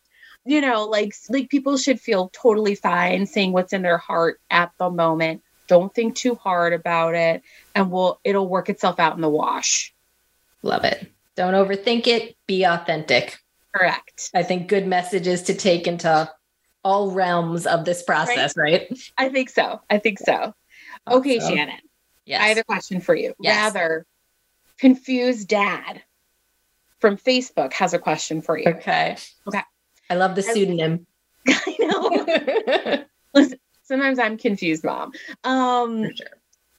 you 0.47 0.61
know 0.61 0.85
like 0.85 1.15
like 1.29 1.51
people 1.51 1.77
should 1.77 2.01
feel 2.01 2.31
totally 2.33 2.75
fine 2.75 3.27
saying 3.27 3.53
what's 3.53 3.73
in 3.73 3.83
their 3.83 3.99
heart 3.99 4.41
at 4.51 4.73
the 4.79 4.89
moment 4.89 5.43
don't 5.67 5.95
think 5.95 6.15
too 6.15 6.35
hard 6.35 6.73
about 6.73 7.15
it 7.15 7.43
and 7.75 7.91
we'll 7.91 8.21
it'll 8.25 8.49
work 8.49 8.69
itself 8.69 8.99
out 9.01 9.15
in 9.15 9.21
the 9.21 9.29
wash 9.29 9.95
love 10.63 10.85
it 10.85 11.11
don't 11.35 11.55
overthink 11.55 12.07
it 12.07 12.37
be 12.47 12.65
authentic 12.65 13.39
correct 13.75 14.31
i 14.35 14.43
think 14.43 14.69
good 14.69 14.87
messages 14.87 15.43
to 15.43 15.55
take 15.55 15.87
into 15.87 16.31
all 16.85 17.11
realms 17.11 17.67
of 17.67 17.85
this 17.85 18.03
process 18.03 18.57
right, 18.57 18.87
right? 18.91 19.13
i 19.19 19.29
think 19.29 19.51
so 19.51 19.81
i 19.91 19.99
think 19.99 20.19
so 20.19 20.55
okay 21.11 21.39
shannon 21.41 21.81
yes. 22.25 22.41
i 22.41 22.47
have 22.47 22.59
a 22.59 22.65
question 22.65 23.01
for 23.01 23.15
you 23.15 23.35
yes. 23.41 23.57
rather 23.57 24.07
confused 24.79 25.49
dad 25.49 26.03
from 26.99 27.17
Facebook 27.17 27.73
has 27.73 27.95
a 27.95 27.99
question 27.99 28.41
for 28.43 28.59
you. 28.59 28.65
Okay. 28.67 29.17
Okay. 29.47 29.61
I 30.09 30.15
love 30.15 30.35
the 30.35 30.43
pseudonym. 30.43 31.07
I 31.49 31.77
know. 31.81 33.05
Listen, 33.35 33.59
sometimes 33.83 34.19
I'm 34.19 34.39
confused, 34.39 34.85
mom. 34.85 35.13
Um, 35.45 36.05
sure. 36.15 36.27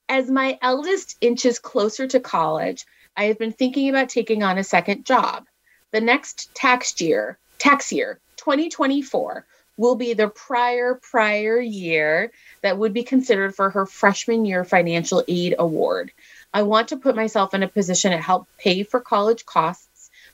As 0.09 0.30
my 0.30 0.57
eldest 0.61 1.17
inches 1.19 1.59
closer 1.59 2.07
to 2.07 2.19
college, 2.19 2.86
I 3.15 3.25
have 3.25 3.38
been 3.38 3.51
thinking 3.51 3.89
about 3.89 4.09
taking 4.09 4.43
on 4.43 4.57
a 4.57 4.63
second 4.63 5.05
job. 5.05 5.45
The 5.91 6.01
next 6.01 6.53
tax 6.55 6.99
year, 7.01 7.38
tax 7.57 7.91
year 7.91 8.19
2024, 8.38 9.45
will 9.78 9.95
be 9.95 10.13
the 10.13 10.28
prior 10.28 10.95
prior 10.95 11.59
year 11.59 12.32
that 12.61 12.78
would 12.78 12.93
be 12.93 13.03
considered 13.03 13.55
for 13.55 13.69
her 13.69 13.86
freshman 13.86 14.43
year 14.43 14.63
financial 14.63 15.23
aid 15.28 15.55
award. 15.57 16.11
I 16.53 16.63
want 16.63 16.89
to 16.89 16.97
put 16.97 17.15
myself 17.15 17.53
in 17.53 17.63
a 17.63 17.67
position 17.67 18.11
to 18.11 18.17
help 18.17 18.47
pay 18.57 18.84
for 18.84 18.99
college 18.99 19.45
costs, 19.45 19.88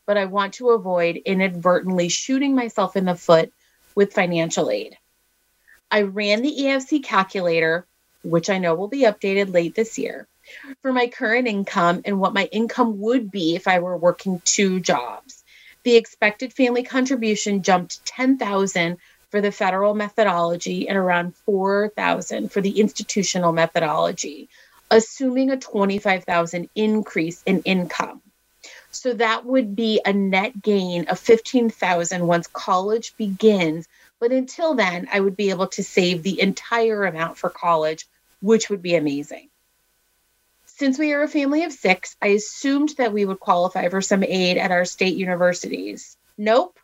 but 0.05 0.17
I 0.17 0.25
want 0.25 0.55
to 0.55 0.69
avoid 0.69 1.17
inadvertently 1.17 2.09
shooting 2.09 2.55
myself 2.55 2.95
in 2.95 3.05
the 3.05 3.15
foot 3.15 3.51
with 3.95 4.13
financial 4.13 4.69
aid. 4.69 4.97
I 5.91 6.03
ran 6.03 6.41
the 6.41 6.55
EFC 6.55 7.03
calculator, 7.03 7.85
which 8.23 8.49
I 8.49 8.57
know 8.57 8.75
will 8.75 8.87
be 8.87 9.03
updated 9.03 9.53
late 9.53 9.75
this 9.75 9.97
year, 9.97 10.27
for 10.81 10.91
my 10.91 11.07
current 11.07 11.47
income 11.47 12.01
and 12.05 12.19
what 12.19 12.33
my 12.33 12.45
income 12.45 12.99
would 12.99 13.31
be 13.31 13.55
if 13.55 13.67
I 13.67 13.79
were 13.79 13.97
working 13.97 14.41
two 14.43 14.79
jobs. 14.79 15.43
The 15.83 15.95
expected 15.95 16.53
family 16.53 16.83
contribution 16.83 17.61
jumped 17.61 18.05
10,000 18.05 18.97
for 19.29 19.41
the 19.41 19.51
federal 19.51 19.93
methodology 19.93 20.87
and 20.87 20.97
around 20.97 21.35
4,000 21.45 22.51
for 22.51 22.61
the 22.61 22.79
institutional 22.79 23.51
methodology, 23.51 24.49
assuming 24.89 25.49
a 25.49 25.57
25,000 25.57 26.69
increase 26.75 27.43
in 27.45 27.61
income. 27.63 28.21
So 29.03 29.11
that 29.15 29.45
would 29.45 29.75
be 29.75 29.99
a 30.05 30.13
net 30.13 30.61
gain 30.61 31.09
of 31.09 31.19
15,000 31.19 32.25
once 32.25 32.47
college 32.47 33.17
begins, 33.17 33.85
but 34.17 34.31
until 34.31 34.75
then 34.75 35.09
I 35.11 35.19
would 35.19 35.35
be 35.35 35.49
able 35.49 35.67
to 35.67 35.83
save 35.83 36.23
the 36.23 36.39
entire 36.39 37.03
amount 37.03 37.37
for 37.37 37.49
college, 37.49 38.07
which 38.41 38.69
would 38.69 38.81
be 38.81 38.95
amazing. 38.95 39.49
Since 40.67 40.97
we 40.97 41.11
are 41.11 41.21
a 41.21 41.27
family 41.27 41.65
of 41.65 41.73
6, 41.73 42.15
I 42.21 42.27
assumed 42.27 42.93
that 42.97 43.11
we 43.11 43.25
would 43.25 43.41
qualify 43.41 43.89
for 43.89 43.99
some 43.99 44.23
aid 44.23 44.55
at 44.55 44.71
our 44.71 44.85
state 44.85 45.17
universities. 45.17 46.15
Nope 46.37 46.79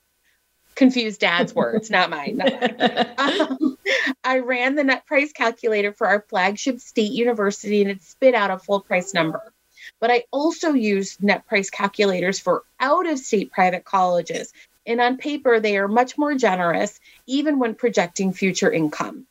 confused 0.76 1.20
dad's 1.20 1.54
words, 1.54 1.90
not 1.90 2.10
mine. 2.10 2.38
Not 2.38 2.62
mine. 2.62 3.06
Um, 3.20 3.78
I 4.24 4.40
ran 4.40 4.76
the 4.76 4.84
net 4.86 5.06
price 5.06 5.34
calculator 5.34 5.92
for 5.92 6.08
our 6.08 6.26
flagship 6.30 6.80
state 6.80 7.12
university 7.12 7.82
and 7.82 7.92
it 7.92 8.02
spit 8.02 8.34
out 8.34 8.50
a 8.50 8.58
full 8.58 8.80
price 8.80 9.14
number. 9.14 9.54
But 10.00 10.12
I 10.12 10.26
also 10.32 10.74
used 10.74 11.24
net 11.24 11.48
price 11.48 11.70
calculators 11.70 12.40
for 12.40 12.64
out 12.80 13.08
of 13.08 13.20
state 13.20 13.52
private 13.52 13.86
colleges. 13.86 14.54
And 14.86 15.02
on 15.02 15.18
paper, 15.18 15.60
they 15.60 15.78
are 15.78 15.88
much 15.88 16.18
more 16.18 16.36
generous, 16.36 17.00
even 17.28 17.60
when 17.60 17.76
projecting 17.76 18.34
future 18.34 18.72
income. 18.72 19.28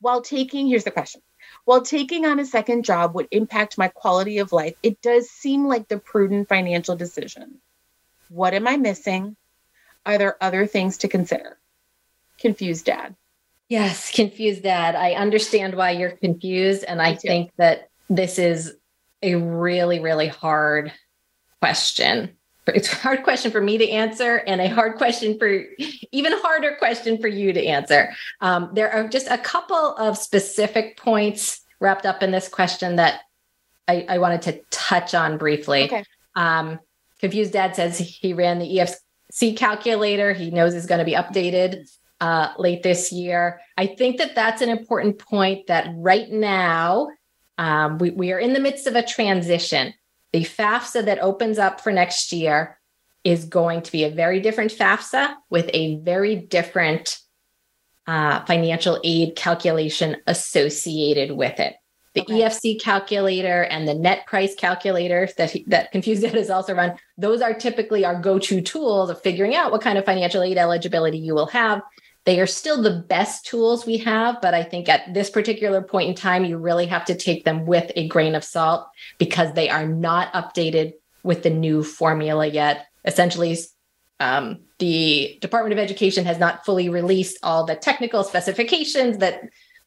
While 0.00 0.22
taking, 0.22 0.68
here's 0.68 0.84
the 0.84 0.90
question 0.90 1.22
while 1.64 1.82
taking 1.82 2.24
on 2.24 2.38
a 2.38 2.46
second 2.46 2.84
job 2.84 3.14
would 3.14 3.28
impact 3.30 3.76
my 3.76 3.88
quality 3.88 4.38
of 4.38 4.52
life, 4.52 4.76
it 4.82 5.02
does 5.02 5.28
seem 5.28 5.66
like 5.66 5.88
the 5.88 5.98
prudent 5.98 6.48
financial 6.48 6.96
decision. 6.96 7.58
What 8.28 8.54
am 8.54 8.68
I 8.68 8.76
missing? 8.76 9.36
Are 10.04 10.18
there 10.18 10.36
other 10.40 10.66
things 10.66 10.98
to 10.98 11.08
consider? 11.08 11.58
Confused 12.38 12.84
dad. 12.84 13.16
Yes, 13.68 14.12
confused 14.12 14.62
dad. 14.62 14.94
I 14.94 15.14
understand 15.14 15.74
why 15.74 15.92
you're 15.92 16.10
confused. 16.10 16.84
And 16.84 17.02
I 17.02 17.14
think 17.14 17.50
that 17.56 17.88
this 18.08 18.38
is 18.38 18.76
a 19.22 19.34
really, 19.36 20.00
really 20.00 20.28
hard 20.28 20.92
question. 21.60 22.36
It's 22.66 22.92
a 22.92 22.96
hard 22.96 23.22
question 23.22 23.52
for 23.52 23.60
me 23.60 23.78
to 23.78 23.88
answer, 23.88 24.38
and 24.38 24.60
a 24.60 24.68
hard 24.68 24.96
question 24.96 25.38
for 25.38 25.62
even 26.12 26.32
harder 26.36 26.74
question 26.78 27.18
for 27.20 27.28
you 27.28 27.52
to 27.52 27.64
answer. 27.64 28.12
Um, 28.40 28.70
there 28.72 28.90
are 28.90 29.06
just 29.06 29.28
a 29.30 29.38
couple 29.38 29.94
of 29.96 30.18
specific 30.18 30.96
points 30.96 31.60
wrapped 31.78 32.06
up 32.06 32.22
in 32.22 32.32
this 32.32 32.48
question 32.48 32.96
that 32.96 33.20
I, 33.86 34.04
I 34.08 34.18
wanted 34.18 34.42
to 34.42 34.60
touch 34.70 35.14
on 35.14 35.38
briefly. 35.38 35.84
Okay. 35.84 36.04
Um, 36.34 36.80
confused 37.20 37.52
dad 37.52 37.76
says 37.76 37.98
he 37.98 38.32
ran 38.32 38.58
the 38.58 38.66
EFC 38.66 38.96
C 39.30 39.54
calculator. 39.54 40.32
He 40.32 40.50
knows 40.50 40.74
is 40.74 40.86
going 40.86 41.00
to 41.00 41.04
be 41.04 41.12
updated 41.12 41.88
uh, 42.20 42.52
late 42.58 42.82
this 42.82 43.12
year. 43.12 43.60
I 43.76 43.86
think 43.86 44.18
that 44.18 44.34
that's 44.34 44.62
an 44.62 44.70
important 44.70 45.18
point 45.18 45.66
that 45.66 45.88
right 45.96 46.30
now 46.30 47.08
um, 47.58 47.98
we, 47.98 48.10
we 48.10 48.32
are 48.32 48.38
in 48.38 48.52
the 48.52 48.60
midst 48.60 48.86
of 48.86 48.96
a 48.96 49.02
transition. 49.02 49.94
The 50.32 50.44
FAFSA 50.44 51.04
that 51.06 51.20
opens 51.20 51.58
up 51.58 51.80
for 51.80 51.92
next 51.92 52.32
year 52.32 52.78
is 53.24 53.44
going 53.44 53.82
to 53.82 53.92
be 53.92 54.04
a 54.04 54.10
very 54.10 54.40
different 54.40 54.72
FAFSA 54.72 55.34
with 55.50 55.70
a 55.72 55.96
very 56.00 56.36
different 56.36 57.18
uh, 58.06 58.44
financial 58.44 59.00
aid 59.02 59.34
calculation 59.36 60.16
associated 60.26 61.32
with 61.32 61.58
it 61.58 61.74
the 62.16 62.22
okay. 62.22 62.40
EFC 62.40 62.80
calculator 62.80 63.64
and 63.64 63.86
the 63.86 63.94
net 63.94 64.26
price 64.26 64.54
calculator 64.54 65.28
that 65.36 65.54
that 65.66 65.92
Confused 65.92 66.24
has 66.24 66.50
also 66.50 66.74
run. 66.74 66.96
Those 67.18 67.42
are 67.42 67.52
typically 67.52 68.04
our 68.06 68.18
go-to 68.18 68.62
tools 68.62 69.10
of 69.10 69.20
figuring 69.20 69.54
out 69.54 69.70
what 69.70 69.82
kind 69.82 69.98
of 69.98 70.06
financial 70.06 70.42
aid 70.42 70.56
eligibility 70.56 71.18
you 71.18 71.34
will 71.34 71.46
have. 71.48 71.82
They 72.26 72.40
are 72.40 72.46
still 72.46 72.82
the 72.82 73.04
best 73.08 73.46
tools 73.46 73.86
we 73.86 73.98
have, 73.98 74.40
but 74.42 74.52
I 74.52 74.64
think 74.64 74.88
at 74.88 75.14
this 75.14 75.30
particular 75.30 75.80
point 75.80 76.08
in 76.08 76.14
time, 76.16 76.44
you 76.44 76.58
really 76.58 76.86
have 76.86 77.04
to 77.06 77.14
take 77.14 77.44
them 77.44 77.66
with 77.66 77.92
a 77.94 78.08
grain 78.08 78.34
of 78.34 78.42
salt 78.42 78.88
because 79.16 79.54
they 79.54 79.70
are 79.70 79.86
not 79.86 80.32
updated 80.32 80.94
with 81.22 81.44
the 81.44 81.50
new 81.50 81.84
formula 81.84 82.46
yet. 82.48 82.88
Essentially, 83.04 83.56
um, 84.18 84.58
the 84.80 85.38
Department 85.40 85.72
of 85.72 85.78
Education 85.78 86.24
has 86.24 86.38
not 86.38 86.64
fully 86.64 86.88
released 86.88 87.38
all 87.44 87.64
the 87.64 87.76
technical 87.76 88.24
specifications 88.24 89.18
that 89.18 89.42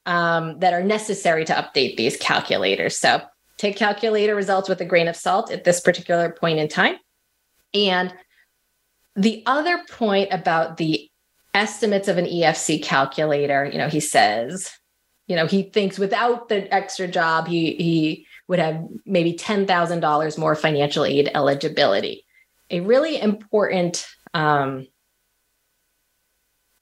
um, 0.06 0.58
that 0.60 0.74
are 0.74 0.84
necessary 0.84 1.44
to 1.46 1.54
update 1.54 1.98
these 1.98 2.16
calculators. 2.18 2.98
So 2.98 3.22
take 3.58 3.76
calculator 3.76 4.34
results 4.34 4.70
with 4.70 4.80
a 4.80 4.86
grain 4.86 5.10
of 5.10 5.16
salt 5.16 5.52
at 5.52 5.66
this 5.66 5.82
particular 5.82 6.32
point 6.32 6.58
in 6.58 6.70
time. 6.70 6.96
And 7.74 8.14
the 9.16 9.44
other 9.46 9.84
point 9.90 10.30
about 10.32 10.78
the 10.78 11.09
estimates 11.60 12.08
of 12.08 12.18
an 12.18 12.26
EFC 12.26 12.82
calculator, 12.82 13.66
you 13.66 13.78
know, 13.78 13.90
he 13.90 14.00
says, 14.00 14.72
you 15.28 15.36
know, 15.36 15.46
he 15.46 15.64
thinks 15.64 16.00
without 16.00 16.48
the 16.48 16.74
extra 16.74 17.08
job, 17.08 17.48
he 17.48 17.76
he 17.76 18.26
would 18.48 18.60
have 18.60 18.84
maybe 19.06 19.34
ten 19.34 19.68
thousand 19.68 20.00
dollars 20.00 20.38
more 20.38 20.56
financial 20.56 21.06
aid 21.06 21.30
eligibility. 21.36 22.26
A 22.72 22.80
really 22.80 23.20
important 23.20 24.08
um, 24.34 24.88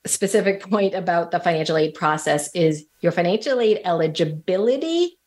specific 0.05 0.61
point 0.61 0.93
about 0.93 1.31
the 1.31 1.39
financial 1.39 1.75
aid 1.75 1.95
process 1.95 2.53
is 2.55 2.85
your 3.01 3.11
financial 3.11 3.59
aid 3.59 3.81
eligibility 3.83 5.17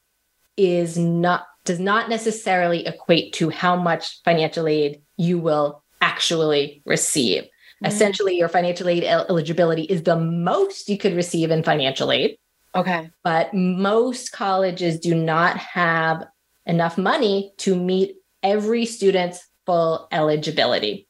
is 0.57 0.97
not 0.97 1.47
does 1.65 1.81
not 1.81 2.09
necessarily 2.09 2.87
equate 2.87 3.35
to 3.35 3.51
how 3.51 3.77
much 3.77 4.23
financial 4.23 4.67
aid 4.67 5.03
you 5.17 5.39
will 5.39 5.83
actually 6.01 6.83
receive. 6.87 7.45
Mm-hmm. 7.83 7.87
Essentially, 7.87 8.37
your 8.37 8.49
financial 8.49 8.89
aid 8.89 9.05
eligibility 9.05 9.83
is 9.83 10.03
the 10.03 10.17
most 10.17 10.89
you 10.89 10.99
could 10.99 11.15
receive 11.15 11.51
in 11.51 11.63
financial 11.63 12.13
aid. 12.13 12.37
Okay. 12.75 13.11
But 13.25 13.55
most 13.55 14.33
colleges 14.33 15.01
do 15.01 15.15
not 15.15 15.57
have 15.57 16.27
enough 16.67 16.99
money 16.99 17.53
to 17.59 17.75
meet 17.75 18.17
every 18.43 18.87
student's 18.87 19.47
full 19.67 20.09
eligibility. 20.13 21.09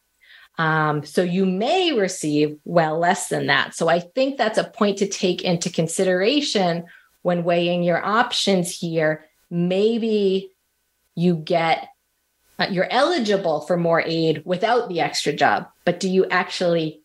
Um, 0.58 1.04
so 1.04 1.22
you 1.22 1.46
may 1.46 1.92
receive 1.92 2.58
well 2.64 2.98
less 2.98 3.28
than 3.28 3.46
that. 3.46 3.74
So 3.74 3.88
I 3.88 4.00
think 4.00 4.36
that's 4.36 4.58
a 4.58 4.64
point 4.64 4.98
to 4.98 5.08
take 5.08 5.42
into 5.42 5.70
consideration 5.70 6.84
when 7.22 7.44
weighing 7.44 7.82
your 7.82 8.04
options 8.04 8.76
here. 8.76 9.24
Maybe 9.50 10.52
you 11.14 11.36
get 11.36 11.88
uh, 12.60 12.66
you're 12.70 12.92
eligible 12.92 13.62
for 13.62 13.78
more 13.78 14.02
aid 14.04 14.42
without 14.44 14.88
the 14.90 15.00
extra 15.00 15.32
job, 15.32 15.66
but 15.86 15.98
do 15.98 16.08
you 16.08 16.26
actually 16.26 17.00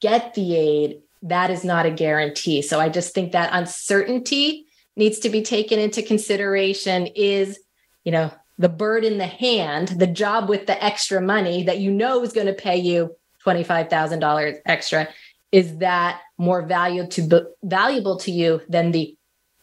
get 0.00 0.34
the 0.34 0.56
aid? 0.56 1.00
That 1.22 1.50
is 1.50 1.64
not 1.64 1.86
a 1.86 1.90
guarantee. 1.92 2.60
So 2.60 2.80
I 2.80 2.88
just 2.88 3.14
think 3.14 3.32
that 3.32 3.50
uncertainty 3.52 4.66
needs 4.96 5.20
to 5.20 5.30
be 5.30 5.42
taken 5.42 5.78
into 5.78 6.02
consideration 6.02 7.06
is, 7.06 7.60
you 8.04 8.10
know, 8.10 8.32
the 8.58 8.68
bird 8.68 9.04
in 9.04 9.18
the 9.18 9.26
hand, 9.26 9.88
the 9.88 10.08
job 10.08 10.48
with 10.48 10.66
the 10.66 10.82
extra 10.84 11.20
money 11.20 11.62
that 11.62 11.78
you 11.78 11.92
know 11.92 12.22
is 12.22 12.32
going 12.32 12.48
to 12.48 12.52
pay 12.52 12.76
you 12.76 13.14
$25,000 13.46 14.58
extra, 14.66 15.08
is 15.52 15.78
that 15.78 16.20
more 16.36 16.62
value 16.62 17.06
to, 17.06 17.46
valuable 17.62 18.16
to 18.18 18.32
you 18.32 18.60
than 18.68 18.90
the 18.90 19.16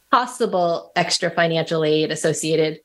possible 0.09 0.91
extra 0.95 1.30
financial 1.30 1.84
aid 1.84 2.11
associated 2.11 2.80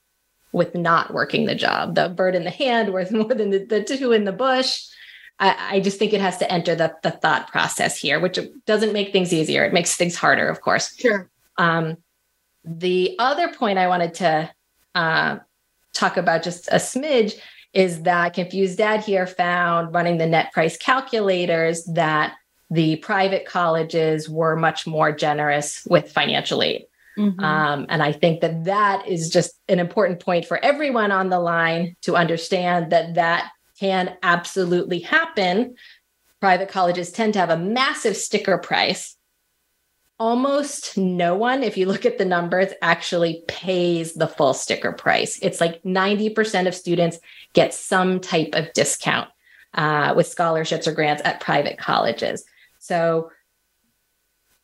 with 0.53 0.75
not 0.75 1.13
working 1.13 1.47
the 1.47 1.55
job? 1.55 1.95
The 1.95 2.09
bird 2.09 2.35
in 2.35 2.45
the 2.45 2.51
hand 2.51 2.93
worth 2.93 3.11
more 3.13 3.35
than 3.35 3.51
the, 3.51 3.65
the 3.65 3.83
two 3.83 4.13
in 4.13 4.25
the 4.25 4.33
bush. 4.33 4.87
I, 5.39 5.77
I 5.77 5.81
just 5.81 5.99
think 5.99 6.13
it 6.13 6.21
has 6.21 6.39
to 6.39 6.53
enter 6.53 6.75
the, 6.75 6.95
the 7.03 7.11
thought 7.11 7.49
process 7.49 7.99
here, 7.99 8.21
which 8.21 8.39
doesn't 8.67 8.93
make 8.93 9.13
things 9.13 9.33
easier. 9.33 9.65
It 9.65 9.73
makes 9.73 9.97
things 9.97 10.15
harder, 10.15 10.49
of 10.49 10.61
course. 10.61 10.95
Sure. 10.97 11.29
Um, 11.59 11.97
the 12.65 13.17
other 13.19 13.53
point 13.53 13.79
I 13.79 13.89
wanted 13.89 14.15
to 14.15 14.51
uh, 14.95 15.39
talk 15.93 16.17
about 16.17 16.43
just 16.43 16.69
a 16.69 16.77
smidge 16.77 17.35
is 17.73 18.03
that 18.03 18.35
Confused 18.35 18.79
Dad 18.79 19.03
here 19.03 19.27
found 19.27 19.95
running 19.95 20.19
the 20.19 20.27
net 20.27 20.53
price 20.53 20.77
calculators 20.77 21.85
that 21.87 22.35
the 22.71 22.97
private 22.97 23.47
colleges 23.47 24.29
were 24.29 24.57
much 24.57 24.87
more 24.87 25.13
generous 25.13 25.87
with 25.89 26.13
financial 26.13 26.63
aid. 26.63 26.87
Mm-hmm. 27.19 27.45
Um, 27.45 27.87
and 27.89 28.03
I 28.03 28.13
think 28.13 28.41
that 28.41 28.65
that 28.65 29.07
is 29.07 29.31
just 29.31 29.55
an 29.69 29.79
important 29.79 30.21
point 30.21 30.47
for 30.47 30.63
everyone 30.65 31.13
on 31.13 31.29
the 31.29 31.41
line 31.41 31.97
to 32.03 32.17
understand 32.17 32.93
that 32.93 33.15
that 33.15 33.51
can 33.79 34.17
absolutely 34.23 35.01
happen. 35.01 35.75
Private 36.41 36.69
colleges 36.69 37.13
tend 37.13 37.35
to 37.35 37.41
have 37.41 37.51
a 37.51 37.57
massive 37.57 38.17
sticker 38.17 38.59
price. 38.59 39.17
Almost 40.19 40.97
no 40.97 41.35
one, 41.35 41.63
if 41.63 41.77
you 41.77 41.87
look 41.87 42.07
at 42.07 42.17
the 42.17 42.25
numbers, 42.25 42.73
actually 42.81 43.43
pays 43.49 44.15
the 44.15 44.29
full 44.29 44.55
sticker 44.55 44.93
price. 44.93 45.39
It's 45.43 45.61
like 45.61 45.83
90% 45.83 46.69
of 46.69 46.75
students 46.75 47.19
get 47.55 47.75
some 47.75 48.21
type 48.21 48.51
of 48.53 48.73
discount 48.73 49.29
uh, 49.75 50.15
with 50.17 50.29
scholarships 50.29 50.87
or 50.87 50.93
grants 50.93 51.23
at 51.25 51.41
private 51.41 51.79
colleges. 51.79 52.45
So 52.79 53.31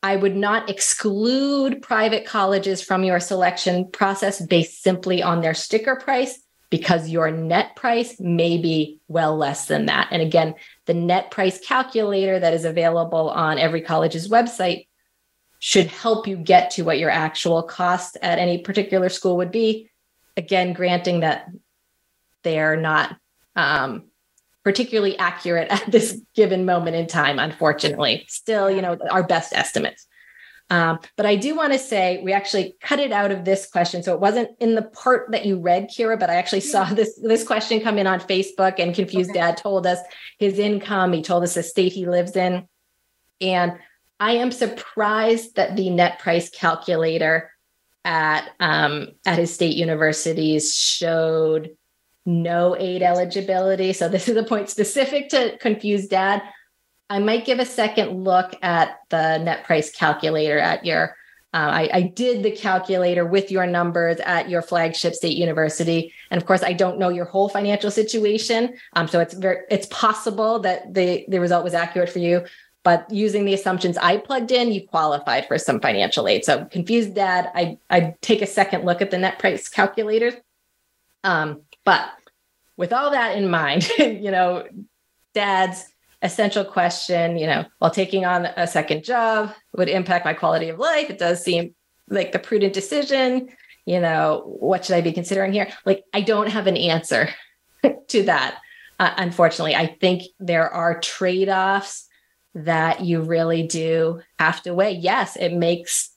I 0.02 0.16
would 0.16 0.36
not 0.36 0.70
exclude 0.70 1.82
private 1.82 2.24
colleges 2.24 2.82
from 2.82 3.02
your 3.02 3.18
selection 3.20 3.90
process 3.90 4.40
based 4.40 4.82
simply 4.82 5.22
on 5.22 5.40
their 5.40 5.54
sticker 5.54 5.96
price 5.96 6.38
because 6.70 7.08
your 7.08 7.30
net 7.30 7.74
price 7.74 8.20
may 8.20 8.58
be 8.58 9.00
well 9.08 9.36
less 9.36 9.66
than 9.66 9.86
that. 9.86 10.08
And 10.10 10.22
again, 10.22 10.54
the 10.86 10.94
net 10.94 11.30
price 11.30 11.58
calculator 11.60 12.38
that 12.38 12.54
is 12.54 12.64
available 12.64 13.30
on 13.30 13.58
every 13.58 13.80
college's 13.80 14.28
website 14.28 14.86
should 15.58 15.86
help 15.86 16.28
you 16.28 16.36
get 16.36 16.70
to 16.72 16.82
what 16.82 16.98
your 16.98 17.10
actual 17.10 17.62
cost 17.62 18.16
at 18.22 18.38
any 18.38 18.58
particular 18.58 19.08
school 19.08 19.38
would 19.38 19.50
be. 19.50 19.90
Again, 20.36 20.72
granting 20.72 21.20
that 21.20 21.48
they 22.44 22.60
are 22.60 22.76
not 22.76 23.16
um, 23.56 24.04
particularly 24.64 25.16
accurate 25.18 25.68
at 25.70 25.90
this 25.90 26.20
given 26.34 26.64
moment 26.64 26.96
in 26.96 27.06
time, 27.06 27.38
unfortunately. 27.38 28.24
Still, 28.28 28.70
you 28.70 28.82
know, 28.82 28.98
our 29.10 29.22
best 29.22 29.52
estimates. 29.52 30.06
Um, 30.70 30.98
but 31.16 31.24
I 31.24 31.36
do 31.36 31.56
want 31.56 31.72
to 31.72 31.78
say 31.78 32.20
we 32.22 32.32
actually 32.32 32.76
cut 32.82 32.98
it 33.00 33.10
out 33.10 33.30
of 33.30 33.44
this 33.44 33.70
question, 33.70 34.02
so 34.02 34.12
it 34.12 34.20
wasn't 34.20 34.50
in 34.60 34.74
the 34.74 34.82
part 34.82 35.30
that 35.32 35.46
you 35.46 35.58
read, 35.58 35.88
Kyra. 35.88 36.20
But 36.20 36.28
I 36.28 36.34
actually 36.34 36.60
saw 36.60 36.84
this 36.84 37.18
this 37.22 37.46
question 37.46 37.80
come 37.80 37.96
in 37.96 38.06
on 38.06 38.20
Facebook, 38.20 38.74
and 38.78 38.94
confused 38.94 39.30
okay. 39.30 39.40
dad 39.40 39.56
told 39.56 39.86
us 39.86 39.98
his 40.38 40.58
income. 40.58 41.14
He 41.14 41.22
told 41.22 41.42
us 41.42 41.54
the 41.54 41.62
state 41.62 41.92
he 41.92 42.06
lives 42.06 42.36
in, 42.36 42.68
and 43.40 43.78
I 44.20 44.32
am 44.32 44.50
surprised 44.50 45.54
that 45.56 45.76
the 45.76 45.88
net 45.90 46.18
price 46.18 46.50
calculator 46.50 47.50
at 48.04 48.50
um, 48.60 49.08
at 49.24 49.38
his 49.38 49.54
state 49.54 49.76
universities 49.76 50.74
showed 50.74 51.70
no 52.28 52.76
aid 52.78 53.02
eligibility. 53.02 53.94
So 53.94 54.08
this 54.08 54.28
is 54.28 54.36
a 54.36 54.42
point 54.42 54.68
specific 54.68 55.30
to 55.30 55.56
confused 55.58 56.10
dad. 56.10 56.42
I 57.08 57.18
might 57.20 57.46
give 57.46 57.58
a 57.58 57.64
second 57.64 58.22
look 58.22 58.54
at 58.60 58.98
the 59.08 59.38
net 59.38 59.64
price 59.64 59.90
calculator 59.90 60.58
at 60.58 60.84
your. 60.84 61.16
Uh, 61.54 61.56
I, 61.56 61.90
I, 61.94 62.02
did 62.02 62.42
the 62.42 62.50
calculator 62.50 63.24
with 63.24 63.50
your 63.50 63.66
numbers 63.66 64.18
at 64.20 64.50
your 64.50 64.60
flagship 64.60 65.14
state 65.14 65.38
university, 65.38 66.12
and 66.30 66.38
of 66.38 66.46
course, 66.46 66.62
I 66.62 66.74
don't 66.74 66.98
know 66.98 67.08
your 67.08 67.24
whole 67.24 67.48
financial 67.48 67.90
situation. 67.90 68.76
Um, 68.92 69.08
so 69.08 69.18
it's 69.18 69.32
very 69.32 69.60
it's 69.70 69.86
possible 69.86 70.58
that 70.58 70.92
the 70.92 71.24
the 71.28 71.40
result 71.40 71.64
was 71.64 71.72
accurate 71.72 72.10
for 72.10 72.18
you, 72.18 72.44
but 72.84 73.10
using 73.10 73.46
the 73.46 73.54
assumptions 73.54 73.96
I 73.96 74.18
plugged 74.18 74.52
in, 74.52 74.70
you 74.72 74.86
qualified 74.86 75.48
for 75.48 75.56
some 75.56 75.80
financial 75.80 76.28
aid. 76.28 76.44
So 76.44 76.66
confused 76.66 77.14
dad, 77.14 77.50
I 77.54 77.78
I 77.88 78.14
take 78.20 78.42
a 78.42 78.46
second 78.46 78.84
look 78.84 79.00
at 79.00 79.10
the 79.10 79.16
net 79.16 79.38
price 79.38 79.70
calculator. 79.70 80.32
Um, 81.24 81.62
but 81.88 82.10
with 82.78 82.92
all 82.92 83.10
that 83.10 83.36
in 83.36 83.50
mind, 83.50 83.86
you 83.98 84.30
know, 84.30 84.66
dad's 85.34 85.84
essential 86.22 86.64
question, 86.64 87.36
you 87.36 87.46
know, 87.46 87.66
while 87.78 87.90
taking 87.90 88.24
on 88.24 88.46
a 88.46 88.66
second 88.66 89.04
job 89.04 89.52
would 89.76 89.88
impact 89.88 90.24
my 90.24 90.32
quality 90.32 90.70
of 90.70 90.78
life. 90.78 91.10
It 91.10 91.18
does 91.18 91.44
seem 91.44 91.74
like 92.08 92.32
the 92.32 92.38
prudent 92.38 92.72
decision. 92.72 93.50
You 93.84 94.00
know, 94.00 94.42
what 94.58 94.84
should 94.84 94.96
I 94.96 95.00
be 95.00 95.12
considering 95.12 95.52
here? 95.52 95.68
Like, 95.84 96.04
I 96.14 96.20
don't 96.22 96.48
have 96.48 96.66
an 96.66 96.76
answer 96.76 97.28
to 98.08 98.22
that. 98.24 98.58
Uh, 98.98 99.12
unfortunately, 99.16 99.74
I 99.74 99.96
think 100.00 100.22
there 100.38 100.68
are 100.68 101.00
trade 101.00 101.48
offs 101.48 102.06
that 102.54 103.04
you 103.04 103.22
really 103.22 103.66
do 103.66 104.20
have 104.38 104.62
to 104.62 104.74
weigh. 104.74 104.92
Yes, 104.92 105.36
it 105.36 105.52
makes 105.52 106.10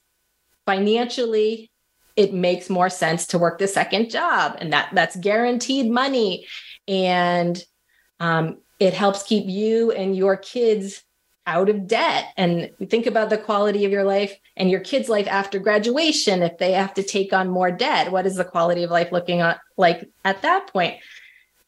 financially 0.66 1.71
it 2.16 2.34
makes 2.34 2.68
more 2.68 2.90
sense 2.90 3.26
to 3.28 3.38
work 3.38 3.58
the 3.58 3.68
second 3.68 4.10
job 4.10 4.56
and 4.58 4.72
that 4.72 4.90
that's 4.92 5.16
guaranteed 5.16 5.90
money. 5.90 6.46
And 6.86 7.62
um, 8.20 8.58
it 8.78 8.94
helps 8.94 9.22
keep 9.22 9.46
you 9.46 9.92
and 9.92 10.16
your 10.16 10.36
kids 10.36 11.02
out 11.46 11.68
of 11.68 11.86
debt. 11.86 12.26
And 12.36 12.70
think 12.88 13.06
about 13.06 13.30
the 13.30 13.38
quality 13.38 13.84
of 13.84 13.90
your 13.90 14.04
life 14.04 14.36
and 14.56 14.70
your 14.70 14.80
kids 14.80 15.08
life 15.08 15.26
after 15.28 15.58
graduation 15.58 16.42
if 16.42 16.58
they 16.58 16.72
have 16.72 16.94
to 16.94 17.02
take 17.02 17.32
on 17.32 17.48
more 17.48 17.70
debt 17.70 18.12
what 18.12 18.26
is 18.26 18.36
the 18.36 18.44
quality 18.44 18.84
of 18.84 18.90
life 18.90 19.10
looking 19.10 19.42
like 19.76 20.08
at 20.24 20.42
that 20.42 20.68
point? 20.72 20.96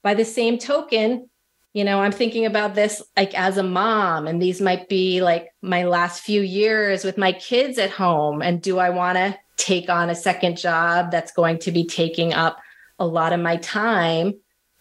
By 0.02 0.14
the 0.14 0.24
same 0.24 0.58
token 0.58 1.28
you 1.74 1.84
know 1.84 2.00
i'm 2.00 2.12
thinking 2.12 2.46
about 2.46 2.74
this 2.74 3.02
like 3.16 3.34
as 3.34 3.58
a 3.58 3.62
mom 3.62 4.26
and 4.26 4.40
these 4.40 4.60
might 4.60 4.88
be 4.88 5.20
like 5.20 5.48
my 5.60 5.84
last 5.84 6.22
few 6.22 6.40
years 6.40 7.04
with 7.04 7.18
my 7.18 7.32
kids 7.32 7.78
at 7.78 7.90
home 7.90 8.40
and 8.40 8.62
do 8.62 8.78
i 8.78 8.88
want 8.88 9.18
to 9.18 9.36
take 9.56 9.88
on 9.88 10.10
a 10.10 10.14
second 10.14 10.58
job 10.58 11.10
that's 11.10 11.32
going 11.32 11.58
to 11.58 11.70
be 11.70 11.86
taking 11.86 12.32
up 12.32 12.58
a 12.98 13.06
lot 13.06 13.32
of 13.32 13.40
my 13.40 13.56
time 13.56 14.34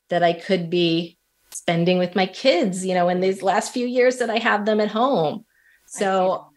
that 0.10 0.24
I 0.24 0.34
could 0.34 0.70
be 0.70 1.18
spending 1.52 1.98
with 1.98 2.16
my 2.16 2.26
kids, 2.26 2.86
you 2.86 2.94
know, 2.94 3.10
in 3.10 3.20
these 3.20 3.42
last 3.42 3.74
few 3.74 3.86
years 3.86 4.18
that 4.18 4.30
I 4.30 4.38
have 4.38 4.66
them 4.66 4.80
at 4.80 4.90
home. 4.90 5.46
So, 5.86 6.48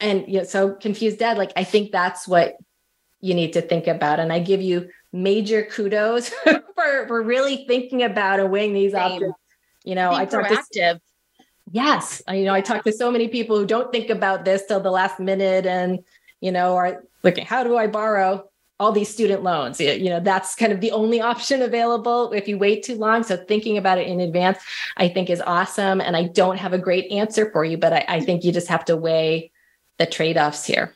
and 0.00 0.24
you 0.28 0.38
know, 0.38 0.44
so 0.44 0.74
confused 0.74 1.18
dad, 1.18 1.38
like 1.38 1.52
I 1.56 1.64
think 1.64 1.92
that's 1.92 2.28
what 2.28 2.56
you 3.20 3.34
need 3.34 3.54
to 3.54 3.62
think 3.62 3.86
about. 3.86 4.20
And 4.20 4.32
I 4.32 4.40
give 4.40 4.60
you 4.60 4.90
major 5.12 5.64
kudos 5.64 6.28
for, 6.44 7.06
for 7.06 7.22
really 7.22 7.64
thinking 7.66 8.02
about 8.02 8.40
and 8.40 8.50
weighing 8.50 8.74
these 8.74 8.92
Same. 8.92 9.12
options. 9.12 9.34
You 9.84 9.94
know, 9.94 10.12
I 10.12 10.26
talked. 10.26 10.48
To, 10.74 11.00
yes, 11.70 12.22
I, 12.28 12.36
you 12.36 12.44
know, 12.44 12.54
I 12.54 12.60
talk 12.60 12.84
to 12.84 12.92
so 12.92 13.10
many 13.10 13.28
people 13.28 13.58
who 13.58 13.66
don't 13.66 13.90
think 13.90 14.10
about 14.10 14.44
this 14.44 14.66
till 14.66 14.80
the 14.80 14.90
last 14.90 15.18
minute 15.18 15.66
and, 15.66 16.00
you 16.40 16.52
know, 16.52 16.76
are 16.76 17.02
looking, 17.22 17.46
how 17.46 17.64
do 17.64 17.76
I 17.76 17.86
borrow 17.86 18.48
all 18.80 18.92
these 18.92 19.08
student 19.08 19.42
loans? 19.42 19.80
You 19.80 20.10
know, 20.10 20.20
that's 20.20 20.54
kind 20.54 20.72
of 20.72 20.80
the 20.80 20.90
only 20.90 21.20
option 21.20 21.62
available 21.62 22.32
if 22.32 22.48
you 22.48 22.58
wait 22.58 22.82
too 22.82 22.96
long. 22.96 23.22
So 23.22 23.36
thinking 23.36 23.78
about 23.78 23.98
it 23.98 24.08
in 24.08 24.20
advance, 24.20 24.58
I 24.96 25.08
think 25.08 25.30
is 25.30 25.40
awesome. 25.40 26.00
And 26.00 26.16
I 26.16 26.24
don't 26.24 26.58
have 26.58 26.72
a 26.72 26.78
great 26.78 27.10
answer 27.10 27.50
for 27.50 27.64
you, 27.64 27.78
but 27.78 27.92
I, 27.92 28.04
I 28.08 28.20
think 28.20 28.44
you 28.44 28.52
just 28.52 28.68
have 28.68 28.84
to 28.86 28.96
weigh 28.96 29.52
the 29.98 30.06
trade-offs 30.06 30.64
here. 30.64 30.94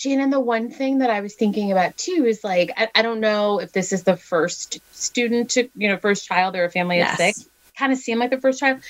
Shannon, 0.00 0.30
the 0.30 0.40
one 0.40 0.70
thing 0.70 0.98
that 0.98 1.10
I 1.10 1.20
was 1.20 1.34
thinking 1.34 1.72
about 1.72 1.94
too 1.98 2.24
is 2.26 2.42
like, 2.42 2.72
I, 2.74 2.88
I, 2.94 3.02
don't 3.02 3.20
know 3.20 3.60
if 3.60 3.72
this 3.72 3.92
is 3.92 4.04
the 4.04 4.16
first 4.16 4.78
student 4.96 5.50
to, 5.50 5.68
you 5.74 5.88
know, 5.88 5.98
first 5.98 6.26
child 6.26 6.56
or 6.56 6.64
a 6.64 6.70
family 6.70 6.96
yes. 6.96 7.12
of 7.12 7.16
six. 7.18 7.48
Kind 7.76 7.92
of 7.92 7.98
seem 7.98 8.18
like 8.18 8.30
the 8.30 8.40
first 8.40 8.60
child 8.60 8.80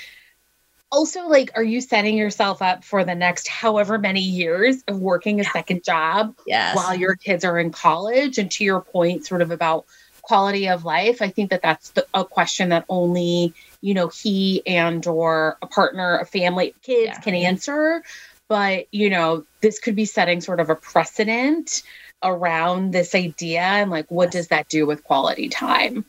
also 0.90 1.26
like 1.28 1.50
are 1.54 1.62
you 1.62 1.80
setting 1.80 2.16
yourself 2.16 2.62
up 2.62 2.84
for 2.84 3.04
the 3.04 3.14
next 3.14 3.48
however 3.48 3.98
many 3.98 4.20
years 4.20 4.82
of 4.88 4.98
working 4.98 5.40
a 5.40 5.44
yeah. 5.44 5.52
second 5.52 5.84
job 5.84 6.34
yes. 6.46 6.74
while 6.76 6.94
your 6.94 7.16
kids 7.16 7.44
are 7.44 7.58
in 7.58 7.70
college 7.70 8.38
and 8.38 8.50
to 8.50 8.64
your 8.64 8.80
point 8.80 9.26
sort 9.26 9.42
of 9.42 9.50
about 9.50 9.84
quality 10.22 10.68
of 10.68 10.84
life 10.84 11.22
i 11.22 11.28
think 11.28 11.50
that 11.50 11.62
that's 11.62 11.90
the, 11.90 12.06
a 12.14 12.24
question 12.24 12.68
that 12.68 12.84
only 12.88 13.54
you 13.80 13.94
know 13.94 14.08
he 14.08 14.62
and 14.66 15.06
or 15.06 15.56
a 15.62 15.66
partner 15.66 16.18
a 16.18 16.26
family 16.26 16.74
kids 16.82 17.12
yeah. 17.14 17.20
can 17.20 17.34
answer 17.34 18.02
but 18.48 18.86
you 18.92 19.08
know 19.08 19.44
this 19.60 19.78
could 19.78 19.96
be 19.96 20.04
setting 20.04 20.40
sort 20.40 20.60
of 20.60 20.70
a 20.70 20.74
precedent 20.74 21.82
around 22.22 22.92
this 22.92 23.14
idea 23.14 23.60
and 23.60 23.90
like 23.90 24.10
what 24.10 24.26
yes. 24.26 24.32
does 24.32 24.48
that 24.48 24.68
do 24.68 24.86
with 24.86 25.02
quality 25.04 25.48
time 25.48 26.04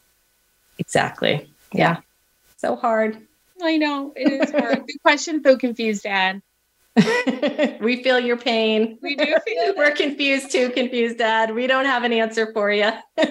exactly 0.78 1.50
yeah 1.72 1.98
so 2.58 2.76
hard 2.76 3.18
I 3.64 3.78
know 3.78 4.14
it 4.16 4.32
is 4.32 4.51
hard. 4.51 4.86
Good 4.88 5.01
question, 5.01 5.41
so 5.43 5.57
confused, 5.57 6.03
Dad. 6.03 6.41
we 7.82 8.03
feel 8.03 8.20
your 8.20 8.38
pain. 8.38 8.97
We 9.01 9.16
do 9.16 9.36
feel 9.45 9.74
We're 9.78 9.91
confused 9.91 10.51
too, 10.51 10.70
confused, 10.72 11.18
Dad. 11.20 11.55
We 11.55 11.68
don't 11.68 11.86
have 11.86 12.03
an 12.03 12.12
answer 12.12 12.51
for 12.53 12.72
you. 12.72 12.91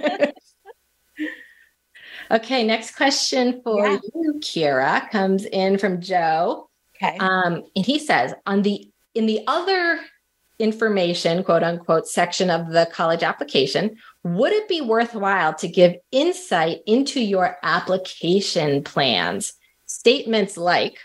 okay, 2.31 2.65
next 2.65 2.97
question 2.97 3.61
for 3.63 3.87
yeah. 3.87 3.99
you, 4.15 4.35
Kyra, 4.41 5.11
comes 5.11 5.45
in 5.45 5.79
from 5.79 6.01
Joe. 6.01 6.71
Okay. 6.97 7.19
Um, 7.19 7.65
and 7.77 7.85
he 7.85 7.99
says, 7.99 8.33
on 8.47 8.63
the 8.63 8.89
in 9.15 9.27
the 9.27 9.41
other 9.47 10.01
information, 10.59 11.43
quote 11.43 11.63
unquote, 11.63 12.07
section 12.07 12.51
of 12.51 12.71
the 12.71 12.89
college 12.93 13.23
application, 13.23 13.97
would 14.23 14.53
it 14.53 14.69
be 14.69 14.81
worthwhile 14.81 15.55
to 15.55 15.69
give 15.69 15.97
insight 16.13 16.81
into 16.87 17.21
your 17.21 17.57
application 17.63 18.85
plans? 18.85 19.55
Statements 19.91 20.57
like, 20.57 20.99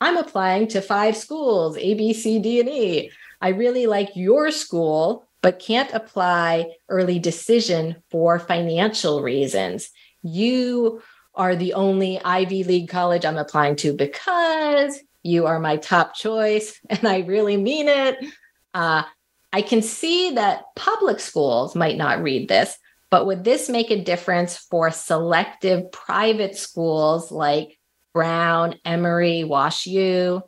I'm 0.00 0.16
applying 0.16 0.66
to 0.68 0.82
five 0.82 1.16
schools, 1.16 1.76
A, 1.76 1.94
B, 1.94 2.12
C, 2.12 2.40
D, 2.40 2.58
and 2.58 2.68
E. 2.68 3.10
I 3.40 3.50
really 3.50 3.86
like 3.86 4.16
your 4.16 4.50
school, 4.50 5.28
but 5.42 5.60
can't 5.60 5.92
apply 5.92 6.72
early 6.88 7.20
decision 7.20 8.02
for 8.10 8.40
financial 8.40 9.22
reasons. 9.22 9.90
You 10.22 11.02
are 11.34 11.54
the 11.54 11.74
only 11.74 12.20
Ivy 12.20 12.64
League 12.64 12.88
college 12.88 13.24
I'm 13.24 13.38
applying 13.38 13.76
to 13.76 13.92
because 13.92 14.98
you 15.22 15.46
are 15.46 15.60
my 15.60 15.76
top 15.76 16.14
choice. 16.14 16.78
And 16.90 17.06
I 17.06 17.20
really 17.20 17.56
mean 17.56 17.88
it. 17.88 18.18
Uh, 18.74 19.04
I 19.52 19.62
can 19.62 19.82
see 19.82 20.32
that 20.32 20.64
public 20.74 21.20
schools 21.20 21.76
might 21.76 21.96
not 21.96 22.22
read 22.22 22.48
this, 22.48 22.76
but 23.10 23.26
would 23.26 23.44
this 23.44 23.68
make 23.68 23.90
a 23.90 24.02
difference 24.02 24.56
for 24.56 24.90
selective 24.90 25.92
private 25.92 26.56
schools 26.56 27.30
like 27.30 27.78
Brown, 28.12 28.76
Emory, 28.84 29.44
Wash 29.44 29.86
U? 29.86 30.42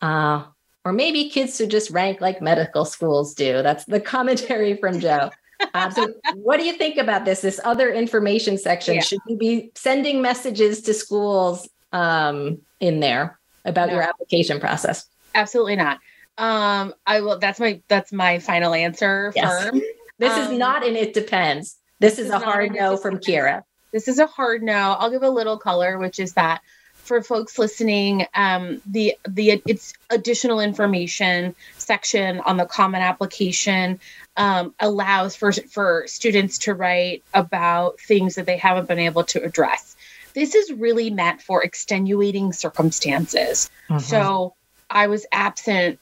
Uh, 0.00 0.44
or 0.84 0.92
maybe 0.92 1.30
kids 1.30 1.56
who 1.56 1.66
just 1.66 1.90
rank 1.90 2.20
like 2.20 2.42
medical 2.42 2.84
schools 2.84 3.34
do. 3.34 3.62
That's 3.62 3.84
the 3.84 4.00
commentary 4.14 4.76
from 4.76 5.00
Joe. 5.00 5.30
Um, 5.72 5.92
so, 5.92 6.12
what 6.34 6.58
do 6.58 6.66
you 6.66 6.74
think 6.74 6.98
about 6.98 7.24
this? 7.24 7.40
This 7.40 7.60
other 7.64 7.92
information 7.92 8.58
section? 8.58 8.96
Yeah. 8.96 9.00
Should 9.00 9.20
you 9.26 9.36
be 9.36 9.70
sending 9.74 10.20
messages 10.20 10.82
to 10.82 10.94
schools 10.94 11.68
um, 11.92 12.58
in 12.80 13.00
there 13.00 13.38
about 13.64 13.88
no. 13.88 13.94
your 13.94 14.02
application 14.02 14.60
process? 14.60 15.06
Absolutely 15.34 15.76
not. 15.76 16.00
Um, 16.36 16.94
I 17.06 17.20
will. 17.20 17.38
That's 17.38 17.60
my 17.60 17.80
that's 17.88 18.12
my 18.12 18.38
final 18.40 18.74
answer. 18.74 19.32
Yes. 19.34 19.64
Firm. 19.64 19.82
This 20.16 20.32
um, 20.32 20.52
is 20.52 20.58
not 20.58 20.86
and 20.86 20.96
it 20.96 21.12
depends. 21.12 21.76
This, 21.98 22.12
this 22.12 22.18
is, 22.20 22.26
is, 22.26 22.32
a 22.32 22.38
hard 22.38 22.72
no 22.72 22.96
from 22.96 23.18
Kyra. 23.18 23.62
This 23.92 24.06
is 24.06 24.20
a 24.20 24.28
hard 24.28 24.62
no. 24.62 24.96
I'll 24.96 25.10
give 25.10 25.24
a 25.24 25.28
little 25.28 25.58
color, 25.58 25.98
which 25.98 26.20
is 26.20 26.34
that 26.34 26.60
for 27.04 27.22
folks 27.22 27.58
listening, 27.58 28.26
um, 28.34 28.80
the 28.86 29.16
the 29.28 29.62
it's 29.66 29.92
additional 30.10 30.60
information 30.60 31.54
section 31.76 32.40
on 32.40 32.56
the 32.56 32.64
common 32.64 33.02
application 33.02 34.00
um, 34.36 34.74
allows 34.80 35.36
for 35.36 35.52
for 35.52 36.04
students 36.06 36.58
to 36.58 36.74
write 36.74 37.22
about 37.32 38.00
things 38.00 38.34
that 38.36 38.46
they 38.46 38.56
haven't 38.56 38.88
been 38.88 38.98
able 38.98 39.24
to 39.24 39.42
address. 39.42 39.96
This 40.34 40.54
is 40.54 40.72
really 40.72 41.10
meant 41.10 41.42
for 41.42 41.62
extenuating 41.62 42.52
circumstances. 42.52 43.70
Mm-hmm. 43.88 43.98
So 44.00 44.54
I 44.90 45.06
was 45.06 45.26
absent 45.30 46.00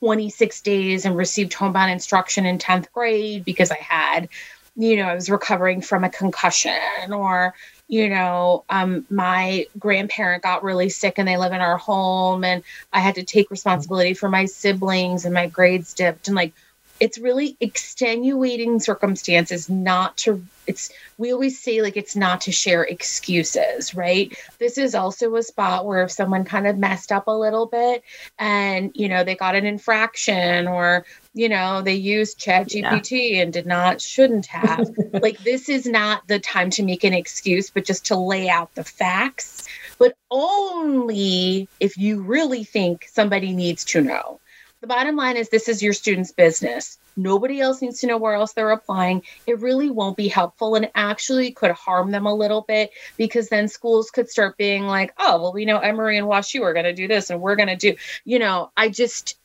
26 0.00 0.60
days 0.62 1.04
and 1.04 1.16
received 1.16 1.52
homebound 1.54 1.90
instruction 1.90 2.46
in 2.46 2.58
10th 2.58 2.90
grade 2.92 3.44
because 3.44 3.70
I 3.70 3.76
had, 3.76 4.28
you 4.76 4.96
know, 4.96 5.04
I 5.04 5.14
was 5.14 5.30
recovering 5.30 5.80
from 5.80 6.04
a 6.04 6.10
concussion 6.10 7.12
or 7.12 7.54
you 7.88 8.08
know, 8.08 8.64
um, 8.68 9.06
my 9.10 9.66
grandparent 9.78 10.42
got 10.42 10.62
really 10.62 10.90
sick 10.90 11.14
and 11.18 11.26
they 11.26 11.38
live 11.38 11.52
in 11.52 11.60
our 11.60 11.78
home, 11.78 12.44
and 12.44 12.62
I 12.92 13.00
had 13.00 13.16
to 13.16 13.24
take 13.24 13.50
responsibility 13.50 14.14
for 14.14 14.28
my 14.28 14.44
siblings, 14.44 15.24
and 15.24 15.34
my 15.34 15.46
grades 15.48 15.94
dipped, 15.94 16.28
and 16.28 16.36
like 16.36 16.52
it's 17.00 17.18
really 17.18 17.56
extenuating 17.60 18.80
circumstances 18.80 19.68
not 19.68 20.16
to 20.16 20.42
it's 20.66 20.90
we 21.16 21.32
always 21.32 21.58
say 21.58 21.80
like 21.80 21.96
it's 21.96 22.14
not 22.14 22.42
to 22.42 22.52
share 22.52 22.84
excuses 22.84 23.94
right? 23.94 24.36
This 24.58 24.76
is 24.78 24.94
also 24.94 25.34
a 25.36 25.42
spot 25.42 25.86
where 25.86 26.02
if 26.02 26.10
someone 26.10 26.44
kind 26.44 26.66
of 26.66 26.76
messed 26.76 27.10
up 27.10 27.26
a 27.26 27.32
little 27.32 27.66
bit 27.66 28.04
and 28.38 28.90
you 28.94 29.08
know 29.08 29.24
they 29.24 29.34
got 29.34 29.54
an 29.54 29.64
infraction 29.64 30.68
or 30.68 31.04
you 31.34 31.48
know 31.48 31.82
they 31.82 31.94
used 31.94 32.38
chat 32.38 32.68
gpt 32.68 33.32
yeah. 33.32 33.42
and 33.42 33.52
did 33.52 33.66
not 33.66 34.00
shouldn't 34.00 34.46
have 34.46 34.90
like 35.22 35.38
this 35.38 35.68
is 35.68 35.86
not 35.86 36.26
the 36.28 36.38
time 36.38 36.70
to 36.70 36.82
make 36.82 37.04
an 37.04 37.14
excuse 37.14 37.70
but 37.70 37.84
just 37.84 38.06
to 38.06 38.16
lay 38.16 38.48
out 38.48 38.74
the 38.74 38.84
facts. 38.84 39.66
But 39.98 40.16
only 40.30 41.68
if 41.80 41.96
you 41.96 42.22
really 42.22 42.62
think 42.64 43.06
somebody 43.10 43.52
needs 43.52 43.84
to 43.86 44.00
know 44.00 44.40
the 44.80 44.86
bottom 44.86 45.16
line 45.16 45.36
is 45.36 45.48
this 45.48 45.68
is 45.68 45.82
your 45.82 45.92
student's 45.92 46.32
business 46.32 46.98
nobody 47.16 47.60
else 47.60 47.82
needs 47.82 48.00
to 48.00 48.06
know 48.06 48.18
where 48.18 48.34
else 48.34 48.52
they're 48.52 48.70
applying 48.70 49.22
it 49.46 49.60
really 49.60 49.90
won't 49.90 50.16
be 50.16 50.28
helpful 50.28 50.74
and 50.74 50.90
actually 50.94 51.50
could 51.50 51.72
harm 51.72 52.10
them 52.10 52.26
a 52.26 52.34
little 52.34 52.62
bit 52.62 52.90
because 53.16 53.48
then 53.48 53.68
schools 53.68 54.10
could 54.10 54.30
start 54.30 54.56
being 54.56 54.84
like 54.84 55.12
oh 55.18 55.42
well 55.42 55.52
we 55.52 55.64
know 55.64 55.78
emory 55.78 56.18
and 56.18 56.26
washu 56.26 56.62
are 56.62 56.72
going 56.72 56.84
to 56.84 56.94
do 56.94 57.08
this 57.08 57.30
and 57.30 57.40
we're 57.40 57.56
going 57.56 57.68
to 57.68 57.76
do 57.76 57.96
you 58.24 58.38
know 58.38 58.70
i 58.76 58.88
just 58.88 59.36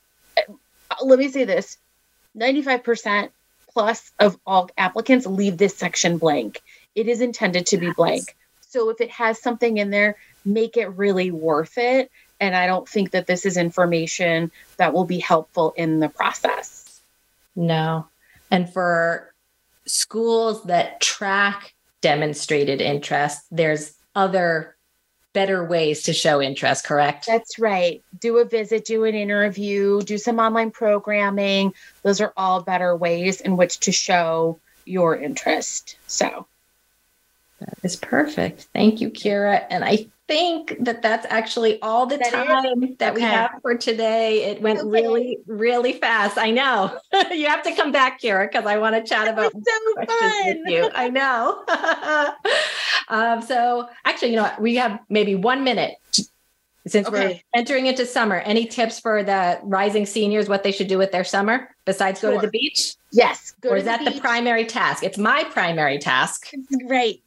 let 1.02 1.18
me 1.18 1.28
say 1.28 1.44
this 1.44 1.78
95% 2.36 3.30
plus 3.72 4.12
of 4.18 4.38
all 4.46 4.70
applicants 4.78 5.26
leave 5.26 5.58
this 5.58 5.76
section 5.76 6.18
blank. 6.18 6.62
It 6.94 7.08
is 7.08 7.20
intended 7.20 7.66
to 7.66 7.78
be 7.78 7.90
blank. 7.90 8.36
So 8.60 8.90
if 8.90 9.00
it 9.00 9.10
has 9.10 9.40
something 9.40 9.76
in 9.78 9.90
there, 9.90 10.16
make 10.44 10.76
it 10.76 10.86
really 10.96 11.30
worth 11.30 11.78
it. 11.78 12.10
And 12.44 12.54
I 12.54 12.66
don't 12.66 12.88
think 12.88 13.12
that 13.12 13.26
this 13.26 13.46
is 13.46 13.56
information 13.56 14.50
that 14.76 14.92
will 14.92 15.04
be 15.04 15.18
helpful 15.18 15.72
in 15.76 16.00
the 16.00 16.08
process. 16.08 17.00
No. 17.56 18.06
And 18.50 18.70
for 18.70 19.32
schools 19.86 20.64
that 20.64 21.00
track 21.00 21.74
demonstrated 22.00 22.80
interest, 22.80 23.46
there's 23.50 23.94
other 24.14 24.76
better 25.32 25.64
ways 25.64 26.04
to 26.04 26.12
show 26.12 26.40
interest, 26.40 26.84
correct? 26.84 27.26
That's 27.26 27.58
right. 27.58 28.02
Do 28.20 28.38
a 28.38 28.44
visit, 28.44 28.84
do 28.84 29.04
an 29.04 29.14
interview, 29.14 30.00
do 30.02 30.16
some 30.16 30.38
online 30.38 30.70
programming. 30.70 31.74
Those 32.02 32.20
are 32.20 32.32
all 32.36 32.62
better 32.62 32.94
ways 32.94 33.40
in 33.40 33.56
which 33.56 33.80
to 33.80 33.92
show 33.92 34.60
your 34.84 35.16
interest. 35.16 35.96
So 36.06 36.46
that 37.58 37.78
is 37.82 37.96
perfect. 37.96 38.68
Thank 38.72 39.00
you, 39.00 39.10
Kyra. 39.10 39.64
And 39.70 39.84
I 39.84 40.06
think 40.26 40.76
that 40.80 41.02
that's 41.02 41.26
actually 41.28 41.80
all 41.82 42.06
the 42.06 42.16
that 42.16 42.32
time 42.32 42.96
that 42.98 43.12
okay. 43.12 43.14
we 43.14 43.20
have 43.22 43.50
for 43.62 43.76
today. 43.76 44.44
It 44.44 44.62
went 44.62 44.80
okay. 44.80 44.88
really, 44.88 45.38
really 45.46 45.92
fast. 45.92 46.38
I 46.38 46.50
know. 46.50 46.98
you 47.30 47.46
have 47.46 47.62
to 47.64 47.74
come 47.74 47.92
back, 47.92 48.20
Kyra, 48.20 48.50
because 48.50 48.66
I 48.66 48.78
want 48.78 48.94
to 48.96 49.02
chat 49.02 49.28
about 49.28 49.52
so 49.52 50.04
fun. 50.06 50.32
with 50.46 50.58
you. 50.66 50.90
I 50.94 51.08
know. 51.10 51.64
um, 53.08 53.42
so 53.42 53.88
actually, 54.04 54.30
you 54.30 54.36
know, 54.36 54.44
what? 54.44 54.60
we 54.60 54.76
have 54.76 54.98
maybe 55.08 55.34
one 55.34 55.64
minute 55.64 55.96
since 56.86 57.08
okay. 57.08 57.42
we're 57.54 57.58
entering 57.58 57.86
into 57.86 58.06
summer. 58.06 58.36
Any 58.40 58.66
tips 58.66 59.00
for 59.00 59.22
the 59.22 59.58
rising 59.62 60.06
seniors 60.06 60.48
what 60.48 60.62
they 60.62 60.72
should 60.72 60.88
do 60.88 60.98
with 60.98 61.12
their 61.12 61.24
summer 61.24 61.74
besides 61.84 62.20
sure. 62.20 62.32
go 62.32 62.40
to 62.40 62.46
the 62.46 62.50
beach? 62.50 62.94
Yes. 63.12 63.54
or 63.64 63.76
is 63.76 63.84
that 63.84 64.00
beach. 64.00 64.14
the 64.14 64.20
primary 64.20 64.64
task? 64.64 65.02
It's 65.02 65.18
my 65.18 65.44
primary 65.44 65.98
task. 65.98 66.50
Right. 66.86 67.20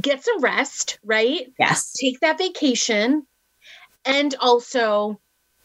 Get 0.00 0.24
some 0.24 0.40
rest, 0.40 0.98
right? 1.04 1.52
Yes. 1.58 1.92
Take 1.92 2.20
that 2.20 2.38
vacation 2.38 3.26
and 4.04 4.34
also 4.40 5.20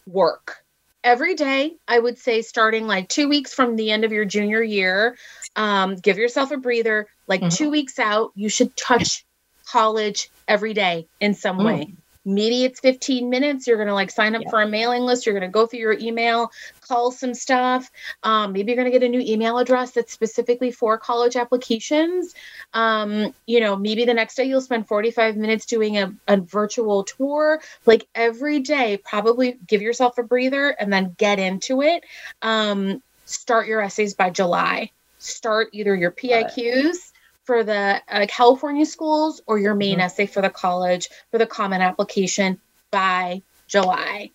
work. 0.07 0.57
Every 1.03 1.35
day, 1.35 1.75
I 1.87 1.99
would 1.99 2.17
say, 2.17 2.41
starting 2.41 2.87
like 2.87 3.09
two 3.09 3.29
weeks 3.29 3.53
from 3.53 3.75
the 3.75 3.91
end 3.91 4.05
of 4.05 4.11
your 4.11 4.25
junior 4.25 4.63
year, 4.63 5.17
um, 5.55 5.95
give 5.95 6.17
yourself 6.17 6.51
a 6.51 6.57
breather. 6.57 7.07
Like 7.27 7.41
mm-hmm. 7.41 7.49
two 7.49 7.69
weeks 7.69 7.99
out, 7.99 8.31
you 8.35 8.49
should 8.49 8.75
touch 8.75 9.23
college 9.67 10.29
every 10.47 10.73
day 10.73 11.07
in 11.19 11.33
some 11.35 11.59
mm. 11.59 11.65
way 11.65 11.95
maybe 12.25 12.63
it's 12.63 12.79
15 12.79 13.29
minutes 13.29 13.67
you're 13.67 13.77
going 13.77 13.87
to 13.87 13.93
like 13.93 14.11
sign 14.11 14.35
up 14.35 14.41
yeah. 14.41 14.49
for 14.49 14.61
a 14.61 14.67
mailing 14.67 15.03
list 15.03 15.25
you're 15.25 15.37
going 15.37 15.49
to 15.49 15.53
go 15.53 15.65
through 15.65 15.79
your 15.79 15.93
email 15.93 16.51
call 16.81 17.11
some 17.11 17.33
stuff 17.33 17.89
um, 18.23 18.53
maybe 18.53 18.71
you're 18.71 18.75
going 18.75 18.91
to 18.91 18.97
get 18.97 19.05
a 19.05 19.09
new 19.09 19.19
email 19.19 19.57
address 19.57 19.91
that's 19.91 20.11
specifically 20.13 20.71
for 20.71 20.97
college 20.97 21.35
applications. 21.35 22.33
Um, 22.73 23.33
you 23.45 23.59
know 23.59 23.75
maybe 23.75 24.05
the 24.05 24.13
next 24.13 24.35
day 24.35 24.45
you'll 24.45 24.61
spend 24.61 24.87
45 24.87 25.37
minutes 25.37 25.65
doing 25.65 25.97
a, 25.97 26.13
a 26.27 26.37
virtual 26.37 27.03
tour. 27.03 27.61
Like 27.85 28.07
every 28.15 28.59
day 28.59 28.97
probably 28.97 29.57
give 29.65 29.81
yourself 29.81 30.17
a 30.17 30.23
breather 30.23 30.69
and 30.69 30.91
then 30.91 31.15
get 31.17 31.39
into 31.39 31.81
it. 31.81 32.03
Um, 32.41 33.01
start 33.25 33.67
your 33.67 33.81
essays 33.81 34.13
by 34.13 34.29
july. 34.29 34.91
Start 35.19 35.69
either 35.73 35.95
your 35.95 36.11
piqs 36.11 37.11
for 37.45 37.63
the 37.63 38.01
uh, 38.09 38.25
California 38.27 38.85
schools 38.85 39.41
or 39.47 39.59
your 39.59 39.75
main 39.75 39.93
mm-hmm. 39.93 40.01
essay 40.01 40.25
for 40.25 40.41
the 40.41 40.49
college 40.49 41.09
for 41.31 41.37
the 41.37 41.47
common 41.47 41.81
application 41.81 42.59
by 42.91 43.41
July. 43.67 44.31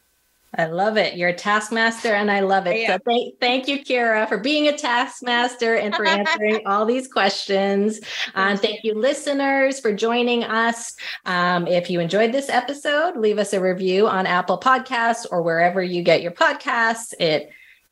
I 0.57 0.67
love 0.67 0.97
it. 0.97 1.17
You're 1.17 1.29
a 1.29 1.35
taskmaster 1.35 2.13
and 2.13 2.29
I 2.29 2.41
love 2.41 2.67
it. 2.67 2.87
So 2.89 2.99
thank, 3.07 3.39
thank 3.39 3.69
you, 3.69 3.85
Kyra, 3.85 4.29
for 4.29 4.37
being 4.37 4.67
a 4.67 4.77
taskmaster 4.77 5.77
and 5.77 5.95
for 5.95 6.05
answering 6.05 6.63
all 6.67 6.85
these 6.85 7.07
questions. 7.07 8.01
And 8.35 8.55
um, 8.55 8.59
thank 8.59 8.83
you, 8.83 8.95
listeners, 8.95 9.79
for 9.79 9.93
joining 9.95 10.43
us. 10.43 10.97
Um, 11.25 11.69
if 11.69 11.89
you 11.89 12.01
enjoyed 12.01 12.33
this 12.33 12.49
episode, 12.49 13.17
leave 13.17 13.39
us 13.39 13.53
a 13.53 13.61
review 13.61 14.09
on 14.09 14.27
Apple 14.27 14.59
Podcasts 14.59 15.25
or 15.31 15.41
wherever 15.43 15.83
you 15.85 16.03
get 16.03 16.21
your 16.21 16.33
podcasts. 16.33 17.15
It 17.21 17.51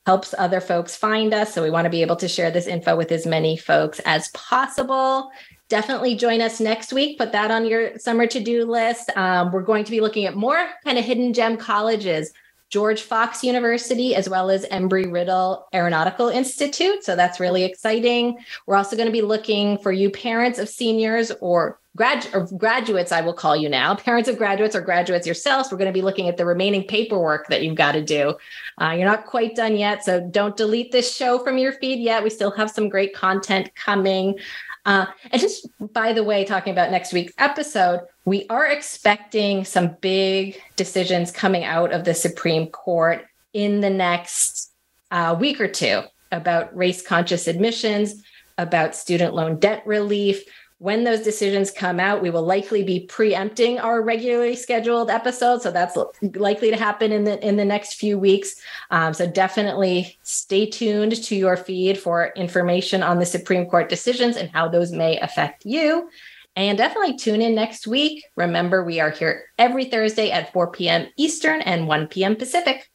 helps 0.08 0.34
other 0.38 0.58
folks 0.58 0.96
find 0.96 1.34
us. 1.34 1.52
So 1.52 1.62
we 1.62 1.68
want 1.68 1.84
to 1.84 1.90
be 1.90 2.00
able 2.00 2.16
to 2.16 2.28
share 2.28 2.50
this 2.50 2.66
info 2.66 2.96
with 2.96 3.12
as 3.12 3.26
many 3.26 3.58
folks 3.58 4.00
as 4.06 4.28
possible. 4.28 5.30
Definitely 5.68 6.14
join 6.14 6.40
us 6.40 6.60
next 6.60 6.94
week. 6.94 7.18
Put 7.18 7.32
that 7.32 7.50
on 7.50 7.66
your 7.66 7.98
summer 7.98 8.26
to 8.26 8.40
do 8.40 8.64
list. 8.64 9.14
Um, 9.18 9.52
we're 9.52 9.60
going 9.60 9.84
to 9.84 9.90
be 9.90 10.00
looking 10.00 10.24
at 10.24 10.34
more 10.34 10.66
kind 10.82 10.96
of 10.96 11.04
hidden 11.04 11.34
gem 11.34 11.58
colleges. 11.58 12.32
George 12.70 13.02
Fox 13.02 13.44
University, 13.44 14.14
as 14.14 14.30
well 14.30 14.48
as 14.48 14.64
Embry-Riddle 14.66 15.66
Aeronautical 15.74 16.28
Institute. 16.28 17.04
So 17.04 17.14
that's 17.14 17.38
really 17.38 17.64
exciting. 17.64 18.38
We're 18.66 18.76
also 18.76 18.96
going 18.96 19.08
to 19.08 19.12
be 19.12 19.20
looking 19.20 19.76
for 19.76 19.92
you 19.92 20.08
parents 20.08 20.58
of 20.58 20.70
seniors 20.70 21.32
or 21.42 21.78
grad 21.98 22.26
or 22.32 22.46
graduates, 22.56 23.10
I 23.10 23.20
will 23.20 23.34
call 23.34 23.56
you 23.56 23.68
now, 23.68 23.94
parents 23.96 24.28
of 24.28 24.38
graduates 24.38 24.76
or 24.76 24.80
graduates 24.80 25.26
yourselves. 25.26 25.70
We're 25.70 25.78
going 25.78 25.92
to 25.92 25.92
be 25.92 26.00
looking 26.00 26.28
at 26.28 26.36
the 26.36 26.46
remaining 26.46 26.84
paperwork 26.84 27.48
that 27.48 27.62
you've 27.62 27.74
got 27.74 27.92
to 27.92 28.02
do. 28.02 28.36
Uh, 28.80 28.92
you're 28.92 29.04
not 29.08 29.26
quite 29.26 29.56
done 29.56 29.76
yet, 29.76 30.04
so 30.04 30.20
don't 30.20 30.56
delete 30.56 30.92
this 30.92 31.14
show 31.14 31.40
from 31.40 31.58
your 31.58 31.72
feed 31.72 31.98
yet. 31.98 32.22
We 32.22 32.30
still 32.30 32.52
have 32.52 32.70
some 32.70 32.88
great 32.88 33.14
content 33.14 33.74
coming. 33.74 34.38
Uh, 34.86 35.06
and 35.32 35.42
just 35.42 35.66
by 35.92 36.12
the 36.12 36.22
way, 36.22 36.44
talking 36.44 36.72
about 36.72 36.92
next 36.92 37.12
week's 37.12 37.34
episode, 37.36 38.00
we 38.24 38.46
are 38.48 38.66
expecting 38.66 39.64
some 39.64 39.96
big 40.00 40.62
decisions 40.76 41.32
coming 41.32 41.64
out 41.64 41.92
of 41.92 42.04
the 42.04 42.14
Supreme 42.14 42.68
Court 42.68 43.26
in 43.52 43.80
the 43.80 43.90
next 43.90 44.70
uh, 45.10 45.36
week 45.38 45.60
or 45.60 45.68
two 45.68 46.02
about 46.30 46.74
race 46.76 47.02
conscious 47.02 47.48
admissions, 47.48 48.22
about 48.56 48.94
student 48.94 49.34
loan 49.34 49.58
debt 49.58 49.82
relief. 49.84 50.44
When 50.80 51.02
those 51.02 51.22
decisions 51.22 51.72
come 51.72 51.98
out, 51.98 52.22
we 52.22 52.30
will 52.30 52.44
likely 52.44 52.84
be 52.84 53.00
preempting 53.00 53.80
our 53.80 54.00
regularly 54.00 54.54
scheduled 54.54 55.10
episode, 55.10 55.60
so 55.60 55.72
that's 55.72 55.96
likely 56.36 56.70
to 56.70 56.76
happen 56.76 57.10
in 57.10 57.24
the 57.24 57.44
in 57.46 57.56
the 57.56 57.64
next 57.64 57.94
few 57.94 58.16
weeks. 58.16 58.54
Um, 58.92 59.12
so 59.12 59.26
definitely 59.26 60.16
stay 60.22 60.66
tuned 60.66 61.20
to 61.24 61.34
your 61.34 61.56
feed 61.56 61.98
for 61.98 62.32
information 62.36 63.02
on 63.02 63.18
the 63.18 63.26
Supreme 63.26 63.66
Court 63.66 63.88
decisions 63.88 64.36
and 64.36 64.50
how 64.50 64.68
those 64.68 64.92
may 64.92 65.18
affect 65.18 65.66
you. 65.66 66.08
And 66.54 66.78
definitely 66.78 67.16
tune 67.16 67.42
in 67.42 67.56
next 67.56 67.86
week. 67.86 68.24
Remember, 68.36 68.84
we 68.84 69.00
are 69.00 69.10
here 69.10 69.46
every 69.58 69.84
Thursday 69.84 70.30
at 70.30 70.52
4 70.52 70.70
p.m. 70.70 71.08
Eastern 71.16 71.60
and 71.60 71.88
1 71.88 72.06
p.m. 72.08 72.36
Pacific. 72.36 72.88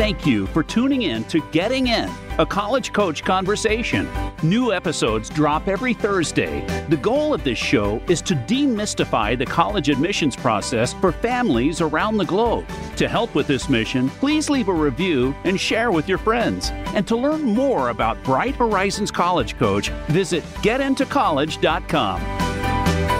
Thank 0.00 0.24
you 0.24 0.46
for 0.46 0.62
tuning 0.62 1.02
in 1.02 1.24
to 1.24 1.40
Getting 1.50 1.88
In, 1.88 2.10
a 2.38 2.46
college 2.46 2.94
coach 2.94 3.22
conversation. 3.22 4.08
New 4.42 4.72
episodes 4.72 5.28
drop 5.28 5.68
every 5.68 5.92
Thursday. 5.92 6.64
The 6.88 6.96
goal 6.96 7.34
of 7.34 7.44
this 7.44 7.58
show 7.58 8.00
is 8.08 8.22
to 8.22 8.34
demystify 8.34 9.36
the 9.36 9.44
college 9.44 9.90
admissions 9.90 10.36
process 10.36 10.94
for 10.94 11.12
families 11.12 11.82
around 11.82 12.16
the 12.16 12.24
globe. 12.24 12.66
To 12.96 13.08
help 13.08 13.34
with 13.34 13.46
this 13.46 13.68
mission, 13.68 14.08
please 14.08 14.48
leave 14.48 14.68
a 14.68 14.72
review 14.72 15.34
and 15.44 15.60
share 15.60 15.90
with 15.90 16.08
your 16.08 16.16
friends. 16.16 16.70
And 16.94 17.06
to 17.06 17.14
learn 17.14 17.42
more 17.42 17.90
about 17.90 18.24
Bright 18.24 18.56
Horizons 18.56 19.10
College 19.10 19.58
Coach, 19.58 19.90
visit 20.08 20.42
getintocollege.com. 20.62 23.19